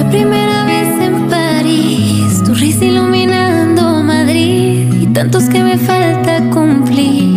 Nuestra 0.00 0.18
primera 0.18 0.64
vez 0.64 0.88
en 0.98 1.28
París, 1.28 2.42
tu 2.42 2.54
risa 2.54 2.86
iluminando 2.86 4.02
Madrid 4.02 4.90
y 4.94 5.06
tantos 5.08 5.44
que 5.44 5.62
me 5.62 5.76
falta 5.76 6.40
cumplir. 6.48 7.36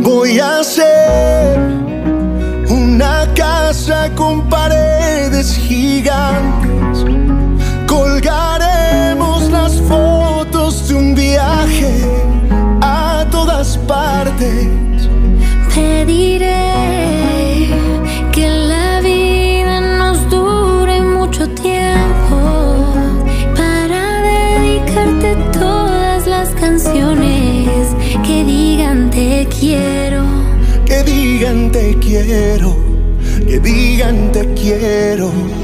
Voy 0.00 0.38
a 0.38 0.60
hacer 0.60 1.58
una 2.70 3.28
casa 3.34 4.10
con 4.14 4.48
paredes 4.48 5.54
gigantes. 5.54 6.67
Quiero, 32.08 32.74
que 33.46 33.60
digan 33.60 34.32
te 34.32 34.46
quiero. 34.54 35.57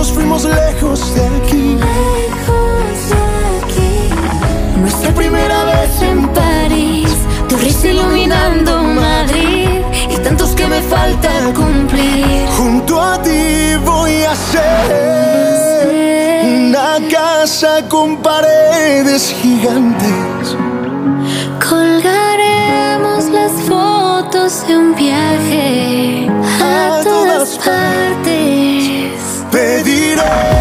Nos 0.00 0.12
fuimos 0.12 0.44
lejos 0.44 1.14
de 1.14 1.26
aquí. 1.26 1.76
Nuestra 4.80 5.12
primera 5.12 5.64
vez 5.64 6.00
en 6.00 6.26
París, 6.28 7.10
tu 7.50 7.56
risa 7.58 7.88
iluminando 7.88 8.82
Madrid 8.82 9.82
y 10.10 10.16
tantos 10.24 10.52
que 10.52 10.66
me 10.68 10.80
falta 10.80 11.52
cumplir. 11.54 12.46
Junto 12.56 12.98
a 12.98 13.20
ti 13.20 13.74
voy 13.84 14.22
a 14.22 14.32
hacer 14.32 14.62
una 16.62 16.96
casa 17.10 17.86
con 17.86 18.16
paredes 18.22 19.34
gigantes. 19.42 20.56
Colgaremos 21.68 23.26
las 23.38 23.52
fotos 23.68 24.66
de 24.66 24.78
un 24.78 24.94
viaje 24.94 26.26
a 26.62 27.02
todas 27.04 27.58
partes. 27.58 28.29
Friday. 30.20 30.59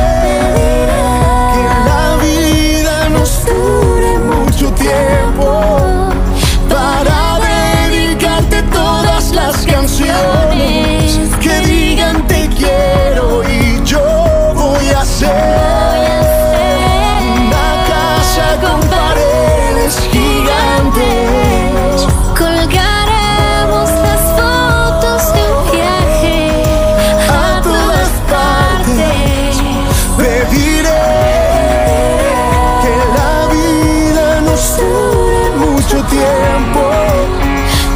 tiempo 36.59 36.85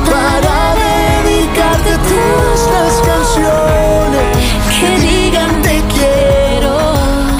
para 0.10 0.58
dedicarte 0.84 1.94
todas 2.12 2.62
las 2.76 2.94
canciones 3.10 4.26
que 4.80 4.92
digan 5.08 5.54
te 5.62 5.78
quiero, 5.94 6.76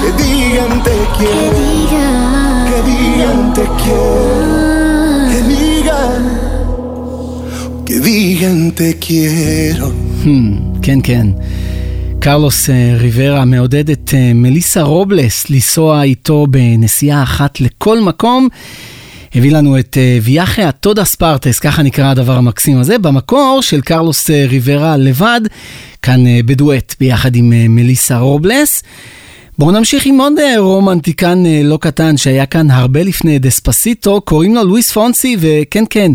que 0.00 0.10
digan 0.22 0.72
te 0.82 0.98
quiero, 1.16 1.54
que 1.54 1.58
digan, 1.60 2.64
que 2.68 2.78
digan 2.90 3.40
te 3.56 3.66
quiero, 3.82 4.56
que 5.30 5.40
digan, 5.52 6.22
que 7.84 7.96
digan 8.00 8.72
te 8.72 8.88
quiero. 8.98 9.88
כן, 10.82 10.98
כן. 11.02 11.26
קרלוס 12.18 12.70
ריברה 12.98 13.44
מעודד 13.44 13.90
את 13.90 14.14
מליסה 14.34 14.82
רובלס 14.82 15.50
לנסוע 15.50 16.02
איתו 16.02 16.46
בנסיעה 16.50 17.22
אחת 17.22 17.60
לכל 17.60 18.00
מקום. 18.00 18.48
הביא 19.34 19.52
לנו 19.52 19.78
את 19.78 19.96
אה, 20.00 20.18
ויאחה 20.22 20.72
טודה 20.72 21.04
ספרטס, 21.04 21.58
ככה 21.58 21.82
נקרא 21.82 22.10
הדבר 22.10 22.36
המקסים 22.36 22.80
הזה, 22.80 22.98
במקור 22.98 23.58
של 23.62 23.80
קרלוס 23.80 24.30
ריברה 24.30 24.96
לבד, 24.96 25.40
כאן 26.02 26.24
בדואט 26.46 26.94
ביחד 27.00 27.36
עם 27.36 27.52
מליסה 27.68 28.18
רובלס. 28.18 28.82
בואו 29.58 29.70
נמשיך 29.70 30.06
עם 30.06 30.20
עוד 30.20 30.32
רומנטיקן 30.58 31.42
לא 31.64 31.78
קטן 31.80 32.16
שהיה 32.16 32.46
כאן 32.46 32.70
הרבה 32.70 33.02
לפני 33.02 33.38
דספסיטו, 33.38 34.20
קוראים 34.20 34.54
לו 34.54 34.64
לואיס 34.64 34.92
פונסי, 34.92 35.36
וכן 35.40 35.84
כן, 35.90 36.12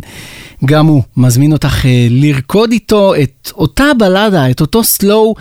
גם 0.66 0.86
הוא 0.86 1.04
מזמין 1.18 1.52
אותך 1.52 1.86
אה, 1.86 2.08
לרקוד 2.10 2.72
איתו 2.72 3.14
את 3.16 3.52
אותה 3.56 3.86
בלדה, 3.98 4.50
את 4.50 4.62
אותו 4.62 4.84
סלואו 4.84 5.36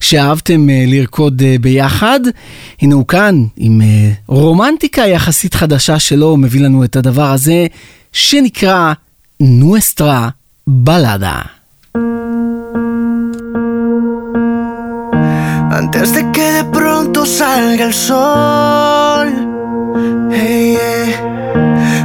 שאהבתם 0.00 0.70
אה, 0.70 0.84
לרקוד 0.86 1.42
אה, 1.42 1.56
ביחד. 1.60 2.20
הנה 2.82 2.94
הוא 2.94 3.06
כאן 3.06 3.44
עם 3.56 3.80
רומנטיקה 4.26 5.06
יחסית 5.06 5.54
חדשה 5.54 5.98
שלו, 5.98 6.36
מביא 6.36 6.60
לנו 6.60 6.84
את 6.84 6.96
הדבר 6.96 7.30
הזה 7.32 7.66
שנקרא 8.12 8.92
נואסטרה 9.40 10.28
בלדה. 10.66 11.40
Antes 15.78 16.12
de 16.12 16.22
que 16.34 16.46
de 16.56 16.64
pronto 16.74 16.91
salga 17.26 17.84
el 17.84 17.94
sol, 17.94 19.28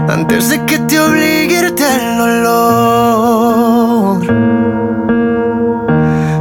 antes 0.09 0.49
de 0.49 0.65
que 0.65 0.79
te 0.79 0.99
obligue 0.99 1.59
irte 1.59 1.83
al 1.83 2.17
dolor. 2.17 2.57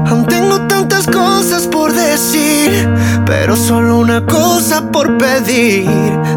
Aún 0.09 0.27
tengo 0.27 0.61
tantas 0.67 1.07
cosas 1.07 1.67
por 1.67 1.93
decir, 1.93 2.89
pero 3.25 3.57
solo 3.57 3.99
una 3.99 4.25
cosa 4.25 4.91
por 4.91 5.19
pedir. 5.19 5.91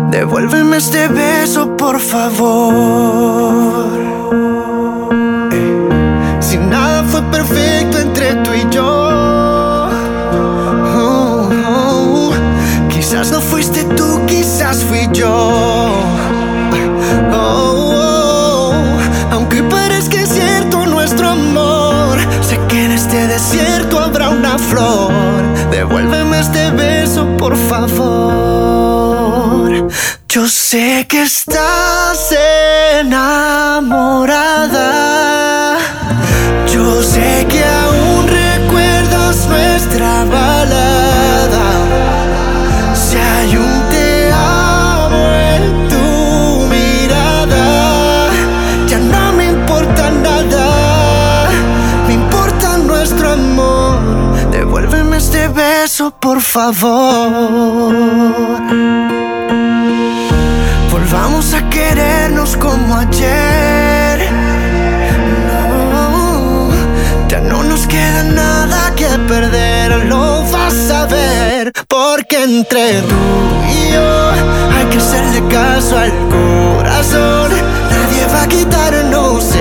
Devuélveme 0.09 0.77
este 0.77 1.07
beso, 1.07 1.77
por 1.77 1.99
favor. 1.99 3.85
Si 6.39 6.57
nada 6.57 7.03
fue 7.03 7.21
perfecto 7.23 7.99
entre 7.99 8.35
tú 8.43 8.51
y 8.53 8.67
yo. 8.73 8.98
Fui 14.77 15.09
yo. 15.11 15.29
Oh, 17.33 17.93
oh, 17.95 18.73
aunque 19.31 19.63
parezca 19.63 20.25
cierto 20.27 20.85
nuestro 20.85 21.29
amor, 21.29 22.19
sé 22.41 22.59
que 22.67 22.85
en 22.85 22.91
este 22.91 23.27
desierto 23.27 23.99
habrá 23.99 24.29
una 24.29 24.59
flor. 24.59 25.11
Devuélveme 25.71 26.39
este 26.39 26.69
beso, 26.71 27.25
por 27.37 27.57
favor. 27.57 28.09
Yo 30.27 30.47
sé 30.47 31.07
que 31.09 31.23
estás 31.23 32.31
enamorada. 32.99 34.19
Yo 36.71 37.01
sé 37.01 37.47
que 37.49 37.63
por 56.07 56.39
favor. 56.39 57.93
Volvamos 60.89 61.53
a 61.53 61.69
querernos 61.69 62.55
como 62.55 62.95
ayer. 62.95 64.31
No, 65.49 66.69
ya 67.27 67.41
no 67.41 67.63
nos 67.63 67.85
queda 67.85 68.23
nada 68.23 68.95
que 68.95 69.09
perder, 69.27 70.05
lo 70.05 70.43
vas 70.49 70.89
a 70.89 71.05
ver. 71.05 71.73
Porque 71.87 72.43
entre 72.43 73.01
tú 73.01 73.15
y 73.69 73.91
yo 73.91 74.31
hay 74.77 74.85
que 74.89 74.97
hacerle 74.99 75.43
caso 75.49 75.97
al 75.97 76.11
corazón. 76.29 77.51
Nadie 77.91 78.25
va 78.33 78.43
a 78.43 78.47
quitarnos 78.47 79.53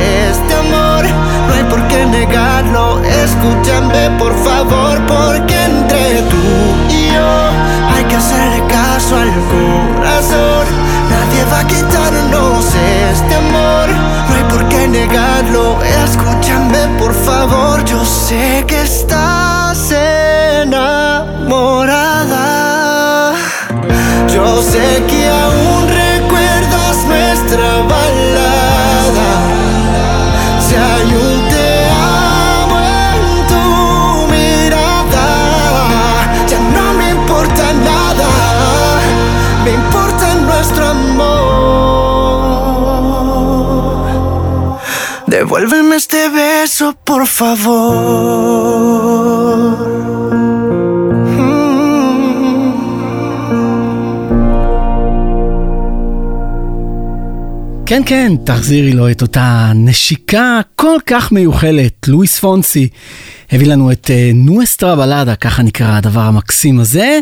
negarlo. 2.08 3.00
Escúchame 3.04 4.10
por 4.18 4.34
favor, 4.44 4.98
porque 5.06 5.54
entre 5.64 6.22
tú 6.30 6.36
y 6.90 7.08
yo 7.12 7.30
hay 7.94 8.04
que 8.04 8.16
hacerle 8.16 8.62
caso 8.68 9.16
al 9.16 9.30
corazón. 9.52 10.66
Nadie 11.10 11.44
va 11.50 11.60
a 11.60 11.66
quitarnos 11.66 12.74
este 13.10 13.34
amor, 13.34 13.88
no 14.28 14.34
hay 14.34 14.44
por 14.50 14.68
qué 14.68 14.88
negarlo. 14.88 15.78
Escúchame 16.04 16.88
por 16.98 17.14
favor, 17.14 17.84
yo 17.84 18.04
sé 18.04 18.64
que 18.66 18.82
estás 18.82 19.90
enamorada. 20.62 21.58
Yo 24.34 24.62
sé 24.62 25.02
que 25.08 25.28
aún 25.28 25.88
recuerdas 25.88 26.96
nuestra 27.06 27.82
balada. 27.88 28.27
Devuélveme 45.38 45.94
este 45.94 46.20
beso, 46.36 46.86
por 47.04 47.24
favor. 47.38 47.92
כן, 57.86 58.02
כן, 58.06 58.32
תחזירי 58.44 58.92
לו 58.92 59.10
את 59.10 59.22
אותה 59.22 59.72
נשיקה 59.74 60.60
כל 60.76 60.98
כך 61.06 61.32
מיוחלת. 61.32 62.08
לואיס 62.08 62.38
פונסי 62.38 62.88
הביא 63.52 63.66
לנו 63.66 63.92
את 63.92 64.10
אה, 64.10 64.30
נואסטרה 64.34 64.96
בלאדה, 64.96 65.34
ככה 65.34 65.62
נקרא 65.62 65.96
הדבר 65.96 66.20
המקסים 66.20 66.80
הזה. 66.80 67.20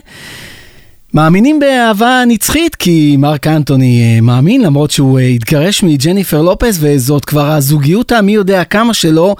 מאמינים 1.15 1.59
באהבה 1.59 2.23
נצחית, 2.27 2.75
כי 2.75 3.17
מרק 3.19 3.47
אנטוני 3.47 4.03
אה, 4.03 4.21
מאמין, 4.21 4.61
למרות 4.61 4.91
שהוא 4.91 5.19
אה, 5.19 5.25
התגרש 5.25 5.83
מג'ניפר 5.83 6.43
לופס, 6.43 6.79
וזאת 6.81 7.25
כבר 7.25 7.51
הזוגיות 7.51 8.13
המי 8.13 8.33
יודע 8.33 8.65
כמה 8.65 8.95
שלו. 8.95 9.37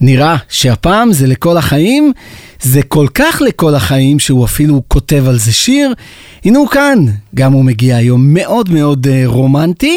נראה 0.00 0.36
שהפעם 0.48 1.12
זה 1.12 1.26
לכל 1.26 1.56
החיים, 1.56 2.12
זה 2.62 2.82
כל 2.82 3.06
כך 3.14 3.42
לכל 3.46 3.74
החיים 3.74 4.18
שהוא 4.18 4.44
אפילו 4.44 4.82
כותב 4.88 5.24
על 5.28 5.38
זה 5.38 5.52
שיר. 5.52 5.94
הנה 6.44 6.58
הוא 6.58 6.68
כאן, 6.68 6.98
גם 7.34 7.52
הוא 7.52 7.64
מגיע 7.64 7.96
היום 7.96 8.34
מאוד 8.34 8.70
מאוד 8.70 9.06
אה, 9.06 9.22
רומנטי. 9.26 9.96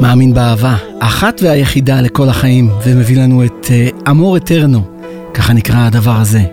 מאמין 0.00 0.34
באהבה, 0.34 0.76
אחת 0.98 1.40
והיחידה 1.42 2.00
לכל 2.00 2.28
החיים, 2.28 2.70
ומביא 2.86 3.22
לנו 3.22 3.44
את 3.44 3.66
אמור 4.10 4.36
אטרנו, 4.36 4.89
ככה 5.33 5.53
נקרא 5.53 5.77
הדבר 5.85 6.15
הזה. 6.21 6.43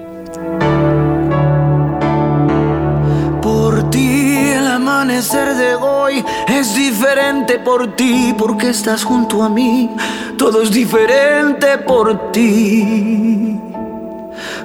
Por 3.42 3.90
ti 3.90 4.50
el 4.58 4.66
amanecer 4.68 5.48
de 5.56 5.74
hoy 5.74 6.24
es 6.46 6.66
diferente 6.74 7.58
por 7.58 7.96
ti, 7.96 8.34
porque 8.38 8.70
estás 8.70 9.02
junto 9.02 9.42
a 9.42 9.48
mí. 9.48 9.90
Todo 10.36 10.62
es 10.62 10.70
diferente 10.70 11.78
por 11.78 12.06
ti, 12.30 13.58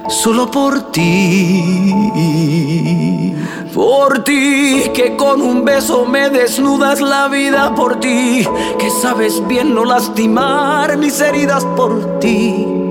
solo 0.08 0.50
por 0.50 0.92
ti. 0.92 1.74
Por 3.74 4.24
ti, 4.24 4.90
que 4.94 5.16
con 5.16 5.40
un 5.40 5.64
beso 5.64 6.04
me 6.04 6.30
desnudas 6.30 7.00
la 7.00 7.28
vida 7.28 7.74
por 7.74 8.00
ti, 8.00 8.46
que 8.78 8.90
sabes 9.02 9.34
bien 9.46 9.74
no 9.74 9.84
lastimar 9.84 10.96
mis 10.96 11.20
heridas 11.20 11.64
por 11.76 12.18
ti 12.18 12.81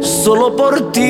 solo 0.00 0.54
por 0.56 0.92
ti. 0.92 1.00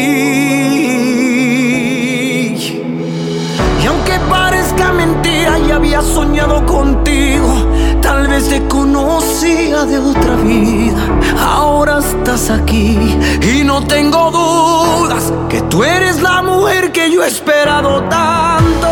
Y 3.83 3.87
aunque 3.87 4.19
parezca 4.29 4.93
mentira, 4.93 5.59
ya 5.67 5.77
había 5.77 6.03
soñado 6.03 6.65
contigo. 6.67 7.49
Tal 8.03 8.29
vez 8.29 8.49
te 8.49 8.67
conocía 8.67 9.85
de 9.85 9.99
otra 9.99 10.37
vida. 10.37 11.01
Ahora 11.39 11.99
estás 11.99 12.51
aquí 12.51 12.99
y 13.43 13.63
no 13.65 13.87
tengo 13.87 14.31
dudas 14.31 15.33
que 15.49 15.63
tú 15.63 15.85
eres 15.85 16.21
la 16.21 16.43
mujer 16.43 16.93
que 16.93 17.11
yo 17.11 17.25
he 17.25 17.29
esperado 17.29 18.03
tanto. 18.05 18.89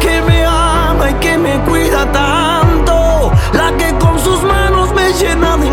Que 0.00 0.22
me 0.22 0.44
ama 0.44 1.10
y 1.10 1.14
que 1.14 1.38
me 1.38 1.58
cuida 1.60 2.10
tanto. 2.12 3.32
La 3.52 3.76
que 3.76 3.94
con 3.98 4.18
sus 4.18 4.42
manos 4.42 4.94
me 4.94 5.12
llena 5.12 5.56
de 5.56 5.66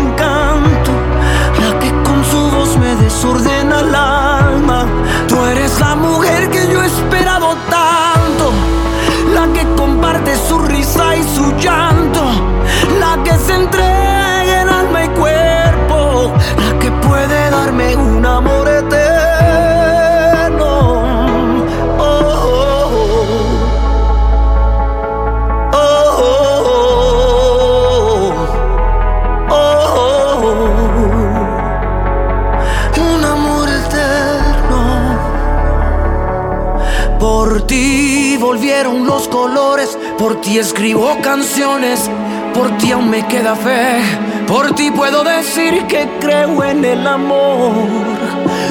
Por 40.18 40.40
ti 40.40 40.58
escribo 40.58 41.16
canciones, 41.22 42.10
por 42.54 42.76
ti 42.78 42.90
aún 42.90 43.10
me 43.10 43.26
queda 43.26 43.54
fe. 43.54 44.00
Por 44.46 44.74
ti 44.74 44.90
puedo 44.90 45.22
decir 45.22 45.86
que 45.86 46.08
creo 46.20 46.64
en 46.64 46.84
el 46.84 47.06
amor, 47.06 47.74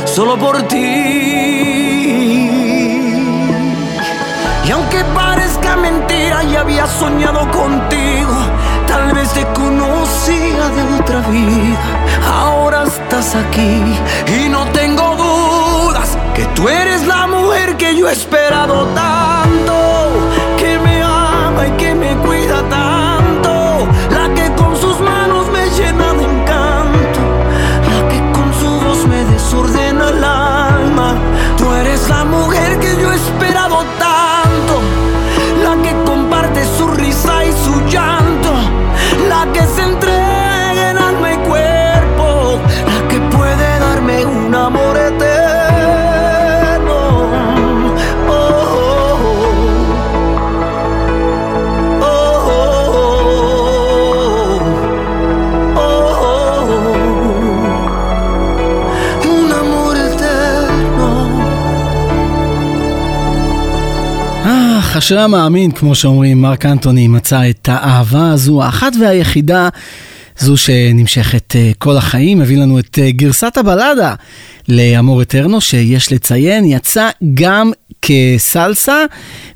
solo 0.05 0.37
por 0.37 0.61
ti. 0.63 0.77
Y 4.65 4.71
aunque 4.71 5.03
parezca 5.13 5.75
mentira, 5.75 6.43
ya 6.43 6.61
había 6.61 6.87
soñado 6.87 7.49
contigo. 7.51 8.33
Tal 8.87 9.13
vez 9.13 9.31
te 9.33 9.45
conocía 9.53 10.69
de 10.69 10.83
otra 10.99 11.19
vida. 11.29 11.77
Ahora 12.27 12.83
estás 12.83 13.35
aquí 13.35 13.81
y 14.43 14.49
no 14.49 14.65
tengo 14.71 15.14
que 16.35 16.45
tú 16.47 16.67
eres 16.67 17.07
la 17.07 17.27
mujer 17.27 17.77
que 17.77 17.95
yo 17.95 18.09
he 18.09 18.11
esperado 18.11 18.85
tanto, 18.93 19.75
que 20.57 20.77
me 20.79 21.01
ama 21.01 21.67
y 21.67 21.71
que 21.71 21.95
me 21.95 22.15
cuida 22.17 22.61
tanto, 22.69 22.84
אך, 64.47 64.97
אשרי 64.97 65.21
המאמין, 65.21 65.71
כמו 65.71 65.95
שאומרים, 65.95 66.41
מרק 66.41 66.65
אנטוני 66.65 67.07
מצא 67.07 67.49
את 67.49 67.69
האהבה 67.71 68.31
הזו, 68.31 68.63
האחת 68.63 68.91
והיחידה, 69.01 69.69
זו 70.39 70.57
שנמשכת 70.57 71.55
אה, 71.55 71.71
כל 71.77 71.97
החיים, 71.97 72.41
הביא 72.41 72.57
לנו 72.57 72.79
את 72.79 72.99
אה, 73.01 73.11
גרסת 73.11 73.57
הבלדה 73.57 74.13
לאמור 74.67 75.21
אטרנו, 75.21 75.61
שיש 75.61 76.11
לציין, 76.11 76.65
יצא 76.65 77.09
גם 77.33 77.71
כסלסה, 78.01 79.05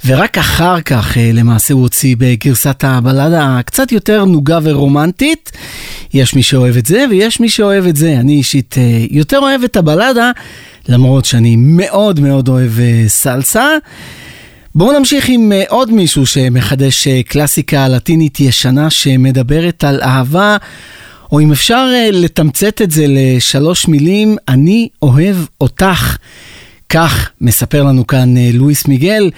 ורק 0.05 0.37
אחר 0.37 0.81
כך 0.81 1.17
אה, 1.17 1.31
למעשה 1.33 1.73
הוא 1.73 1.81
הוציא 1.81 2.15
בגרסת 2.19 2.83
הבלדה 2.83 3.59
הקצת 3.59 3.91
יותר 3.91 4.25
נוגה 4.25 4.59
ורומנטית. 4.63 5.51
יש 6.13 6.35
מי 6.35 6.43
שאוהב 6.43 6.77
את 6.77 6.85
זה 6.85 7.05
ויש 7.09 7.39
מי 7.39 7.49
שאוהב 7.49 7.87
את 7.87 7.95
זה. 7.95 8.13
אני 8.19 8.33
אישית 8.33 8.75
אה, 8.77 9.05
יותר 9.11 9.39
אוהב 9.39 9.63
את 9.63 9.77
הבלדה, 9.77 10.31
למרות 10.87 11.25
שאני 11.25 11.55
מאוד 11.57 12.19
מאוד 12.19 12.47
אוהב 12.47 12.79
אה, 12.79 13.03
סלסה. 13.07 13.67
בואו 14.79 14.99
נמשיך 14.99 15.29
עם 15.29 15.51
אה, 15.51 15.63
עוד 15.69 15.91
מישהו 15.91 16.25
שמחדש 16.25 17.07
אה, 17.07 17.23
קלאסיקה 17.23 17.87
לטינית 17.87 18.39
ישנה 18.39 18.89
שמדברת 18.89 19.83
על 19.83 20.01
אהבה, 20.01 20.57
או 21.31 21.39
אם 21.39 21.51
אפשר 21.51 21.87
אה, 21.93 22.09
לתמצת 22.11 22.81
את 22.81 22.91
זה 22.91 23.05
לשלוש 23.07 23.87
מילים, 23.87 24.37
אני 24.47 24.89
אוהב 25.01 25.35
אותך. 25.61 26.17
כך 26.89 27.29
מספר 27.41 27.83
לנו 27.83 28.07
כאן 28.07 28.33
לואיס 28.53 28.87
מיגל. 28.87 29.29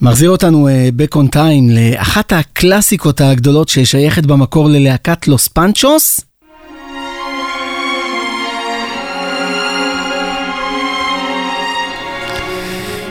מחזיר 0.00 0.30
אותנו 0.30 0.68
back 0.98 1.16
on 1.16 1.34
time 1.34 1.72
לאחת 1.72 2.32
הקלאסיקות 2.32 3.20
הגדולות 3.20 3.68
ששייכת 3.68 4.26
במקור 4.26 4.68
ללהקת 4.68 5.28
לוס 5.28 5.48
פנצ'וס. 5.48 6.27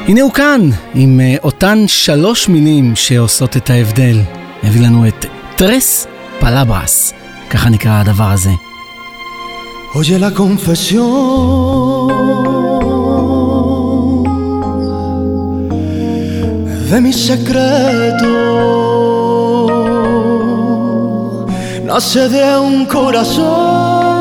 הנה 0.07 0.21
הוא 0.21 0.31
כאן, 0.31 0.69
עם 0.95 1.19
אה, 1.19 1.35
אותן 1.43 1.83
שלוש 1.87 2.49
מילים 2.49 2.95
שעושות 2.95 3.57
את 3.57 3.69
ההבדל. 3.69 4.17
הביא 4.63 4.81
לנו 4.81 5.07
את 5.07 5.25
טרס 5.55 6.07
פלברס, 6.39 7.13
ככה 7.49 7.69
נקרא 7.69 7.91
הדבר 7.91 8.31
הזה. 8.31 8.49
Oye 9.95 10.19
la 10.19 10.31
confesión 10.43 11.07
de 16.89 16.97
mi 17.05 17.13
secreto. 17.27 18.33
Nace 21.87 22.23
de 22.35 22.45
un 22.69 22.85
corazón 22.85 24.16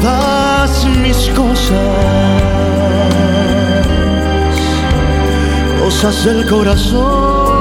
todas 0.00 0.84
mis 1.02 1.28
cosas, 1.30 1.78
cosas 5.80 6.24
del 6.24 6.48
corazón 6.48 7.54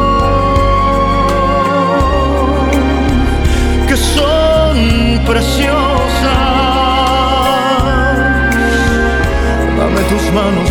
que 3.88 3.98
son 3.98 4.76
preciosas. 5.26 5.74
Dame 9.78 10.02
tus 10.10 10.26
manos, 10.34 10.70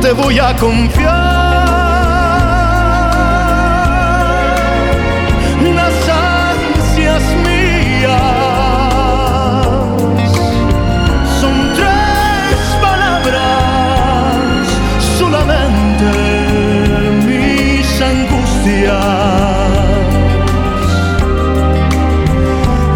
te 0.00 0.12
voy 0.12 0.38
a 0.38 0.56
confiar 0.56 1.14
las 5.74 5.94
ansias 6.08 7.22
mías. 7.44 8.10
Son 11.40 11.74
tres 11.76 12.58
palabras 12.80 14.66
solamente 15.18 16.06
mis 17.26 18.00
angustias. 18.00 19.04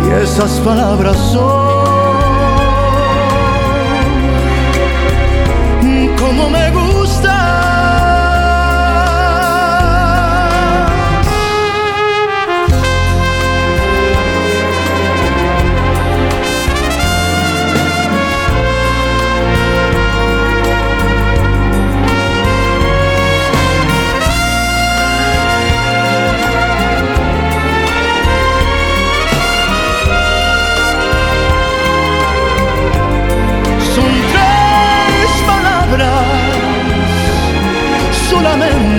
Y 0.04 0.22
esas 0.22 0.52
palabras 0.60 1.16
son 1.32 1.77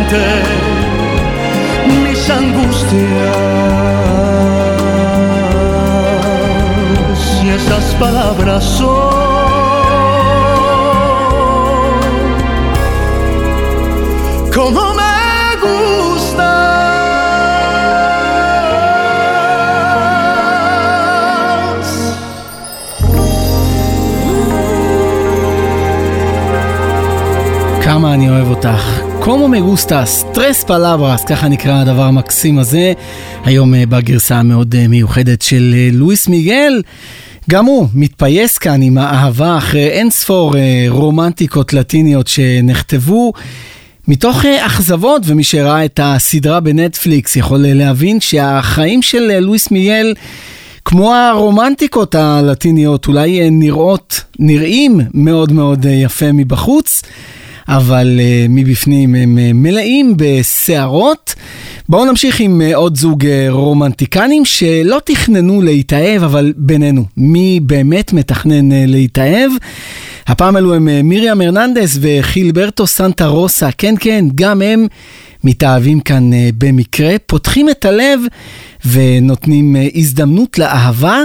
solamente 0.08 0.22
mis 1.86 2.30
angustias 2.30 3.02
y 7.42 7.48
esas 7.50 7.94
palabras 8.00 8.64
son 8.64 9.14
como 14.54 14.94
me 14.94 15.56
gustas. 15.62 16.64
כמה 27.82 28.14
אני 28.14 28.28
אוהב 28.30 28.50
אותך. 28.50 29.07
קומו 29.21 29.47
מגוסטס, 29.47 30.25
טרס 30.33 30.63
פלברס, 30.63 31.23
ככה 31.23 31.47
נקרא 31.47 31.81
הדבר 31.81 32.03
המקסים 32.03 32.59
הזה, 32.59 32.93
היום 33.45 33.75
אה, 33.75 33.85
בגרסה 33.85 34.35
המאוד 34.35 34.75
אה, 34.75 34.87
מיוחדת 34.87 35.41
של 35.41 35.75
אה, 35.77 35.89
לואיס 35.91 36.27
מיגל. 36.27 36.81
גם 37.49 37.65
הוא 37.65 37.87
מתפייס 37.93 38.57
כאן 38.57 38.81
עם 38.81 38.97
האהבה 38.97 39.57
אחרי 39.57 39.87
אין 39.87 40.09
ספור 40.09 40.55
רומנטיקות 40.89 41.73
לטיניות 41.73 42.27
שנכתבו 42.27 43.33
מתוך 44.07 44.45
אכזבות, 44.45 45.21
ומי 45.25 45.43
שראה 45.43 45.85
את 45.85 45.99
הסדרה 46.03 46.59
בנטפליקס 46.59 47.35
יכול 47.35 47.65
להבין 47.67 48.19
שהחיים 48.19 49.01
של 49.01 49.39
לואיס 49.39 49.71
מיאל, 49.71 50.13
כמו 50.85 51.15
הרומנטיקות 51.15 52.15
הלטיניות, 52.15 53.07
אולי 53.07 53.49
נראות, 53.51 54.21
נראים 54.39 55.01
מאוד 55.13 55.51
מאוד 55.51 55.85
יפה 55.85 56.31
מבחוץ. 56.31 57.01
אבל 57.69 58.19
uh, 58.19 58.49
מבפנים 58.49 59.15
הם 59.15 59.37
uh, 59.37 59.53
מלאים 59.53 60.13
בסערות. 60.17 61.35
בואו 61.89 62.05
נמשיך 62.05 62.39
עם 62.39 62.61
uh, 62.61 62.75
עוד 62.75 62.97
זוג 62.97 63.23
uh, 63.23 63.27
רומנטיקנים 63.49 64.45
שלא 64.45 64.97
תכננו 65.05 65.61
להתאהב, 65.61 66.23
אבל 66.23 66.53
בינינו, 66.57 67.05
מי 67.17 67.59
באמת 67.63 68.13
מתכנן 68.13 68.71
uh, 68.71 68.75
להתאהב? 68.87 69.51
הפעם 70.27 70.57
אלו 70.57 70.73
הם 70.73 70.87
uh, 70.87 71.13
מיריam 71.13 71.43
הרננדס 71.43 71.97
וחילברטו 72.01 72.87
סנטה 72.87 73.27
רוסה, 73.27 73.69
כן 73.77 73.95
כן, 73.99 74.25
גם 74.35 74.61
הם 74.61 74.87
מתאהבים 75.43 75.99
כאן 75.99 76.33
uh, 76.33 76.35
במקרה, 76.57 77.15
פותחים 77.25 77.69
את 77.69 77.85
הלב 77.85 78.19
ונותנים 78.85 79.75
uh, 79.75 79.97
הזדמנות 79.97 80.59
לאהבה. 80.59 81.23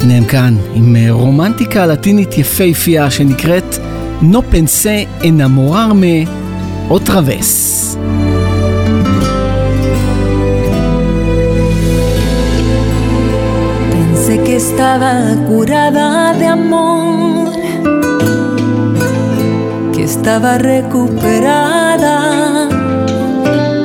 הנה 0.00 0.16
הם 0.16 0.24
כאן 0.24 0.56
עם 0.74 0.96
אה, 0.96 1.06
רומנטיקה 1.10 1.86
לטינית 1.86 2.38
יפהפייה 2.38 3.10
שנקראת 3.10 3.78
No 4.22 4.42
pensé 4.42 5.08
enamorarme 5.22 6.28
otra 6.90 7.22
vez. 7.22 7.48
Pensé 13.94 14.32
que 14.44 14.56
estaba 14.56 15.12
curada 15.48 16.34
de 16.34 16.46
amor, 16.58 17.48
que 19.94 20.02
estaba 20.02 20.58
recuperada, 20.58 22.16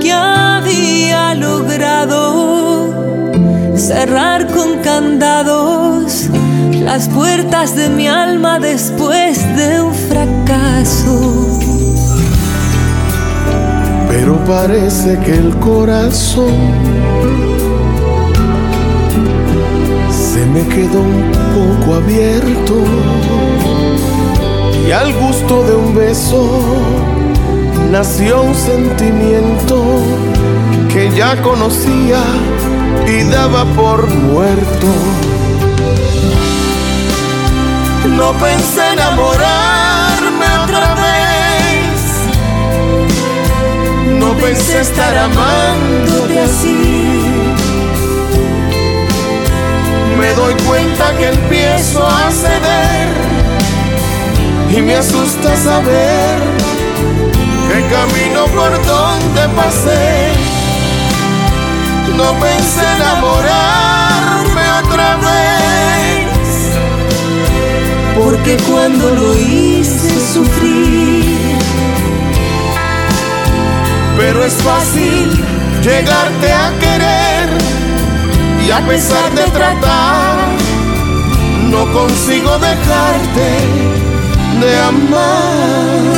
que 0.01 0.11
había 0.11 1.33
logrado 1.35 2.44
cerrar 3.85 4.47
con 4.47 4.79
candados 4.79 6.27
las 6.81 7.07
puertas 7.07 7.75
de 7.75 7.87
mi 7.89 8.07
alma 8.07 8.57
después 8.57 9.37
de 9.55 9.79
un 9.79 9.93
fracaso. 9.93 11.59
Pero 14.09 14.43
parece 14.43 15.19
que 15.19 15.33
el 15.35 15.55
corazón 15.57 16.55
se 20.09 20.43
me 20.47 20.67
quedó 20.67 21.01
un 21.01 21.31
poco 21.53 21.95
abierto 21.97 22.75
y 24.87 24.91
al 24.91 25.13
gusto 25.13 25.63
de 25.63 25.75
un 25.75 25.93
beso 25.93 26.49
nació 27.91 28.41
un 28.41 28.55
sentimiento 28.55 29.83
que 30.91 31.11
ya 31.15 31.39
conocía 31.43 32.23
y 33.07 33.23
daba 33.23 33.65
por 33.75 34.07
muerto. 34.07 34.87
No 38.07 38.33
pensé 38.33 38.93
enamorarme 38.93 40.45
otra 40.63 40.95
vez. 40.95 41.99
No 44.19 44.33
pensé 44.37 44.81
estar 44.81 45.17
amándote 45.17 46.39
así. 46.39 47.21
Me 50.19 50.33
doy 50.33 50.53
cuenta 50.67 51.15
que 51.17 51.27
empiezo 51.27 52.05
a 52.07 52.31
ceder 52.31 53.07
y 54.75 54.81
me 54.81 54.95
asusta 54.95 55.55
saber 55.57 56.39
que 57.67 57.81
camino 57.93 58.45
por 58.55 58.71
donde 58.85 59.41
pasé. 59.55 60.64
No 62.13 62.33
pensé 62.39 62.81
enamorarme 62.95 64.71
otra 64.83 65.17
vez, 65.17 66.27
porque 68.17 68.57
cuando 68.69 69.11
lo 69.11 69.35
hice 69.35 70.09
sufrir. 70.33 71.57
Pero 74.17 74.43
es 74.43 74.53
fácil 74.53 75.31
llegarte 75.83 76.51
a 76.51 76.71
querer 76.79 77.49
y 78.65 78.71
a 78.71 78.79
pesar 78.87 79.31
de 79.35 79.43
tratar, 79.51 80.37
no 81.69 81.85
consigo 81.91 82.57
dejarte 82.57 83.49
de 84.61 84.79
amar. 84.79 86.14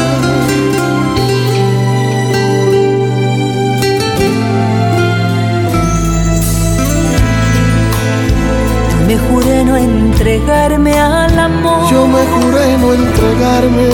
Me 9.08 9.18
juré 9.18 9.64
no 9.64 9.78
entregarme 9.78 11.00
al 11.00 11.40
amor. 11.40 11.90
Yo 11.90 12.06
me 12.08 12.26
juré 12.26 12.78
no 12.78 12.94
entregarme. 12.94 13.88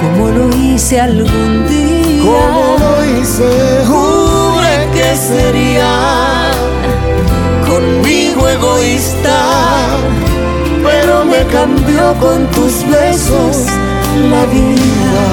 Como 0.00 0.28
lo 0.30 0.56
hice 0.56 1.00
algún 1.00 1.68
día. 1.68 2.24
Como 2.24 2.76
lo 2.80 3.20
hice, 3.20 3.84
juré 3.86 4.88
que 4.92 5.16
sería 5.16 6.50
conmigo 7.64 8.48
egoísta. 8.48 9.38
Pero 10.82 11.24
me 11.24 11.44
cambió 11.46 12.12
con 12.14 12.44
tus 12.48 12.84
besos 12.90 13.66
la 14.30 14.44
vida. 14.46 15.26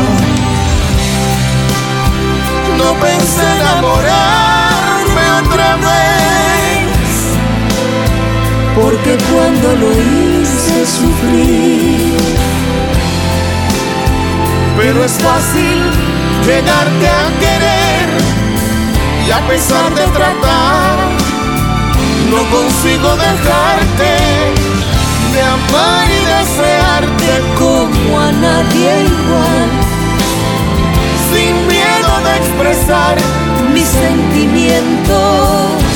No 2.78 2.94
pensé 3.02 3.45
enamorarme 3.62 5.24
otra 5.41 5.76
vez 5.78 6.24
porque 8.86 9.18
cuando 9.32 9.68
lo 9.82 9.90
hice 9.94 10.86
sufrir. 10.86 12.18
Pero 14.78 15.03
es 15.03 15.14
fácil 15.14 15.78
llegarte 16.45 17.07
a 17.10 17.32
querer 17.44 18.07
y 19.28 19.30
a 19.32 19.41
pesar 19.48 19.95
de 19.95 20.06
tratar, 20.20 20.98
no 22.30 22.41
consigo 22.56 23.10
dejarte 23.16 24.12
de 25.34 25.41
amar 25.41 26.07
y 26.20 26.22
desearte 26.38 27.32
como 27.57 28.20
a 28.20 28.32
nadie 28.34 28.91
igual, 29.16 29.70
sin 31.32 31.53
miedo 31.74 32.14
de 32.24 32.32
expresar 32.38 33.16
mis 33.74 33.88
sentimientos 33.88 35.94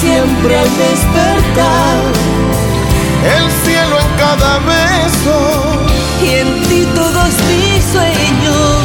siempre 0.00 0.58
al 0.58 0.68
despertar 0.76 1.98
el 3.36 3.50
cielo 3.62 3.98
en 4.00 4.08
cada 4.16 4.58
beso 4.60 5.38
y 6.22 6.28
en 6.40 6.62
ti 6.62 6.88
todos 6.94 7.32
mis 7.48 7.84
sueños. 7.84 8.80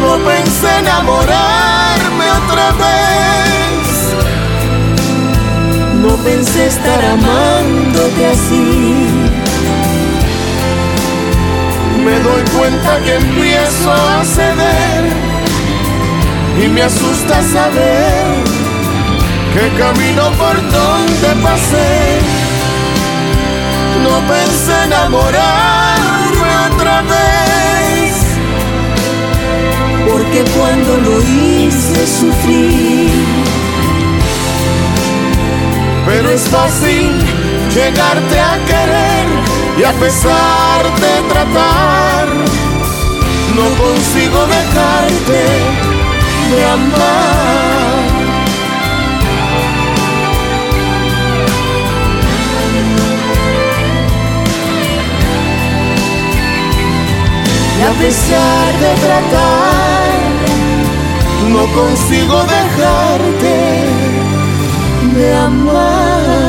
No 0.00 0.16
pensé 0.24 0.78
enamorarme 0.78 2.26
otra 2.44 2.70
vez, 2.82 4.14
no 6.02 6.16
pensé 6.16 6.66
estar 6.66 7.04
amándote 7.04 8.26
así. 8.26 9.06
Me 12.04 12.18
doy 12.18 12.42
cuenta 12.56 12.98
que 13.04 13.14
empiezo 13.14 13.92
a 13.92 14.24
ceder 14.24 15.31
y 16.60 16.68
me 16.68 16.82
asusta 16.82 17.42
saber 17.42 18.44
que 19.54 19.78
camino 19.78 20.30
por 20.32 20.56
donde 20.56 21.42
pasé. 21.42 22.18
No 24.02 24.18
pensé 24.26 24.84
enamorarme 24.84 26.50
otra 26.72 27.02
vez, 27.02 28.14
porque 30.08 30.44
cuando 30.56 30.96
lo 30.98 31.22
hice 31.22 32.06
sufrir. 32.06 33.10
Pero 36.06 36.30
es 36.30 36.42
fácil 36.48 37.12
llegarte 37.74 38.40
a 38.40 38.58
querer 38.66 39.26
y 39.78 39.84
a 39.84 39.92
pesar 39.92 40.82
de 41.00 41.28
tratar, 41.32 42.28
no 43.54 43.82
consigo 43.82 44.46
dejarte 44.46 45.91
de 46.51 46.65
amar. 46.65 48.17
Y 57.79 57.81
a 57.81 57.91
pesar 58.01 58.69
de 58.83 58.91
tratar, 59.05 60.09
no 61.53 61.63
consigo 61.79 62.37
dejarte 62.55 63.57
de 65.15 65.35
amar. 65.35 66.47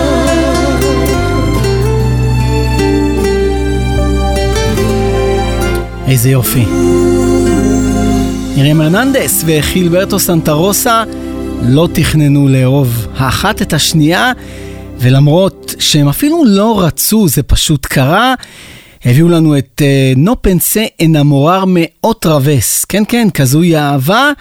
איזה 6.08 6.30
יופי. 6.30 6.66
מרים 8.57 8.81
הרננדס 8.81 9.43
וחילברטו 9.45 10.19
סנטה 10.19 10.51
רוסה 10.51 11.03
לא 11.61 11.87
תכננו 11.93 12.47
לאהוב 12.47 13.07
האחת 13.17 13.61
את 13.61 13.73
השנייה, 13.73 14.31
ולמרות 14.99 15.75
שהם 15.79 16.07
אפילו 16.07 16.43
לא 16.45 16.83
רצו, 16.83 17.27
זה 17.27 17.43
פשוט 17.43 17.85
קרה. 17.85 18.33
הביאו 19.05 19.29
לנו 19.29 19.57
את 19.57 19.81
נו 20.17 20.41
פנסה 20.41 20.83
אנמורר 21.05 21.63
מאוטרה 21.67 22.39
וס. 22.43 22.85
כן, 22.85 23.03
כן, 23.07 23.27
כזוהי 23.33 23.77
אהבה. 23.77 24.31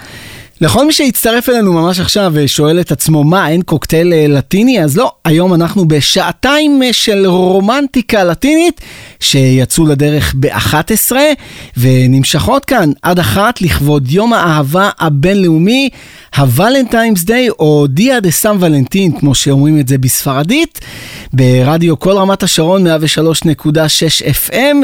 לכל 0.62 0.86
מי 0.86 0.92
שהצטרף 0.92 1.48
אלינו 1.48 1.72
ממש 1.72 2.00
עכשיו 2.00 2.32
ושואל 2.34 2.80
את 2.80 2.92
עצמו 2.92 3.24
מה, 3.24 3.48
אין 3.48 3.62
קוקטייל 3.62 4.12
אה, 4.12 4.26
לטיני? 4.28 4.82
אז 4.84 4.96
לא, 4.96 5.12
היום 5.24 5.54
אנחנו 5.54 5.88
בשעתיים 5.88 6.82
אה, 6.82 6.92
של 6.92 7.26
רומנטיקה 7.26 8.24
לטינית 8.24 8.80
שיצאו 9.20 9.86
לדרך 9.86 10.34
ב-11 10.40 11.12
ונמשכות 11.76 12.64
כאן 12.64 12.90
עד 13.02 13.18
אחת 13.18 13.62
לכבוד 13.62 14.10
יום 14.10 14.32
האהבה 14.32 14.90
הבינלאומי, 14.98 15.88
הוולנטיימס 16.36 17.24
דיי 17.24 17.50
או 17.50 17.86
דיה 17.88 18.20
דה 18.20 18.30
סם 18.30 18.56
ולנטין 18.60 19.18
כמו 19.18 19.34
שאומרים 19.34 19.80
את 19.80 19.88
זה 19.88 19.98
בספרדית, 19.98 20.80
ברדיו 21.32 21.98
כל 21.98 22.12
רמת 22.12 22.42
השרון 22.42 22.86
103.6 22.86 22.90
FM, 24.48 24.76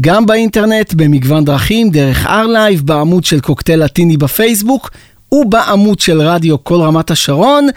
גם 0.00 0.26
באינטרנט 0.26 0.94
במגוון 0.94 1.44
דרכים, 1.44 1.90
דרך 1.90 2.26
ארלייב, 2.26 2.82
בעמוד 2.86 3.24
של 3.24 3.40
קוקטייל 3.40 3.84
לטיני 3.84 4.16
בפייסבוק. 4.16 4.90
ובעמוד 5.32 6.00
של 6.00 6.20
רדיו 6.20 6.64
כל 6.64 6.80
רמת 6.80 7.10
השרון. 7.10 7.68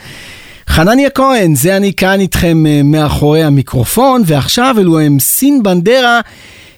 חנניה 0.70 1.10
כהן, 1.10 1.56
זה 1.56 1.78
אני 1.78 1.94
כאן 1.94 2.20
איתכם 2.20 2.66
אה, 2.66 2.82
מאחורי 2.84 3.44
המיקרופון, 3.44 4.22
ועכשיו 4.26 4.76
אלו 4.80 5.00
הם 5.00 5.20
סין 5.20 5.64
בנדרה 5.64 6.22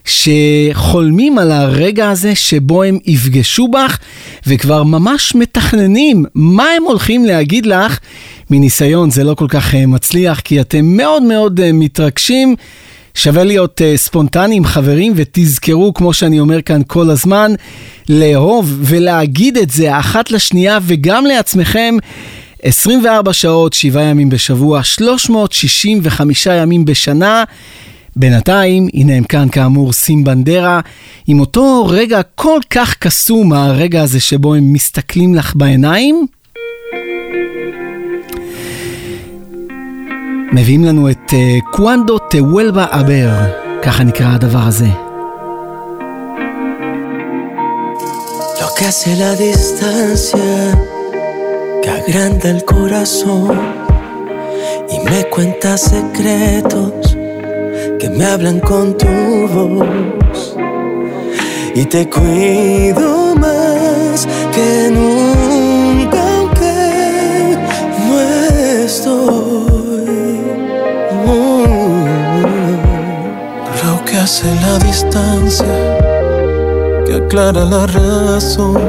שחולמים 0.06 1.38
על 1.38 1.52
הרגע 1.52 2.10
הזה 2.10 2.36
שבו 2.36 2.84
הם 2.84 3.00
יפגשו 3.06 3.68
בך, 3.68 3.98
וכבר 4.48 4.84
ממש 4.84 5.36
מתכננים 5.36 6.26
מה 6.36 6.66
הם 6.78 6.84
הולכים 6.84 7.26
להגיד 7.26 7.66
לך. 7.66 8.00
מניסיון 8.50 9.10
זה 9.10 9.24
לא 9.24 9.34
כל 9.34 9.48
כך 9.50 9.76
אה, 9.76 9.86
מצליח, 9.86 10.40
כי 10.40 10.62
אתם 10.62 10.86
מאוד 10.86 11.24
מאוד 11.24 11.60
אה, 11.60 11.72
מתרגשים. 11.74 12.56
שווה 13.16 13.44
להיות 13.44 13.82
uh, 13.82 13.98
ספונטניים, 13.98 14.66
חברים, 14.66 15.14
ותזכרו, 15.16 15.94
כמו 15.94 16.14
שאני 16.14 16.40
אומר 16.40 16.62
כאן 16.62 16.82
כל 16.88 17.10
הזמן, 17.10 17.52
לאהוב 18.10 18.78
ולהגיד 18.82 19.58
את 19.58 19.70
זה 19.70 20.00
אחת 20.00 20.32
לשנייה 20.32 20.80
וגם 20.82 21.26
לעצמכם. 21.26 21.96
24 22.62 23.34
שעות, 23.34 23.74
7 23.74 24.02
ימים 24.04 24.30
בשבוע, 24.30 24.84
365 24.84 26.46
ימים 26.46 26.86
בשנה. 26.86 27.44
בינתיים, 28.16 28.88
הנה 28.94 29.14
הם 29.14 29.24
כאן 29.24 29.48
כאמור 29.52 29.94
סים 29.94 30.24
בנדרה, 30.24 30.80
עם 31.28 31.40
אותו 31.40 31.86
רגע 31.90 32.22
כל 32.36 32.60
כך 32.70 32.96
קסום, 32.96 33.54
הרגע 33.54 34.02
הזה 34.02 34.20
שבו 34.20 34.56
הם 34.56 34.74
מסתכלים 34.74 35.36
לך 35.36 35.56
בעיניים. 35.56 36.26
מביאים 40.53 40.85
לנו 40.85 41.11
את 41.11 41.33
קוונדו 41.71 42.19
טוולבה 42.19 42.87
אבר, 42.91 43.31
ככה 43.83 44.05
נקרא 44.05 44.27
הדבר 44.35 44.63
הזה. 44.67 44.89
Lo 48.61 48.69
que 48.77 48.85
hace 48.91 49.11
la 49.23 49.33
distancia 49.47 50.55
que 51.83 51.91
agranda 51.99 52.49
el 52.51 52.65
corazón 52.65 53.59
y 54.95 54.97
me 55.09 55.21
cuenta 55.35 55.77
secretos 55.77 57.17
que 58.01 58.09
me 58.17 58.25
hablan 58.33 58.59
con 58.61 58.87
tu 59.01 59.15
voz 59.55 60.57
y 61.81 61.85
te 61.93 62.03
cuido 62.17 63.35
más 63.45 64.19
que 64.55 64.71
nunca 64.97 66.21
aunque 66.37 66.77
no 68.07 68.21
estoy 68.85 69.52
hace 74.24 74.56
la 74.62 74.80
distancia, 74.80 75.66
que 77.06 77.14
aclara 77.16 77.66
la 77.66 77.86
razón. 77.88 78.82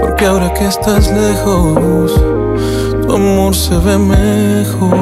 Porque 0.00 0.24
ahora 0.24 0.50
que 0.54 0.66
estás 0.66 1.10
lejos, 1.12 2.14
tu 3.02 3.12
amor 3.12 3.54
se 3.54 3.76
ve 3.76 3.98
mejor. 3.98 4.96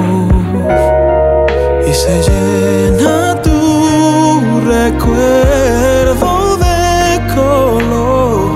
Y 1.89 1.93
se 1.95 2.15
llena 2.29 3.41
tu 3.43 4.61
recuerdo 4.75 6.57
de 6.67 7.21
color. 7.37 8.51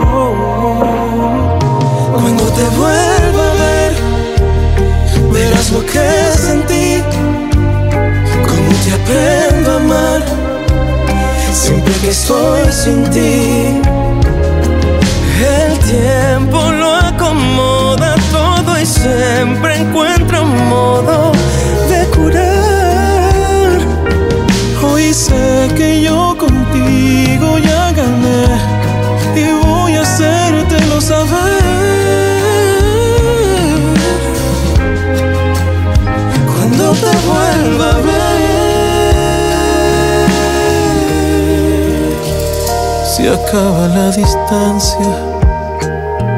Cuando 2.12 2.44
te 2.58 2.64
vuelva 2.80 3.44
a 3.50 3.54
ver, 3.62 3.92
verás 5.32 5.70
lo 5.70 5.80
que 5.92 6.08
sentí 6.36 7.04
cómo 8.48 8.70
te 8.84 8.90
aprendo 8.98 9.50
a 9.50 9.50
amar 9.50 9.59
siempre 11.70 11.94
que 12.02 12.10
estoy 12.10 12.72
sin 12.72 13.04
ti. 13.10 13.80
El 15.62 15.78
tiempo 15.78 16.58
lo 16.70 16.96
acomoda 16.96 18.14
todo 18.32 18.78
y 18.78 18.84
siempre 18.84 19.76
encuentra 19.78 20.42
un 20.42 20.68
modo 20.68 21.32
de 21.90 22.00
curar. 22.16 23.78
Hoy 24.82 25.14
sé 25.14 25.70
que 25.76 26.02
yo 26.02 26.36
contigo 26.36 27.29
acaba 43.32 43.86
la 43.88 44.10
distancia 44.10 45.14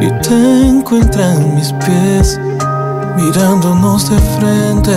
y 0.01 0.11
te 0.21 0.69
encuentran 0.69 1.55
mis 1.55 1.73
pies 1.85 2.39
mirándonos 3.17 4.11
de 4.11 4.19
frente, 4.37 4.97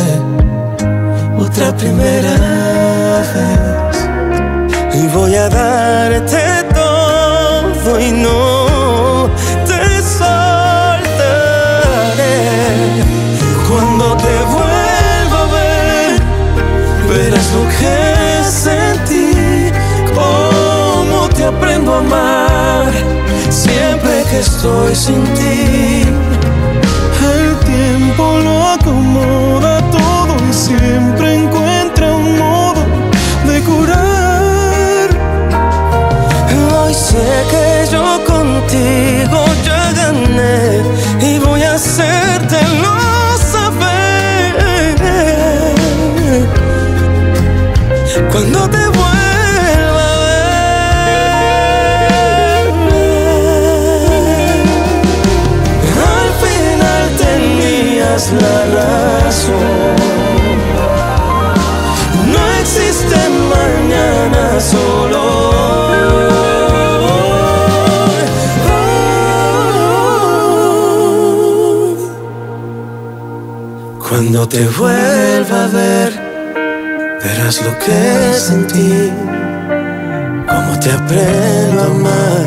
otra 1.37 1.75
primera 1.77 2.33
vez. 3.33 3.97
Y 4.93 5.07
voy 5.07 5.35
a 5.35 5.49
darte 5.49 6.63
todo 6.73 7.99
y 7.99 8.11
no 8.11 9.29
te 9.67 10.01
soltaré. 10.01 10.35
Cuando 13.69 14.17
te 14.17 14.35
vuelva 14.53 15.39
a 15.39 15.47
ver, 15.53 16.21
verás 17.09 17.51
lo 17.53 17.63
que 17.69 18.04
siempre 23.49 24.23
que 24.29 24.39
estoy 24.39 24.95
sin 24.95 25.23
ti. 25.35 26.03
El 27.33 27.57
tiempo 27.65 28.39
lo 28.43 28.67
acomoda 28.67 29.79
todo 29.91 30.35
y 30.49 30.53
siempre 30.53 31.35
encuentra 31.35 32.13
un 32.13 32.37
modo 32.37 32.81
de 33.47 33.61
curar. 33.61 35.09
Hoy 36.73 36.93
sé 36.93 37.27
que 37.51 37.91
yo 37.91 38.23
contigo 38.25 39.45
ya 39.63 39.91
gané 39.93 40.81
y 41.21 41.39
voy 41.39 41.63
a 41.63 41.75
hacértelo 41.75 42.14
la 58.15 59.23
razón. 59.25 59.95
No 62.33 62.43
existe 62.61 63.17
mañana, 63.53 64.59
solo 64.59 65.55
Cuando 74.07 74.47
te 74.47 74.65
vuelva 74.67 75.65
a 75.65 75.67
ver, 75.67 76.13
verás 77.21 77.61
lo 77.65 77.77
que 77.79 78.33
sentí, 78.39 79.11
cómo 80.47 80.79
te 80.79 80.91
aprendo 80.91 81.81
a 81.81 81.85
amar 81.87 82.45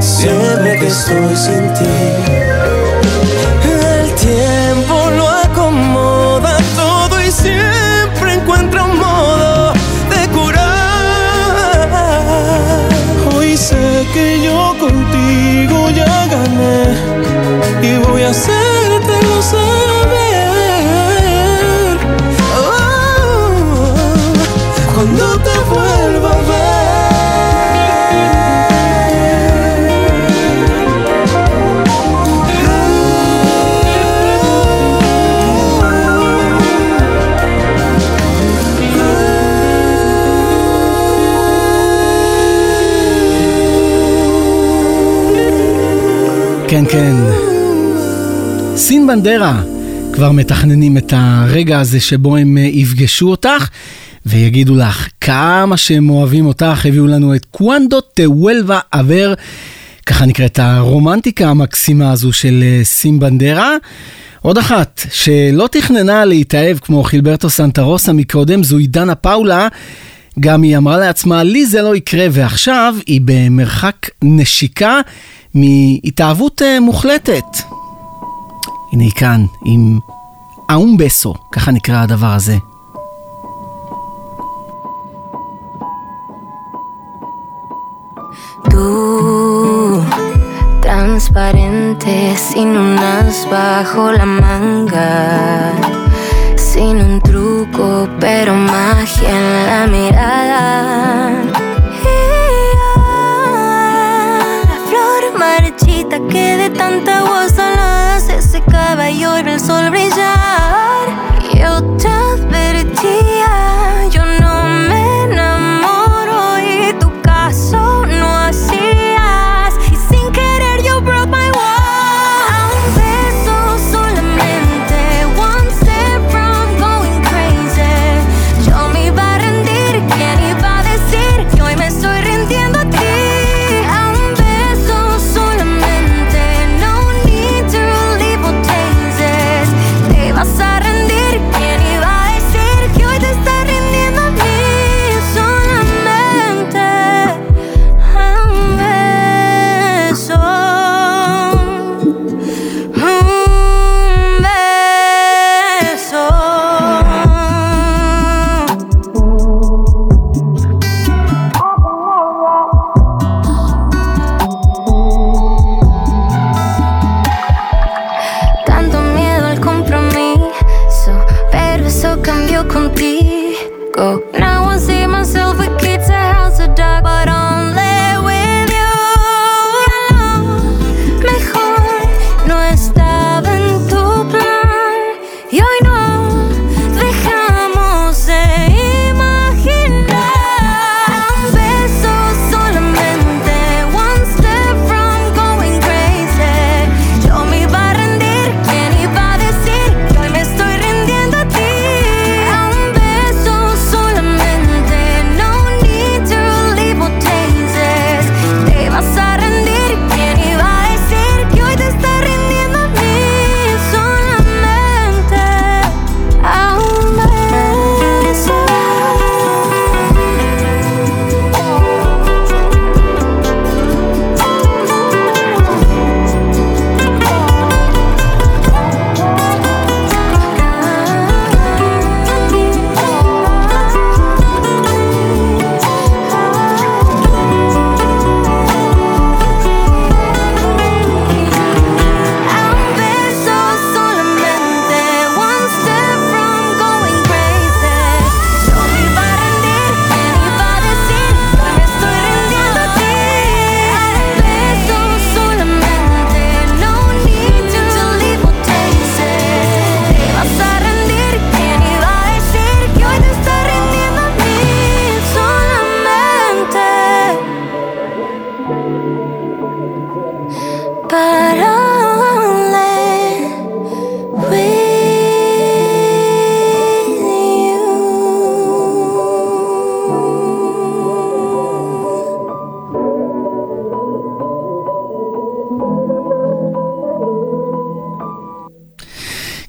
siempre 0.00 0.78
que 0.78 0.86
estoy 0.88 1.34
sin 1.34 1.72
ti. 1.72 2.45
כן, 46.68 46.84
כן. 46.90 47.14
סין 48.76 49.06
בנדרה, 49.06 49.62
כבר 50.12 50.32
מתכננים 50.32 50.98
את 50.98 51.12
הרגע 51.16 51.80
הזה 51.80 52.00
שבו 52.00 52.36
הם 52.36 52.58
אה, 52.58 52.62
יפגשו 52.62 53.30
אותך 53.30 53.68
ויגידו 54.26 54.76
לך 54.76 55.08
כמה 55.20 55.76
שהם 55.76 56.10
אוהבים 56.10 56.46
אותך, 56.46 56.86
הביאו 56.86 57.06
לנו 57.06 57.34
את 57.34 57.44
קוונדו 57.50 58.00
טוולווה 58.00 58.80
אבר, 58.92 59.34
ככה 60.06 60.26
נקראת 60.26 60.58
הרומנטיקה 60.58 61.48
המקסימה 61.48 62.12
הזו 62.12 62.32
של 62.32 62.62
אה, 62.62 62.84
סין 62.84 63.18
בנדרה. 63.18 63.76
עוד 64.42 64.58
אחת 64.58 65.00
שלא 65.12 65.68
תכננה 65.72 66.24
להתאהב 66.24 66.78
כמו 66.78 67.02
חילברטו 67.02 67.50
סנטה 67.50 67.82
רוסה 67.82 68.12
מקודם, 68.12 68.62
זו 68.62 68.78
עידנה 68.78 69.14
פאולה. 69.14 69.68
גם 70.40 70.62
היא 70.62 70.76
אמרה 70.76 70.98
לעצמה, 70.98 71.42
לי 71.42 71.66
זה 71.66 71.82
לא 71.82 71.96
יקרה, 71.96 72.26
ועכשיו 72.30 72.94
היא 73.06 73.20
במרחק 73.24 73.96
נשיקה 74.22 75.00
מהתאהבות 75.56 76.62
מוחלטת. 76.80 77.56
הנה 78.92 79.02
היא 79.02 79.12
כאן 79.12 79.46
עם 79.64 79.98
אאומבסו, 80.70 81.34
ככה 81.52 81.70
נקרא 81.70 82.02
הדבר 82.02 82.32
הזה. 82.32 82.56
Tú, 88.70 90.02
transparente, 90.86 92.14
sin 92.48 92.70
un 92.84 92.98
as 93.18 93.38
bajo 93.52 94.04
la 94.18 94.26
manga, 94.42 95.12
sin 96.70 96.96
un 97.06 97.14
truco, 97.28 97.88
pero 98.20 98.52
magia 98.72 99.30
en 99.38 99.46
la 99.68 99.80
mirada 99.94 101.65
que 106.10 106.56
de 106.56 106.70
tanta 106.70 107.18
agua 107.18 107.48
salada 107.48 108.20
se 108.20 108.40
secaba 108.40 109.10
y 109.10 109.22
ahora 109.24 109.54
el 109.54 109.60
sol 109.60 109.90
brilla. 109.90 110.35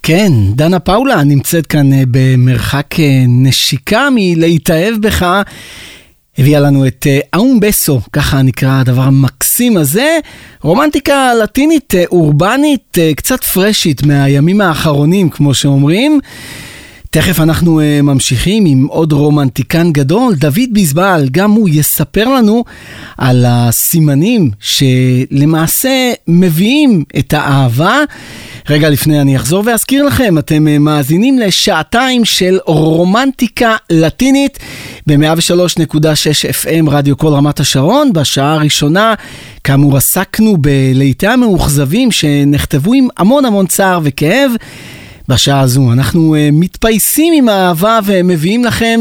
כן, 0.07 0.33
דנה 0.55 0.79
פאולה 0.79 1.23
נמצאת 1.23 1.67
כאן 1.67 1.93
אה, 1.93 2.03
במרחק 2.11 2.99
אה, 2.99 3.23
נשיקה 3.27 4.07
מלהתאהב 4.15 4.95
בך. 5.01 5.41
הביאה 6.37 6.59
לנו 6.59 6.87
את 6.87 7.07
אה, 7.09 7.19
אום 7.35 7.59
בסו, 7.59 8.01
ככה 8.13 8.41
נקרא 8.41 8.79
הדבר 8.79 9.01
המקסים 9.01 9.77
הזה. 9.77 10.19
רומנטיקה 10.61 11.33
לטינית, 11.43 11.93
אורבנית, 12.11 12.97
קצת 13.15 13.43
פרשית 13.43 14.03
מהימים 14.03 14.61
האחרונים, 14.61 15.29
כמו 15.29 15.53
שאומרים. 15.53 16.19
תכף 17.19 17.39
אנחנו 17.39 17.79
uh, 17.79 18.01
ממשיכים 18.01 18.65
עם 18.65 18.87
עוד 18.89 19.11
רומנטיקן 19.11 19.91
גדול, 19.91 20.35
דוד 20.35 20.69
ביזבל, 20.71 21.27
גם 21.31 21.51
הוא 21.51 21.69
יספר 21.69 22.29
לנו 22.29 22.63
על 23.17 23.45
הסימנים 23.47 24.51
שלמעשה 24.59 26.11
מביאים 26.27 27.03
את 27.19 27.33
האהבה. 27.33 27.97
רגע 28.69 28.89
לפני 28.89 29.21
אני 29.21 29.35
אחזור 29.35 29.63
ואזכיר 29.65 30.03
לכם, 30.03 30.37
אתם 30.37 30.67
uh, 30.67 30.79
מאזינים 30.79 31.39
לשעתיים 31.39 32.25
של 32.25 32.57
רומנטיקה 32.65 33.75
לטינית 33.89 34.59
ב-103.6 35.07 35.95
FM 36.63 36.89
רדיו 36.89 37.17
כל 37.17 37.33
רמת 37.33 37.59
השרון. 37.59 38.13
בשעה 38.13 38.53
הראשונה, 38.53 39.13
כאמור, 39.63 39.97
עסקנו 39.97 40.57
בלהיטי 40.57 41.27
המאוכזבים 41.27 42.11
שנכתבו 42.11 42.93
עם 42.93 43.07
המון 43.17 43.45
המון 43.45 43.67
צער 43.67 43.99
וכאב. 44.03 44.51
בשעה 45.27 45.59
הזו. 45.59 45.93
אנחנו 45.93 46.35
uh, 46.35 46.37
מתפייסים 46.53 47.33
עם 47.37 47.49
האהבה 47.49 47.99
ומביאים 48.05 48.65
לכם 48.65 48.99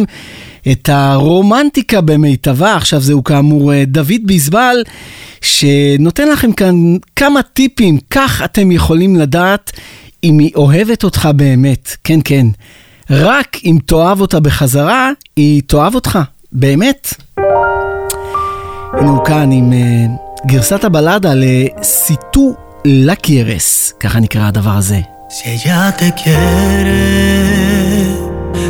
את 0.72 0.88
הרומנטיקה 0.92 2.00
במיטבה. 2.00 2.76
עכשיו 2.76 3.00
זהו 3.00 3.24
כאמור 3.24 3.72
uh, 3.72 3.74
דוד 3.86 4.20
ביזבל, 4.22 4.82
שנותן 5.40 6.28
לכם 6.28 6.52
כאן 6.52 6.96
כמה 7.16 7.42
טיפים, 7.42 7.98
כך 8.10 8.42
אתם 8.44 8.72
יכולים 8.72 9.16
לדעת 9.16 9.72
אם 10.24 10.38
היא 10.38 10.50
אוהבת 10.54 11.04
אותך 11.04 11.28
באמת. 11.36 11.96
כן, 12.04 12.18
כן. 12.24 12.46
רק 13.10 13.56
אם 13.64 13.78
תאהב 13.86 14.20
אותה 14.20 14.40
בחזרה, 14.40 15.10
היא 15.36 15.62
תאהב 15.66 15.94
אותך. 15.94 16.18
באמת. 16.52 17.14
הנה 18.92 19.10
הוא 19.10 19.24
כאן 19.24 19.52
עם 19.52 19.72
uh, 19.72 20.46
גרסת 20.46 20.84
הבלדה 20.84 21.32
לסיטו 21.34 22.54
לקיירס, 22.84 23.92
ככה 24.00 24.20
נקרא 24.20 24.42
הדבר 24.42 24.70
הזה. 24.70 25.15
Si 25.28 25.50
ella 25.50 25.92
te 25.96 26.12
quiere, 26.14 26.94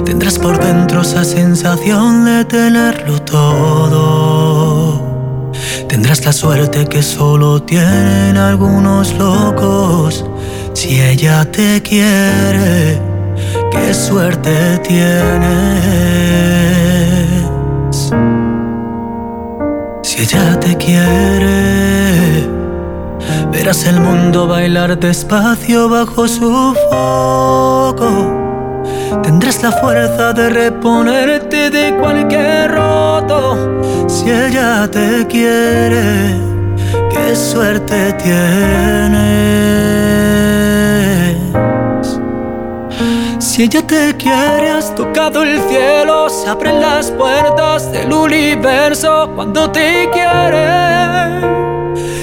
tendrás 0.07 0.39
por 0.39 0.59
dentro 0.59 1.03
esa 1.03 1.23
sensación 1.23 2.25
de 2.25 2.47
tenerlo 2.47 3.21
todo. 3.21 5.03
Tendrás 5.87 6.25
la 6.25 6.33
suerte 6.33 6.87
que 6.87 7.03
solo 7.03 7.63
tienen 7.63 8.39
algunos 8.39 9.13
locos. 9.19 10.25
Si 10.73 10.99
ella 10.99 11.45
te 11.45 11.83
quiere, 11.83 13.03
qué 13.71 13.93
suerte 13.93 14.79
tienes. 14.79 15.37
Si 20.03 20.23
ella 20.23 20.59
te 20.59 20.75
quiere, 20.79 22.06
Verás 23.51 23.87
el 23.87 24.01
mundo 24.01 24.47
bailar 24.47 24.99
despacio 24.99 25.89
bajo 25.89 26.29
su 26.29 26.75
foco. 26.91 28.47
Tendrás 29.23 29.63
la 29.63 29.73
fuerza 29.73 30.33
de 30.33 30.51
reponerte 30.51 31.71
de 31.71 31.97
cualquier 31.97 32.73
roto. 32.73 34.09
Si 34.09 34.31
ella 34.31 34.89
te 34.91 35.27
quiere, 35.27 36.35
qué 37.11 37.35
suerte 37.35 38.13
tienes. 38.23 39.67
Si 43.39 43.63
ella 43.63 43.87
te 43.87 44.15
quiere, 44.17 44.71
has 44.71 44.95
tocado 44.95 45.43
el 45.43 45.61
cielo, 45.63 46.29
se 46.29 46.49
abren 46.49 46.81
las 46.81 47.11
puertas 47.11 47.91
del 47.91 48.13
universo 48.13 49.31
cuando 49.35 49.71
te 49.71 50.11
quiere 50.13 51.56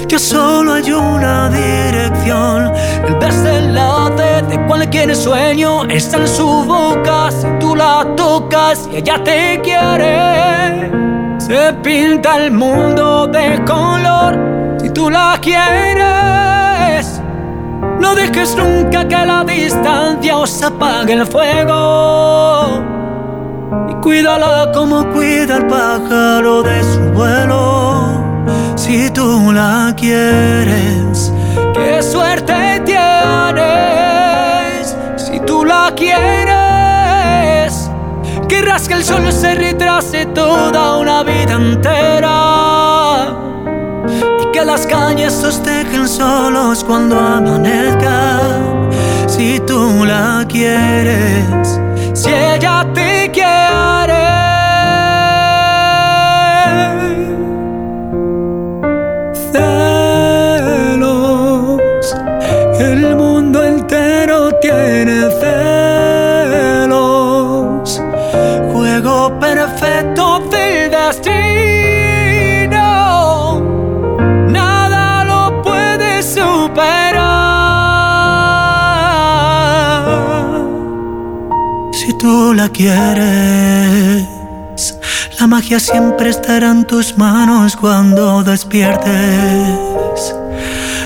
que 0.08 0.18
solo 0.18 0.74
hay 0.74 0.92
una 0.92 1.48
dirección. 1.48 2.72
El 3.06 3.18
desenlace 3.18 4.42
de 4.48 4.66
cualquier 4.66 5.14
sueño 5.16 5.84
está 5.84 6.18
en 6.18 6.28
su 6.28 6.46
boca. 6.64 7.30
Si 7.30 7.46
tú 7.58 7.74
la 7.74 8.06
tocas 8.16 8.88
y 8.92 8.96
ella 8.96 9.22
te 9.24 9.60
quiere, 9.62 10.90
se 11.38 11.72
pinta 11.82 12.36
el 12.44 12.52
mundo 12.52 13.26
de 13.26 13.62
color. 13.64 14.38
Si 14.80 14.90
tú 14.90 15.10
la 15.10 15.38
quieres, 15.40 17.20
no 18.00 18.14
dejes 18.14 18.56
nunca 18.56 19.06
que 19.08 19.26
la 19.26 19.44
distancia 19.44 20.36
os 20.36 20.62
apague 20.62 21.14
el 21.14 21.26
fuego. 21.26 22.82
Y 23.88 23.94
cuídala 24.02 24.70
como 24.72 25.10
cuida 25.12 25.56
el 25.56 25.66
pájaro 25.66 26.62
de 26.62 26.82
su 26.82 27.00
vuelo 27.12 28.13
si 28.84 29.08
tú 29.10 29.50
la 29.50 29.94
quieres. 29.96 31.32
Qué 31.72 32.02
suerte 32.02 32.82
tienes 32.84 33.64
si 35.16 35.40
tú 35.40 35.64
la 35.64 35.90
quieres. 35.96 37.90
Querrás 38.46 38.86
que 38.86 38.94
el 38.94 39.04
sol 39.04 39.32
se 39.32 39.54
retrase 39.54 40.26
toda 40.26 40.98
una 40.98 41.22
vida 41.22 41.54
entera. 41.54 43.28
Y 44.42 44.52
que 44.52 44.64
las 44.66 44.86
calles 44.86 45.42
os 45.42 45.64
dejen 45.64 46.06
solos 46.06 46.84
cuando 46.84 47.18
amanezca. 47.18 48.40
Si 49.26 49.60
tú 49.60 50.04
la 50.04 50.44
quieres, 50.46 51.63
la 82.54 82.68
quieres. 82.68 84.28
La 85.40 85.46
magia 85.46 85.80
siempre 85.80 86.30
estará 86.30 86.70
en 86.70 86.84
tus 86.84 87.18
manos 87.18 87.76
cuando 87.76 88.42
despiertes. 88.42 89.10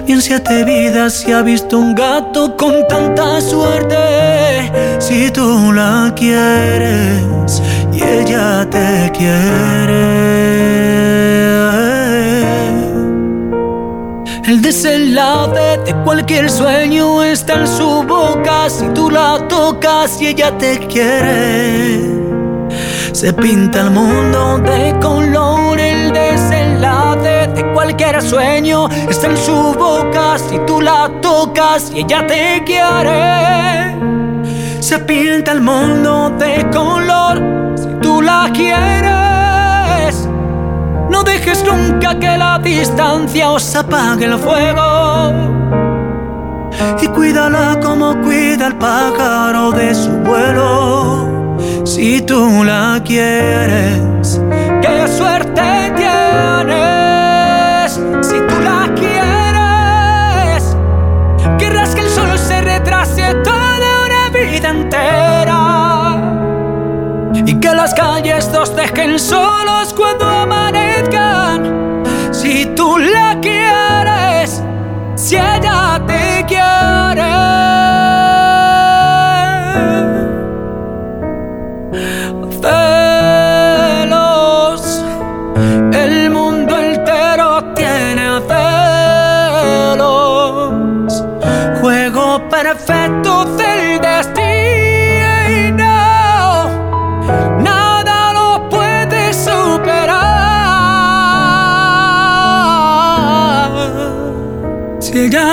Y 0.06 0.12
en 0.12 0.22
siete 0.22 0.64
vidas 0.64 1.14
se 1.14 1.34
ha 1.34 1.42
visto 1.42 1.78
un 1.78 1.94
gato 1.94 2.56
con 2.56 2.74
tanta 2.88 3.40
suerte. 3.40 4.70
Si 5.00 5.30
tú 5.30 5.72
la 5.72 6.12
quieres 6.14 7.62
y 7.92 8.02
ella 8.02 8.68
te 8.70 9.10
quiere. 9.16 10.48
El 14.48 14.62
desenlace 14.62 15.76
de 15.84 15.94
cualquier 16.04 16.48
sueño 16.48 17.22
está 17.22 17.52
en 17.60 17.68
su 17.68 18.02
boca. 18.04 18.70
Si 18.70 18.86
tú 18.94 19.10
la 19.10 19.46
tocas 19.46 20.22
y 20.22 20.28
ella 20.28 20.56
te 20.56 20.78
quiere. 20.86 22.00
Se 23.12 23.34
pinta 23.34 23.82
el 23.82 23.90
mundo 23.90 24.56
de 24.60 24.98
color, 25.02 25.78
el 25.78 26.14
desenlace 26.14 27.48
de 27.54 27.72
cualquier 27.74 28.22
sueño 28.22 28.88
está 29.10 29.26
en 29.26 29.36
su 29.36 29.74
boca. 29.74 30.38
Si 30.38 30.58
tú 30.60 30.80
la 30.80 31.10
tocas 31.20 31.92
y 31.94 31.98
ella 31.98 32.26
te 32.26 32.64
quiere, 32.64 33.98
se 34.80 34.98
pinta 35.00 35.52
el 35.52 35.60
mundo 35.60 36.30
de 36.38 36.66
color. 36.70 37.38
Si 37.76 37.88
tú 38.00 38.22
la 38.22 38.50
quieres, 38.54 39.27
no 41.10 41.22
dejes 41.22 41.64
nunca 41.64 42.18
que 42.18 42.36
la 42.36 42.59
distancia 42.59 43.51
os 43.51 43.74
apague 43.74 44.26
el 44.26 44.39
fuego. 44.39 45.32
Y 47.01 47.06
cuídala 47.09 47.78
como 47.82 48.14
cuida 48.20 48.68
el 48.68 48.76
pájaro 48.76 49.70
de 49.72 49.94
su 49.94 50.10
vuelo. 50.10 51.56
Si 51.85 52.20
tú 52.22 52.62
la 52.64 53.01
quieres, 53.05 54.40
qué 54.82 55.09
suerte 55.09 55.93
tienes. 55.97 57.93
Si 58.20 58.39
tú 58.40 58.60
la 58.62 58.93
quieres, 58.94 60.76
querrás 61.59 61.94
que 61.94 62.02
el 62.02 62.10
sol 62.10 62.39
se 62.39 62.60
retrase 62.60 63.35
toda 63.43 64.06
una 64.06 64.28
vida 64.30 64.68
entera. 64.68 66.16
Y 67.47 67.55
que 67.59 67.74
las 67.74 67.94
calles 67.94 68.51
nos 68.52 68.74
dejen 68.76 69.18
solos 69.18 69.68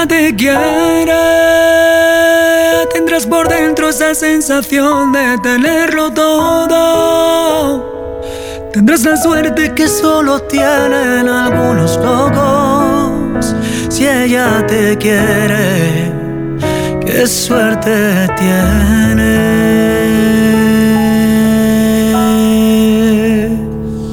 Te 0.08 0.36
quiere, 0.36 1.14
tendrás 2.94 3.26
por 3.26 3.48
dentro 3.48 3.90
esa 3.90 4.14
sensación 4.14 5.12
de 5.12 5.40
tenerlo 5.40 6.14
todo. 6.14 7.50
Tendrás 8.72 9.04
la 9.04 9.18
suerte 9.18 9.74
que 9.74 9.88
solo 9.88 10.42
tienen 10.44 11.28
algunos 11.28 11.98
locos. 11.98 13.56
Si 13.90 14.08
ella 14.08 14.64
te 14.68 14.96
quiere, 14.98 16.12
qué 17.04 17.26
suerte 17.26 18.28
tiene. 18.38 19.86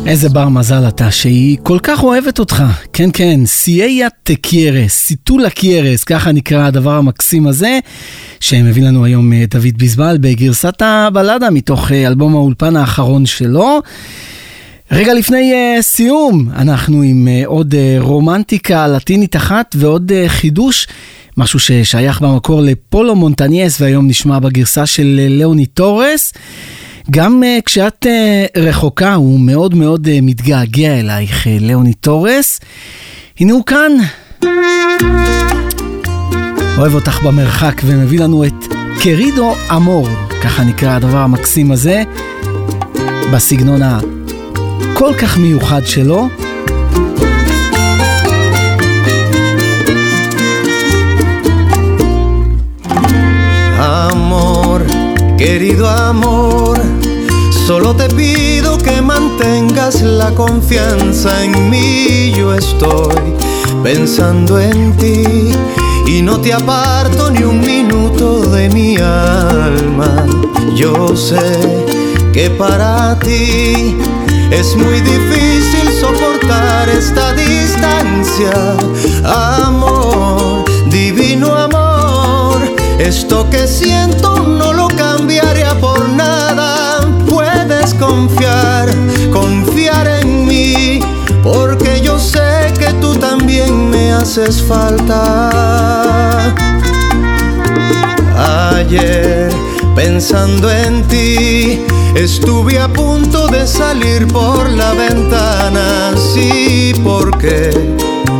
איזה 0.06 0.28
בר 0.28 0.48
מזל 0.48 0.88
אתה, 0.88 1.10
שהיא 1.10 1.58
כל 1.62 1.78
כך 1.82 2.02
אוהבת 2.02 2.38
אותך. 2.38 2.62
כן, 2.92 3.08
כן, 3.12 3.40
סייה 3.46 4.08
תקיירס, 4.22 4.92
סיטולה 4.92 5.50
קיירס, 5.50 6.04
ככה 6.04 6.32
נקרא 6.32 6.66
הדבר 6.66 6.92
המקסים 6.92 7.46
הזה, 7.46 7.78
שמביא 8.40 8.82
לנו 8.82 9.04
היום 9.04 9.32
אה, 9.32 9.44
דוד 9.50 9.78
ביזבל 9.78 10.16
בגרסת 10.20 10.82
הבלדה 10.82 11.50
מתוך 11.50 11.92
אה, 11.92 12.06
אלבום 12.06 12.34
האולפן 12.34 12.76
האחרון 12.76 13.26
שלו. 13.26 13.80
רגע 14.90 15.14
לפני 15.14 15.52
uh, 15.52 15.82
סיום, 15.82 16.48
אנחנו 16.56 17.02
עם 17.02 17.28
uh, 17.28 17.46
עוד 17.46 17.74
uh, 17.74 18.02
רומנטיקה 18.02 18.88
לטינית 18.88 19.36
אחת 19.36 19.76
ועוד 19.78 20.12
uh, 20.12 20.28
חידוש, 20.28 20.86
משהו 21.36 21.58
ששייך 21.58 22.20
במקור 22.20 22.60
לפולו 22.62 23.16
מונטניאס 23.16 23.80
והיום 23.80 24.08
נשמע 24.08 24.38
בגרסה 24.38 24.86
של 24.86 25.20
uh, 25.26 25.40
לאוני 25.40 25.66
טורס. 25.66 26.32
גם 27.10 27.42
uh, 27.42 27.62
כשאת 27.62 28.06
uh, 28.06 28.58
רחוקה 28.58 29.14
הוא 29.14 29.40
מאוד 29.40 29.74
מאוד 29.74 30.06
uh, 30.06 30.10
מתגעגע 30.22 31.00
אלייך, 31.00 31.46
uh, 31.46 31.50
לאוני 31.60 31.94
טורס. 31.94 32.60
הנה 33.40 33.52
הוא 33.52 33.64
כאן. 33.64 33.92
אוהב 36.78 36.94
אותך 36.94 37.22
במרחק 37.22 37.80
ומביא 37.84 38.20
לנו 38.20 38.44
את 38.44 38.54
קרידו 39.00 39.54
אמור, 39.76 40.08
ככה 40.42 40.64
נקרא 40.64 40.90
הדבר 40.90 41.18
המקסים 41.18 41.72
הזה, 41.72 42.02
בסגנון 43.32 43.82
ה... 43.82 44.00
כל 44.94 45.14
כך 45.18 45.38
מיוחד 45.38 45.86
שלו. 45.86 46.28
Querido 55.44 55.90
amor, 55.90 56.78
solo 57.66 57.96
te 57.96 58.08
pido 58.10 58.78
que 58.78 59.02
mantengas 59.02 60.00
la 60.00 60.30
confianza 60.30 61.42
en 61.42 61.68
mí. 61.68 62.32
Yo 62.36 62.54
estoy 62.54 63.34
pensando 63.82 64.60
en 64.60 64.96
ti 64.96 65.24
y 66.06 66.22
no 66.22 66.40
te 66.40 66.52
aparto 66.52 67.28
ni 67.32 67.42
un 67.42 67.60
minuto 67.60 68.42
de 68.50 68.68
mi 68.68 68.96
alma. 68.98 70.24
Yo 70.76 71.16
sé 71.16 71.58
que 72.32 72.48
para 72.50 73.18
ti 73.18 73.96
es 74.52 74.76
muy 74.76 75.00
difícil 75.00 75.88
soportar 76.00 76.88
esta 76.88 77.32
distancia. 77.32 78.52
Amor, 79.24 80.64
divino 80.88 81.52
amor, 81.52 82.60
esto 83.00 83.50
que 83.50 83.66
siento 83.66 84.32
haces 94.22 94.62
falta. 94.62 95.50
Ayer, 98.76 99.50
pensando 99.94 100.70
en 100.70 101.02
ti, 101.08 101.84
Estuve 102.14 102.78
a 102.78 102.88
punto 102.88 103.48
de 103.48 103.66
salir 103.66 104.26
por 104.28 104.70
la 104.70 104.92
ventana, 104.92 106.12
sí, 106.34 106.92
porque 107.02 107.70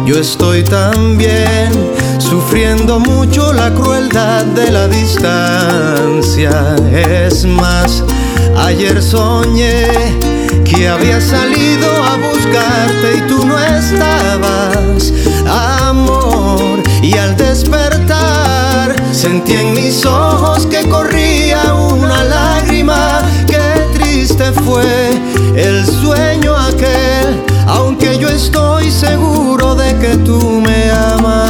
yo 0.04 0.18
estoy 0.18 0.62
también 0.62 1.72
sufriendo 2.18 3.00
mucho 3.00 3.50
la 3.54 3.72
crueldad 3.72 4.44
de 4.44 4.70
la 4.70 4.88
distancia. 4.88 6.76
Es 6.92 7.46
más, 7.46 8.04
ayer 8.58 9.02
soñé 9.02 9.88
que 10.64 10.88
había 10.88 11.20
salido 11.20 11.88
a 12.02 12.16
buscarte 12.16 13.16
y 13.18 13.20
tú 13.28 13.46
no 13.46 13.58
estabas, 13.58 15.12
amor. 15.46 16.82
Y 17.02 17.14
al 17.18 17.36
despertar 17.36 18.94
sentí 19.12 19.54
en 19.54 19.74
mis 19.74 20.04
ojos 20.04 20.66
que 20.66 20.88
corría 20.88 21.74
una 21.74 22.24
lágrima 22.24 23.22
triste 23.94 24.52
fue 24.64 24.84
el 25.56 25.86
sueño 25.86 26.56
aquel, 26.56 27.42
aunque 27.66 28.18
yo 28.18 28.28
estoy 28.28 28.90
seguro 28.90 29.74
de 29.74 29.96
que 29.98 30.16
tú 30.18 30.62
me 30.64 30.90
amas. 30.90 31.41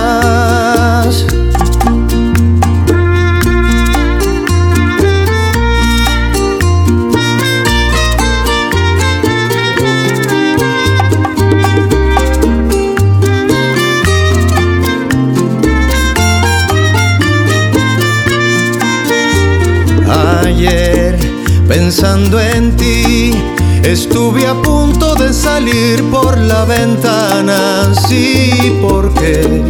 Pensando 21.94 22.40
en 22.40 22.74
ti. 22.74 23.34
Estuve 23.82 24.46
a 24.46 24.54
punto 24.54 25.14
de 25.14 25.30
salir 25.30 26.02
por 26.10 26.38
la 26.38 26.64
ventana, 26.64 27.92
sí, 28.08 28.78
porque 28.80 29.62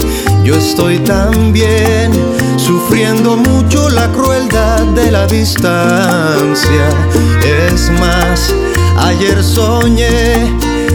yo 0.44 0.54
estoy 0.54 1.00
también 1.00 2.12
sufriendo 2.56 3.36
mucho 3.36 3.88
la 3.88 4.06
crueldad 4.12 4.82
de 4.94 5.10
la 5.10 5.26
distancia. 5.26 6.86
Es 7.42 7.90
más, 7.98 8.54
ayer 8.98 9.42
soñé 9.42 10.48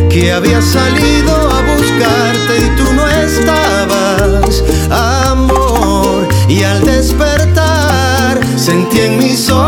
que 0.10 0.32
había 0.32 0.62
salido 0.62 1.34
a 1.36 1.62
buscarte 1.74 2.54
y 2.58 2.70
tú 2.78 2.94
no 2.94 3.06
estabas, 3.06 4.64
amor, 4.90 6.26
y 6.48 6.64
al 6.64 6.86
despertar 6.86 8.40
sentí 8.56 9.02
en 9.02 9.18
mis 9.18 9.50
ojos 9.50 9.67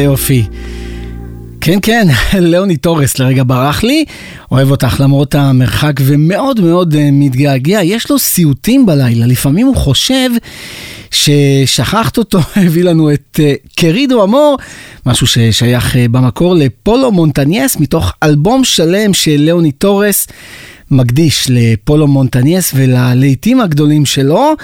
איזה 0.00 0.10
יופי. 0.10 0.44
כן, 1.60 1.78
כן, 1.82 2.06
לאוני 2.40 2.76
טורס 2.76 3.18
לרגע 3.18 3.42
ברח 3.46 3.82
לי, 3.82 4.04
אוהב 4.50 4.70
אותך 4.70 5.00
למרות 5.00 5.34
המרחק 5.34 5.92
ומאוד 6.00 6.60
מאוד 6.60 6.94
uh, 6.94 6.96
מתגעגע. 7.12 7.82
יש 7.82 8.10
לו 8.10 8.18
סיוטים 8.18 8.86
בלילה, 8.86 9.26
לפעמים 9.26 9.66
הוא 9.66 9.76
חושב 9.76 10.30
ששכחת 11.10 12.18
אותו, 12.18 12.38
הביא 12.56 12.84
לנו 12.84 13.12
את 13.12 13.40
uh, 13.40 13.70
קרידו 13.76 14.24
אמור, 14.24 14.58
משהו 15.06 15.26
ששייך 15.26 15.94
uh, 15.94 15.98
במקור 16.10 16.54
לפולו 16.54 17.12
מונטניאס, 17.12 17.76
מתוך 17.76 18.12
אלבום 18.22 18.64
שלם 18.64 19.14
של 19.14 19.36
לאוני 19.40 19.72
טורס. 19.72 20.26
מקדיש 20.90 21.46
לפולו 21.50 22.06
מונטניאס 22.06 22.72
וללהיטים 22.74 23.60
הגדולים 23.60 24.06
שלו. 24.06 24.54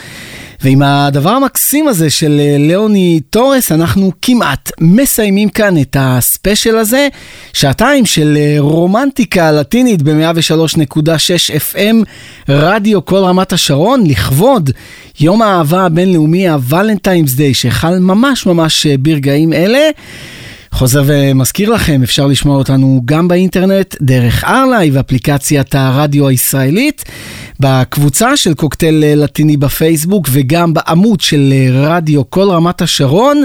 ועם 0.62 0.82
הדבר 0.82 1.31
המקסים 1.31 1.89
הזה 1.89 2.11
של 2.11 2.40
ליאוני 2.59 3.20
טורס, 3.31 3.73
אנחנו 3.73 4.12
כמעט 4.23 4.73
מסיימים 4.81 5.48
כאן 5.48 5.78
את 5.81 5.97
הספיישל 6.01 6.77
הזה. 6.77 7.09
שעתיים 7.53 8.07
של 8.07 8.39
רומנטיקה 8.59 9.53
לטינית 9.53 10.03
ב-103.6 10.03 11.74
FM, 11.74 12.05
רדיו 12.48 13.05
כל 13.05 13.16
רמת 13.16 13.53
השרון, 13.53 14.07
לכבוד 14.07 14.70
יום 15.20 15.43
האהבה 15.43 15.86
הבינלאומי, 15.86 16.48
הוולנטיינס 16.48 17.35
דיי, 17.35 17.55
שחל 17.55 17.98
ממש 17.98 18.47
ממש 18.47 18.86
ברגעים 18.86 19.53
אלה. 19.53 19.89
חוזר 20.77 21.03
ומזכיר 21.07 21.70
לכם, 21.70 22.03
אפשר 22.03 22.27
לשמוע 22.27 22.57
אותנו 22.57 23.03
גם 23.05 23.28
באינטרנט, 23.28 23.94
דרך 24.01 24.44
ארליי 24.44 24.90
ואפליקציית 24.90 25.74
הרדיו 25.74 26.28
הישראלית, 26.28 27.05
בקבוצה 27.61 28.36
של 28.36 28.55
קוקטייל 28.55 29.05
לטיני 29.16 29.57
בפייסבוק 29.57 30.28
וגם 30.32 30.74
בעמוד 30.74 31.20
של 31.20 31.53
רדיו 31.73 32.31
כל 32.31 32.51
רמת 32.51 32.82
השרון. 32.82 33.44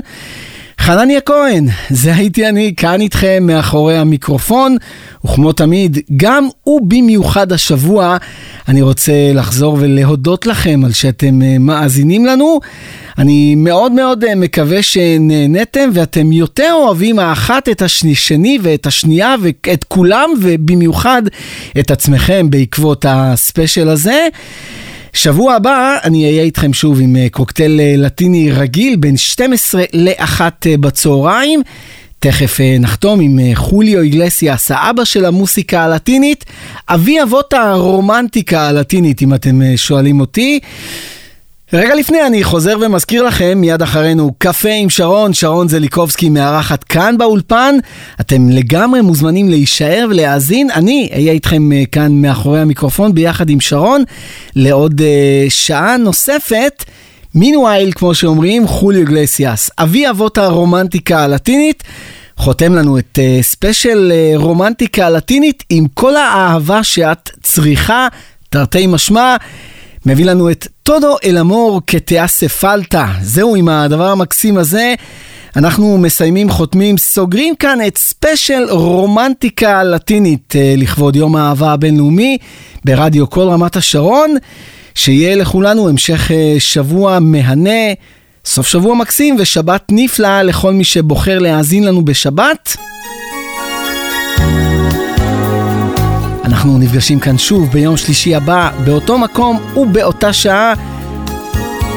חנניה 0.82 1.22
כהן, 1.22 1.68
זה 1.90 2.16
הייתי 2.16 2.50
אני, 2.50 2.74
כאן 2.78 3.02
איתכם 3.02 3.44
מאחורי 3.48 3.98
המיקרופון, 3.98 4.78
וכמו 5.26 5.52
תמיד, 5.52 5.98
גם 6.18 6.48
ובמיוחד 6.68 7.52
השבוע, 7.52 8.18
אני 8.68 8.82
רוצה 8.82 9.12
לחזור 9.34 9.78
ולהודות 9.80 10.46
לכם 10.46 10.82
על 10.86 10.92
שאתם 10.92 11.42
אה, 11.42 11.58
מאזינים 11.60 12.26
לנו. 12.26 12.60
אני 13.18 13.56
מאוד 13.56 13.92
מאוד 13.92 14.24
אה, 14.24 14.36
מקווה 14.36 14.84
שנהנתם 14.84 15.90
ואתם 15.94 16.32
יותר 16.32 16.72
אוהבים 16.74 17.20
האחת 17.20 17.70
את 17.70 17.82
השני 17.82 18.60
ואת 18.62 18.86
השנייה 18.86 19.36
ואת 19.42 19.84
כולם, 19.84 20.30
ובמיוחד 20.42 21.22
את 21.80 21.92
עצמכם 21.92 22.50
בעקבות 22.50 23.06
הספיישל 23.10 23.90
הזה. 23.90 24.28
שבוע 25.14 25.54
הבא 25.54 25.98
אני 26.04 26.26
אהיה 26.26 26.44
איתכם 26.44 26.74
שוב 26.74 27.02
עם 27.02 27.16
אה, 27.16 27.28
קוקטייל 27.32 27.80
אה, 27.80 27.94
לטיני 27.98 28.52
רגיל 28.52 28.96
בין 28.96 29.18
12 29.18 29.84
ל-1 29.94 30.42
אה, 30.42 30.78
בצהריים. 30.80 31.62
תכף 32.20 32.60
נחתום 32.80 33.20
עם 33.20 33.40
חוליו 33.54 34.02
איגלסיאס, 34.02 34.72
האבא 34.72 35.04
של 35.04 35.26
המוסיקה 35.26 35.84
הלטינית, 35.84 36.46
אבי 36.90 37.22
אבות 37.24 37.54
הרומנטיקה 37.54 38.68
הלטינית, 38.68 39.22
אם 39.22 39.34
אתם 39.34 39.62
שואלים 39.76 40.20
אותי. 40.20 40.60
רגע 41.74 41.96
לפני 41.96 42.28
אני 42.28 42.44
חוזר 42.44 42.78
ומזכיר 42.82 43.24
לכם, 43.24 43.58
מיד 43.62 43.82
אחרינו 43.82 44.34
קפה 44.38 44.70
עם 44.70 44.90
שרון, 44.90 45.34
שרון 45.34 45.68
זליקובסקי 45.68 46.30
מארחת 46.30 46.84
כאן 46.84 47.18
באולפן. 47.18 47.76
אתם 48.22 48.50
לגמרי 48.50 49.02
מוזמנים 49.02 49.50
להישאר 49.50 50.08
ולהאזין. 50.10 50.72
אני 50.72 51.10
אהיה 51.14 51.32
איתכם 51.32 51.72
אה, 51.72 51.84
כאן 51.92 52.22
מאחורי 52.22 52.60
המיקרופון 52.60 53.14
ביחד 53.14 53.50
עם 53.50 53.60
שרון 53.60 54.04
לעוד 54.56 55.02
uh, 55.02 55.04
שעה 55.50 55.98
נוספת. 55.98 56.84
מינווייל, 57.36 57.92
כמו 57.92 58.16
שאומרים, 58.16 58.68
חוליו 58.68 59.06
גלסיאס, 59.06 59.70
אבי 59.78 60.10
אבות 60.10 60.38
הרומנטיקה 60.38 61.24
הלטינית. 61.24 61.84
חותם 62.38 62.76
לנו 62.76 62.98
את 62.98 63.20
uh, 63.20 63.44
ספיישל 63.44 64.12
uh, 64.12 64.42
רומנטיקה 64.42 65.10
לטינית 65.10 65.64
עם 65.70 65.86
כל 65.94 66.16
האהבה 66.16 66.84
שאת 66.84 67.30
צריכה, 67.44 68.08
תרתי 68.50 68.88
משמע. 68.88 69.36
מביא 70.06 70.26
לנו 70.26 70.52
את 70.52 70.68
טודו 70.84 71.16
אל 71.24 71.38
אמור 71.38 71.82
כתיאסה 71.88 72.50
פלטה. 72.50 73.08
זהו, 73.22 73.56
עם 73.56 73.70
הדבר 73.70 74.08
המקסים 74.08 74.58
הזה, 74.58 74.94
אנחנו 75.56 75.98
מסיימים, 75.98 76.50
חותמים, 76.50 76.98
סוגרים 76.98 77.56
כאן 77.56 77.80
את 77.88 77.98
ספיישל 77.98 78.64
רומנטיקה 78.70 79.84
לטינית 79.84 80.56
אה, 80.56 80.74
לכבוד 80.78 81.16
יום 81.16 81.36
האהבה 81.36 81.74
הבינלאומי 81.74 82.38
ברדיו 82.86 83.30
כל 83.30 83.42
רמת 83.50 83.76
השרון. 83.76 84.36
שיהיה 84.96 85.36
לכולנו 85.36 85.90
המשך 85.90 86.32
אה, 86.32 86.56
שבוע 86.60 87.20
מהנה, 87.20 87.94
סוף 88.46 88.68
שבוע 88.68 88.96
מקסים 88.96 89.36
ושבת 89.40 89.84
נפלאה 89.92 90.44
לכל 90.44 90.74
מי 90.74 90.84
שבוחר 90.84 91.40
להאזין 91.40 91.84
לנו 91.84 92.06
בשבת. 92.06 92.78
אנחנו 96.62 96.78
נפגשים 96.78 97.20
כאן 97.20 97.38
שוב 97.38 97.72
ביום 97.72 97.98
שלישי 97.98 98.36
הבא, 98.36 98.70
באותו 98.86 99.18
מקום 99.18 99.60
ובאותה 99.76 100.34
שעה. 100.34 100.74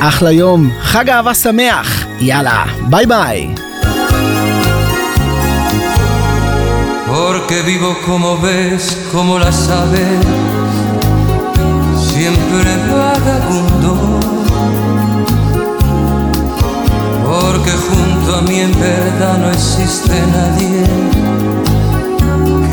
אחלה 0.01 0.32
יום, 0.32 0.70
חג 0.81 1.11
אהבה 1.11 1.35
שמח, 1.35 2.07
יאללה, 2.20 2.65
ביי 2.91 3.07
ביי. 3.07 3.55
Porque 7.09 7.57
vivo 7.69 7.91
como 8.07 8.31
ves, 8.45 8.85
como 9.12 9.39
las 9.39 9.61
aves, 9.81 10.24
siempre 12.09 12.70
vagabundo. 12.91 13.93
Porque 17.28 17.73
junto 17.86 18.28
a 18.39 18.41
mí 18.49 18.57
en 18.66 18.73
verdad 18.81 19.36
no 19.43 19.49
existe 19.59 20.16
nadie 20.36 20.85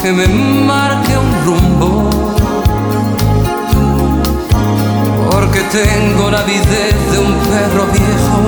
que 0.01 0.11
me 0.11 0.27
marque 0.27 1.10
tengo 5.71 6.29
la 6.29 6.39
avidez 6.39 6.95
de 7.11 7.19
un 7.19 7.33
perro 7.49 7.85
viejo, 7.93 8.41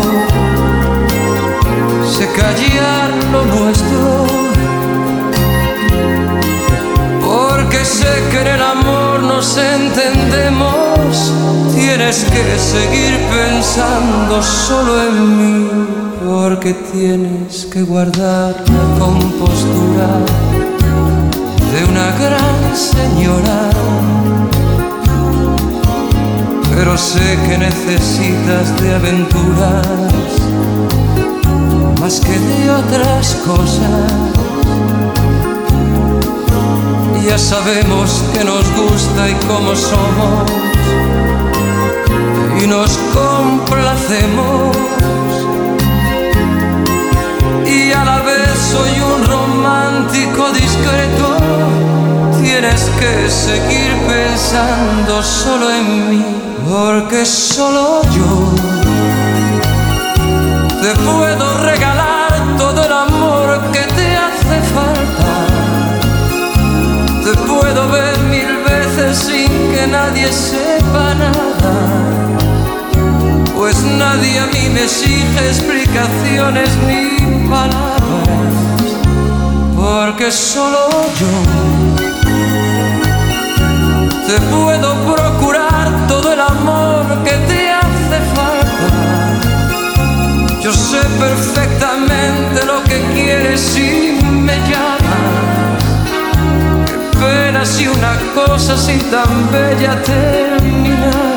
sé 2.05 2.27
callar 2.35 3.11
lo 3.31 3.45
nuestro. 3.45 4.25
Porque 7.25 7.85
sé 7.85 8.13
que 8.29 8.41
en 8.41 8.47
el 8.47 8.61
amor 8.61 9.23
nos 9.23 9.57
entendemos, 9.57 11.33
tienes 11.73 12.25
que 12.25 12.59
seguir 12.59 13.17
pensando 13.31 14.43
solo 14.43 15.01
en 15.03 15.37
mí. 15.37 15.69
Porque 16.25 16.73
tienes 16.73 17.65
que 17.65 17.83
guardar 17.83 18.55
la 18.67 18.99
compostura 18.99 20.09
de 21.71 21.85
una 21.85 22.11
gran 22.17 22.75
señora. 22.75 24.43
Pero 26.75 26.97
sé 26.97 27.37
que 27.45 27.57
necesitas 27.57 28.81
de 28.81 28.95
aventuras 28.95 29.87
más 32.01 32.19
que 32.19 32.37
de 32.37 32.71
otras 32.71 33.35
cosas. 33.45 34.11
Ya 37.25 37.37
sabemos 37.37 38.23
que 38.33 38.43
nos 38.43 38.65
gusta 38.75 39.29
y 39.29 39.33
cómo 39.47 39.75
somos 39.75 40.51
y 42.61 42.67
nos 42.67 42.91
complacemos. 43.13 44.75
Y 47.65 47.91
a 47.91 48.03
la 48.03 48.19
vez 48.21 48.57
soy 48.71 48.93
un 49.13 49.25
romántico 49.25 50.51
discreto 50.51 51.82
tienes 52.64 52.90
que 52.98 53.30
seguir 53.30 53.91
pensando 54.07 55.22
solo 55.22 55.69
en 55.69 56.10
mí, 56.10 56.26
porque 56.69 57.26
solo 57.26 58.02
yo 58.15 58.53
te 60.81 60.95
puedo 61.02 61.57
regalar 61.57 62.31
todo 62.57 62.85
el 62.85 62.91
amor 62.94 63.60
que 63.73 63.81
te 63.98 64.15
hace 64.15 64.61
falta. 64.77 65.31
Te 67.26 67.34
puedo 67.48 67.90
ver 67.90 68.18
mil 68.30 68.57
veces 68.64 69.18
sin 69.18 69.49
que 69.73 69.88
nadie 69.88 70.31
sepa 70.31 71.15
nada, 71.15 71.73
pues 73.57 73.76
nadie 73.84 74.40
a 74.40 74.45
mí 74.48 74.69
me 74.73 74.84
exige 74.84 75.48
explicaciones 75.49 76.69
ni 76.88 77.49
palabras, 77.49 78.53
porque 79.76 80.31
solo 80.31 80.88
yo 81.19 81.72
te 84.27 84.39
puedo 84.39 84.95
procurar 85.13 86.07
todo 86.07 86.31
el 86.31 86.39
amor 86.39 87.05
que 87.23 87.31
te 87.31 87.71
hace 87.71 88.19
falta. 88.33 88.87
Yo 90.61 90.71
sé 90.71 90.99
perfectamente 91.19 92.65
lo 92.65 92.83
que 92.83 93.01
quieres 93.13 93.59
si 93.59 94.17
me 94.21 94.55
llamas. 94.69 95.83
Qué 96.87 96.97
pena 97.19 97.65
si 97.65 97.87
una 97.87 98.17
cosa 98.33 98.73
así 98.73 98.97
tan 99.11 99.51
bella 99.51 100.01
terminara. 100.03 101.32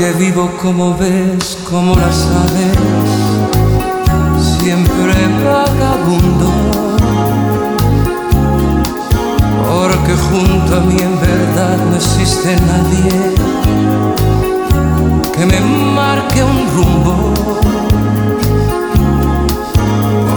Porque 0.00 0.18
vivo 0.18 0.50
como 0.62 0.96
ves, 0.96 1.58
como 1.68 1.94
las 1.94 2.24
aves, 2.24 2.78
siempre 4.58 5.12
vagabundo. 5.44 6.50
Porque 9.68 10.14
junto 10.14 10.76
a 10.76 10.80
mí 10.80 10.96
en 11.02 11.20
verdad 11.20 11.76
no 11.90 11.96
existe 11.96 12.56
nadie 12.62 13.34
que 15.36 15.44
me 15.44 15.60
marque 15.60 16.44
un 16.44 16.66
rumbo. 16.74 17.34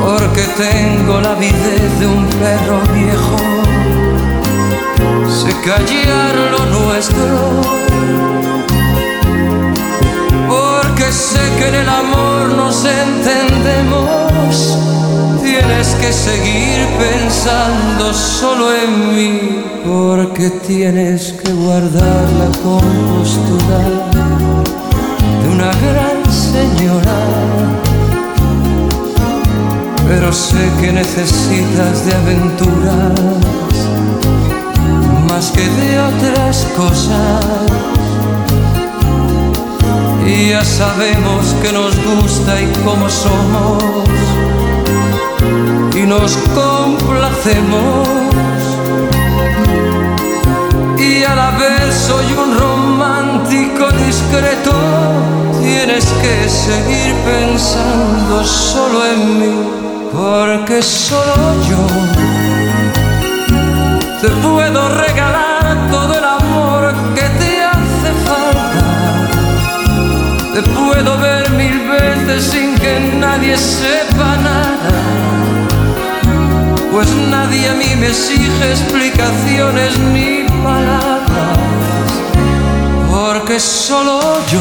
Porque 0.03 0.43
tengo 0.57 1.21
la 1.21 1.31
avidez 1.31 1.99
de 2.01 2.07
un 2.07 2.25
perro 2.25 2.81
viejo, 2.93 3.37
sé 5.29 5.55
callar 5.63 6.35
lo 6.51 6.65
nuestro 6.65 7.83
sé 11.13 11.39
que 11.57 11.67
en 11.67 11.75
el 11.75 11.89
amor 11.89 12.49
nos 12.55 12.83
entendemos. 12.85 14.77
Tienes 15.41 15.87
que 16.01 16.11
seguir 16.11 16.79
pensando 16.97 18.13
solo 18.13 18.73
en 18.73 19.15
mí, 19.15 19.63
porque 19.85 20.49
tienes 20.49 21.33
que 21.33 21.51
guardar 21.53 22.25
la 22.41 22.49
compostura 22.63 23.79
de 25.41 25.49
una 25.49 25.71
gran 25.85 26.19
señora. 26.31 27.19
Pero 30.07 30.33
sé 30.33 30.69
que 30.81 30.91
necesitas 30.91 32.05
de 32.05 32.13
aventuras 32.15 33.19
más 35.29 35.51
que 35.51 35.61
de 35.61 35.99
otras 35.99 36.67
cosas. 36.75 38.02
Y 40.25 40.49
ya 40.49 40.63
sabemos 40.63 41.53
que 41.61 41.71
nos 41.71 41.95
gusta 42.05 42.61
y 42.61 42.65
cómo 42.83 43.09
somos. 43.09 43.83
Y 45.95 46.01
nos 46.03 46.37
complacemos. 46.55 48.07
Y 50.97 51.23
a 51.23 51.35
la 51.35 51.51
vez 51.51 51.93
soy 51.93 52.25
un 52.33 52.57
romántico 52.57 53.91
discreto. 54.05 54.71
Tienes 55.61 56.05
que 56.21 56.49
seguir 56.49 57.13
pensando 57.25 58.43
solo 58.43 59.05
en 59.05 59.39
mí, 59.39 59.55
porque 60.13 60.81
solo 60.81 61.35
yo 61.69 61.87
te 64.21 64.29
puedo 64.29 64.89
regalar 64.89 65.89
todo 65.91 66.17
el 66.17 66.23
amor 66.23 66.72
Te 70.53 70.61
puedo 70.61 71.17
ver 71.17 71.49
mil 71.53 71.79
veces 71.79 72.43
sin 72.43 72.75
que 72.75 72.99
nadie 73.19 73.57
sepa 73.57 74.37
nada. 74.37 74.91
Pues 76.91 77.07
nadie 77.31 77.69
a 77.69 77.73
mí 77.73 77.95
me 77.99 78.09
exige 78.09 78.69
explicaciones 78.69 79.97
ni 80.13 80.45
palabras. 80.63 81.57
Porque 83.09 83.59
solo 83.59 84.19
yo 84.51 84.59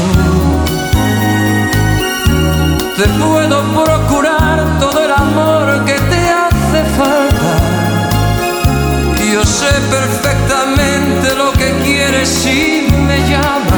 te 2.96 3.06
puedo 3.22 3.62
procurar 3.84 4.78
todo 4.80 5.04
el 5.04 5.12
amor 5.12 5.84
que 5.84 5.92
te 5.92 6.22
hace 6.42 6.84
falta. 6.96 7.52
Yo 9.30 9.44
sé 9.44 9.72
perfectamente 9.90 11.34
lo 11.36 11.52
que 11.52 11.70
quieres 11.84 12.30
si 12.30 12.86
me 13.06 13.28
llamas 13.28 13.71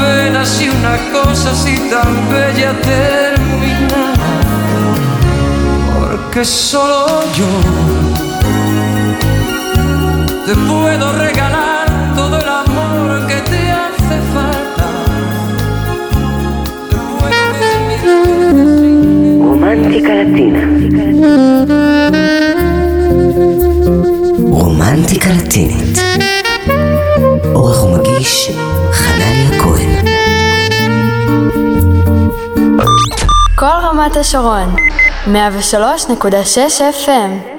pena 0.00 0.44
si 0.44 0.68
una 0.68 0.96
cosa 1.12 1.50
así 1.50 1.76
tan 1.90 2.12
bella 2.30 2.72
termina. 2.80 4.14
Porque 5.92 6.44
solo 6.44 7.22
yo 7.38 7.50
te 10.46 10.54
puedo 10.54 11.12
regalar 11.12 11.86
todo 12.14 12.38
el 12.38 12.48
amor 12.48 13.26
que 13.26 13.38
te 13.50 13.70
hace 13.70 14.16
falta. 14.34 14.86
Romántica 19.40 20.14
Latina. 20.14 20.62
רומנטיקה 24.86 25.30
לטינית. 25.32 25.98
עורך 27.52 27.84
ומגיש 27.84 28.50
כל 33.61 33.67
רמת 33.67 34.17
השרון, 34.17 34.75
103.6 35.25 35.31
FM 37.05 37.50